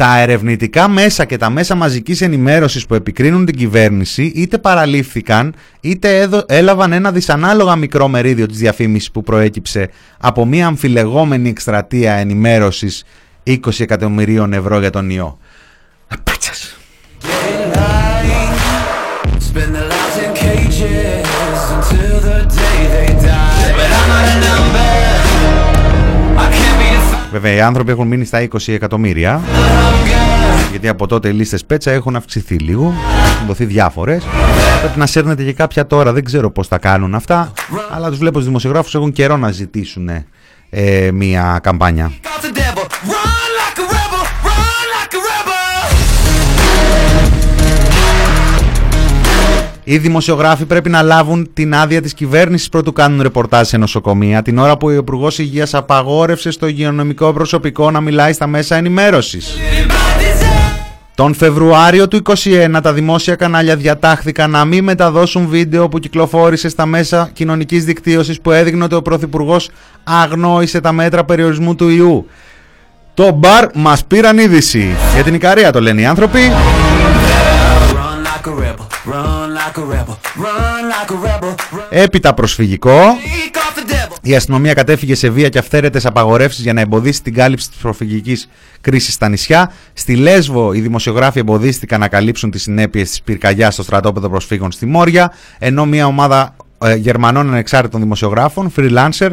Τα 0.00 0.18
ερευνητικά 0.18 0.88
μέσα 0.88 1.24
και 1.24 1.36
τα 1.36 1.50
μέσα 1.50 1.74
μαζικής 1.74 2.20
ενημέρωσης 2.20 2.86
που 2.86 2.94
επικρίνουν 2.94 3.44
την 3.44 3.54
κυβέρνηση 3.56 4.22
είτε 4.34 4.58
παραλήφθηκαν 4.58 5.54
είτε 5.80 6.18
έδω- 6.20 6.44
έλαβαν 6.48 6.92
ένα 6.92 7.12
δυσανάλογα 7.12 7.76
μικρό 7.76 8.08
μερίδιο 8.08 8.46
της 8.46 8.58
διαφήμισης 8.58 9.10
που 9.10 9.22
προέκυψε 9.22 9.90
από 10.20 10.46
μια 10.46 10.66
αμφιλεγόμενη 10.66 11.48
εκστρατεία 11.48 12.12
ενημέρωσης 12.12 13.04
20 13.44 13.56
εκατομμυρίων 13.80 14.52
ευρώ 14.52 14.78
για 14.80 14.90
τον 14.90 15.10
ιό. 15.10 15.38
Απάτσας. 16.08 16.79
Βέβαια 27.30 27.52
οι 27.52 27.60
άνθρωποι 27.60 27.90
έχουν 27.90 28.06
μείνει 28.06 28.24
στα 28.24 28.48
20 28.48 28.58
εκατομμύρια 28.66 29.40
γιατί 30.70 30.88
από 30.88 31.06
τότε 31.06 31.28
οι 31.28 31.32
λίστες 31.32 31.64
πέτσα 31.64 31.90
έχουν 31.90 32.16
αυξηθεί 32.16 32.54
λίγο, 32.56 32.94
έχουν 33.34 33.46
δοθεί 33.46 33.64
διάφορες. 33.64 34.24
Πρέπει 34.80 34.98
να 34.98 35.06
σέρνετε 35.06 35.44
και 35.44 35.52
κάποια 35.52 35.86
τώρα, 35.86 36.12
δεν 36.12 36.24
ξέρω 36.24 36.50
πώς 36.50 36.66
θα 36.66 36.78
κάνουν 36.78 37.14
αυτά, 37.14 37.52
αλλά 37.90 38.08
τους 38.08 38.18
βλέπω 38.18 38.34
στους 38.34 38.46
δημοσιογράφους 38.46 38.94
έχουν 38.94 39.12
καιρό 39.12 39.36
να 39.36 39.50
ζητήσουν 39.50 40.10
ε, 40.70 41.10
μία 41.12 41.58
καμπάνια. 41.62 42.12
Οι 49.92 49.98
δημοσιογράφοι 49.98 50.64
πρέπει 50.64 50.90
να 50.90 51.02
λάβουν 51.02 51.50
την 51.52 51.74
άδεια 51.74 52.02
της 52.02 52.14
κυβέρνησης 52.14 52.68
πρωτού 52.68 52.92
κάνουν 52.92 53.22
ρεπορτάζ 53.22 53.68
σε 53.68 53.76
νοσοκομεία, 53.76 54.42
την 54.42 54.58
ώρα 54.58 54.76
που 54.76 54.86
ο 54.86 54.90
Υπουργός 54.90 55.38
Υγείας 55.38 55.74
απαγόρευσε 55.74 56.50
στο 56.50 56.66
υγειονομικό 56.66 57.32
προσωπικό 57.32 57.90
να 57.90 58.00
μιλάει 58.00 58.32
στα 58.32 58.46
μέσα 58.46 58.76
ενημέρωσης. 58.76 59.56
Τον 61.14 61.34
Φεβρουάριο 61.34 62.08
του 62.08 62.22
2021 62.22 62.80
τα 62.82 62.92
δημόσια 62.92 63.34
κανάλια 63.34 63.76
διατάχθηκαν 63.76 64.50
να 64.50 64.64
μην 64.64 64.84
μεταδώσουν 64.84 65.48
βίντεο 65.48 65.88
που 65.88 65.98
κυκλοφόρησε 65.98 66.68
στα 66.68 66.86
μέσα 66.86 67.30
κοινωνικής 67.32 67.84
δικτύωσης 67.84 68.40
που 68.40 68.50
έδειχνε 68.50 68.84
ότι 68.84 68.94
ο 68.94 69.02
Πρωθυπουργός 69.02 69.70
αγνόησε 70.04 70.80
τα 70.80 70.92
μέτρα 70.92 71.24
περιορισμού 71.24 71.74
του 71.74 71.88
ιού. 71.88 72.26
Το 73.14 73.30
μπαρ 73.30 73.66
μας 73.74 74.04
πήραν 74.04 74.38
είδηση. 74.38 74.94
Για 75.14 75.22
την 75.22 75.34
Ικαρία 75.34 75.72
το 75.72 75.80
λένε 75.80 76.00
οι 76.00 76.06
άνθρωποι. 76.06 76.40
Έπειτα 81.90 82.34
προσφυγικό. 82.34 82.90
Take 82.90 83.56
off 83.56 83.78
the 83.78 83.90
devil. 83.90 84.16
Η 84.22 84.34
αστυνομία 84.34 84.74
κατέφυγε 84.74 85.14
σε 85.14 85.30
βία 85.30 85.48
και 85.48 85.58
αυθαίρετες 85.58 86.06
απαγορεύσεις 86.06 86.62
για 86.62 86.72
να 86.72 86.80
εμποδίσει 86.80 87.22
την 87.22 87.34
κάλυψη 87.34 87.68
της 87.68 87.78
προφυγικής 87.78 88.48
κρίσης 88.80 89.14
στα 89.14 89.28
νησιά. 89.28 89.72
Στη 89.92 90.16
Λέσβο 90.16 90.72
οι 90.72 90.80
δημοσιογράφοι 90.80 91.38
εμποδίστηκαν 91.38 92.00
να 92.00 92.08
καλύψουν 92.08 92.50
τις 92.50 92.62
συνέπειες 92.62 93.08
της 93.08 93.22
πυρκαγιάς 93.22 93.74
στο 93.74 93.82
στρατόπεδο 93.82 94.28
προσφύγων 94.28 94.72
στη 94.72 94.86
Μόρια, 94.86 95.32
ενώ 95.58 95.86
μια 95.86 96.06
ομάδα 96.06 96.56
ε, 96.82 96.94
Γερμανών 96.94 97.48
ανεξάρτητων 97.48 98.00
δημοσιογράφων, 98.00 98.72
freelancer, 98.76 99.30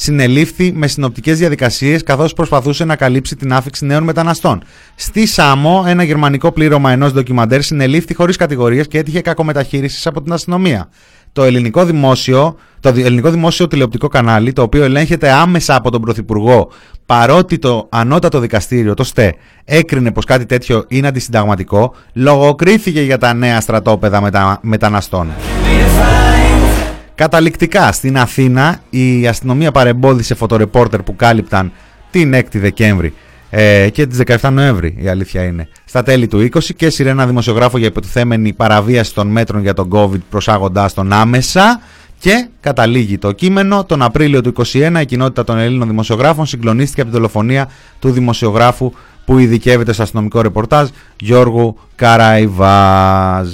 συνελήφθη 0.00 0.72
με 0.74 0.86
συνοπτικές 0.86 1.38
διαδικασίες 1.38 2.02
καθώς 2.02 2.32
προσπαθούσε 2.32 2.84
να 2.84 2.96
καλύψει 2.96 3.36
την 3.36 3.52
άφηξη 3.52 3.86
νέων 3.86 4.02
μεταναστών. 4.02 4.62
Στη 4.94 5.26
Σάμο, 5.26 5.84
ένα 5.86 6.02
γερμανικό 6.02 6.52
πλήρωμα 6.52 6.92
ενός 6.92 7.12
ντοκιμαντέρ 7.12 7.62
συνελήφθη 7.62 8.14
χωρίς 8.14 8.36
κατηγορίες 8.36 8.86
και 8.86 8.98
έτυχε 8.98 9.20
κακομεταχείρισης 9.20 10.06
από 10.06 10.22
την 10.22 10.32
αστυνομία. 10.32 10.88
Το 11.32 11.44
ελληνικό 11.44 11.84
δημόσιο, 11.84 12.56
το 12.80 12.92
δι- 12.92 13.04
ελληνικό 13.04 13.30
δημόσιο 13.30 13.66
τηλεοπτικό 13.66 14.08
κανάλι, 14.08 14.52
το 14.52 14.62
οποίο 14.62 14.84
ελέγχεται 14.84 15.30
άμεσα 15.30 15.74
από 15.74 15.90
τον 15.90 16.00
Πρωθυπουργό, 16.00 16.70
παρότι 17.06 17.58
το 17.58 17.88
ανώτατο 17.90 18.40
δικαστήριο, 18.40 18.94
το 18.94 19.04
ΣΤΕ, 19.04 19.34
έκρινε 19.64 20.12
πως 20.12 20.24
κάτι 20.24 20.46
τέτοιο 20.46 20.84
είναι 20.88 21.06
αντισυνταγματικό, 21.06 21.94
λογοκρίθηκε 22.12 23.00
για 23.00 23.18
τα 23.18 23.34
νέα 23.34 23.60
στρατόπεδα 23.60 24.20
μετα... 24.20 24.58
μεταναστών. 24.62 25.28
Καταληκτικά 27.18 27.92
στην 27.92 28.18
Αθήνα 28.18 28.80
η 28.90 29.26
αστυνομία 29.26 29.70
παρεμπόδισε 29.70 30.34
φωτορεπόρτερ 30.34 31.02
που 31.02 31.16
κάλυπταν 31.16 31.72
την 32.10 32.34
6η 32.34 32.42
Δεκέμβρη 32.52 33.14
ε, 33.50 33.88
και 33.90 34.06
τις 34.06 34.20
17 34.40 34.50
Νοέμβρη 34.52 34.96
η 34.98 35.08
αλήθεια 35.08 35.44
είναι 35.44 35.68
στα 35.84 36.02
τέλη 36.02 36.26
του 36.26 36.48
20 36.52 36.62
και 36.76 36.90
σειρένα 36.90 37.26
δημοσιογράφο 37.26 37.78
για 37.78 37.86
υποτιθέμενη 37.86 38.52
παραβίαση 38.52 39.14
των 39.14 39.26
μέτρων 39.26 39.62
για 39.62 39.74
τον 39.74 39.88
COVID 39.92 40.20
προσάγοντάς 40.30 40.94
τον 40.94 41.12
άμεσα 41.12 41.80
και 42.18 42.48
καταλήγει 42.60 43.18
το 43.18 43.32
κείμενο 43.32 43.84
τον 43.84 44.02
Απρίλιο 44.02 44.40
του 44.40 44.52
21 44.72 44.98
η 45.00 45.04
κοινότητα 45.04 45.44
των 45.44 45.58
Ελλήνων 45.58 45.88
δημοσιογράφων 45.88 46.46
συγκλονίστηκε 46.46 47.00
από 47.00 47.10
την 47.10 47.18
δολοφονία 47.18 47.68
του 47.98 48.10
δημοσιογράφου 48.10 48.92
που 49.24 49.38
ειδικεύεται 49.38 49.92
στο 49.92 50.02
αστυνομικό 50.02 50.40
ρεπορτάζ 50.40 50.88
Γιώργου 51.20 51.78
Καραϊβάζ. 51.94 53.48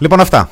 Λοιπόν 0.00 0.20
αυτά. 0.20 0.48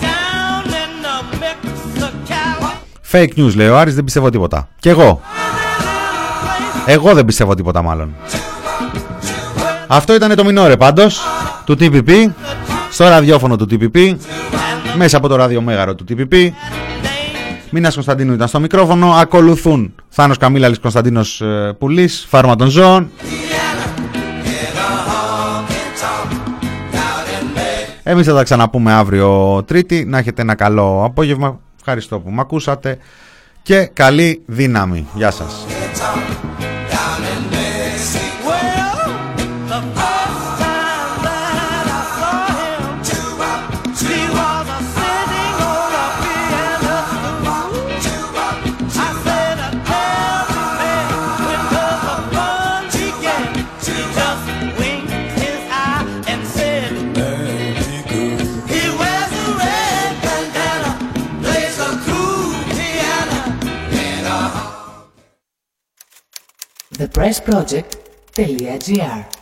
Down 0.00 0.66
in 0.66 1.04
the 1.04 1.16
Mexico. 1.42 2.66
Fake 3.12 3.38
news 3.38 3.54
λέει 3.54 3.68
ο 3.68 3.78
Άρης, 3.78 3.94
δεν 3.94 4.04
πιστεύω 4.04 4.30
τίποτα. 4.30 4.68
Κι 4.78 4.88
εγώ. 4.88 5.20
Εγώ 6.86 7.14
δεν 7.14 7.24
πιστεύω 7.24 7.54
τίποτα 7.54 7.82
μάλλον. 7.82 8.14
Αυτό 9.86 10.14
ήταν 10.14 10.34
το 10.34 10.44
μινόρε 10.44 10.76
πάντως 10.76 11.20
του 11.64 11.76
TPP 11.80 12.10
στο 12.90 13.08
ραδιόφωνο 13.08 13.56
του 13.56 13.66
TPP 13.70 14.16
μέσα 14.96 15.16
από 15.16 15.28
το 15.28 15.36
ραδιομέγαρο 15.36 15.94
του 15.94 16.04
TPP 16.08 16.48
Μίνας 17.70 17.94
Κωνσταντίνου 17.94 18.32
ήταν 18.32 18.48
στο 18.48 18.60
μικρόφωνο 18.60 19.12
ακολουθούν 19.12 19.94
Θάνος 20.08 20.36
Καμίλαλης 20.36 20.78
Κωνσταντίνος 20.78 21.40
ε, 21.40 21.76
Πουλής 21.78 22.26
Φάρμα 22.28 22.56
των 22.56 22.68
Ζώων 22.68 23.10
Εμείς 28.02 28.26
θα 28.26 28.34
τα 28.34 28.42
ξαναπούμε 28.42 28.92
αύριο 28.92 29.62
Τρίτη 29.66 30.04
να 30.04 30.18
έχετε 30.18 30.42
ένα 30.42 30.54
καλό 30.54 31.04
απόγευμα 31.04 31.60
Ευχαριστώ 31.84 32.20
που 32.20 32.30
με 32.30 32.40
ακούσατε 32.40 32.98
και 33.62 33.90
καλή 33.92 34.42
δύναμη. 34.46 35.06
Γεια 35.14 35.30
σας. 35.30 35.66
thepressproject.gr 67.02 69.41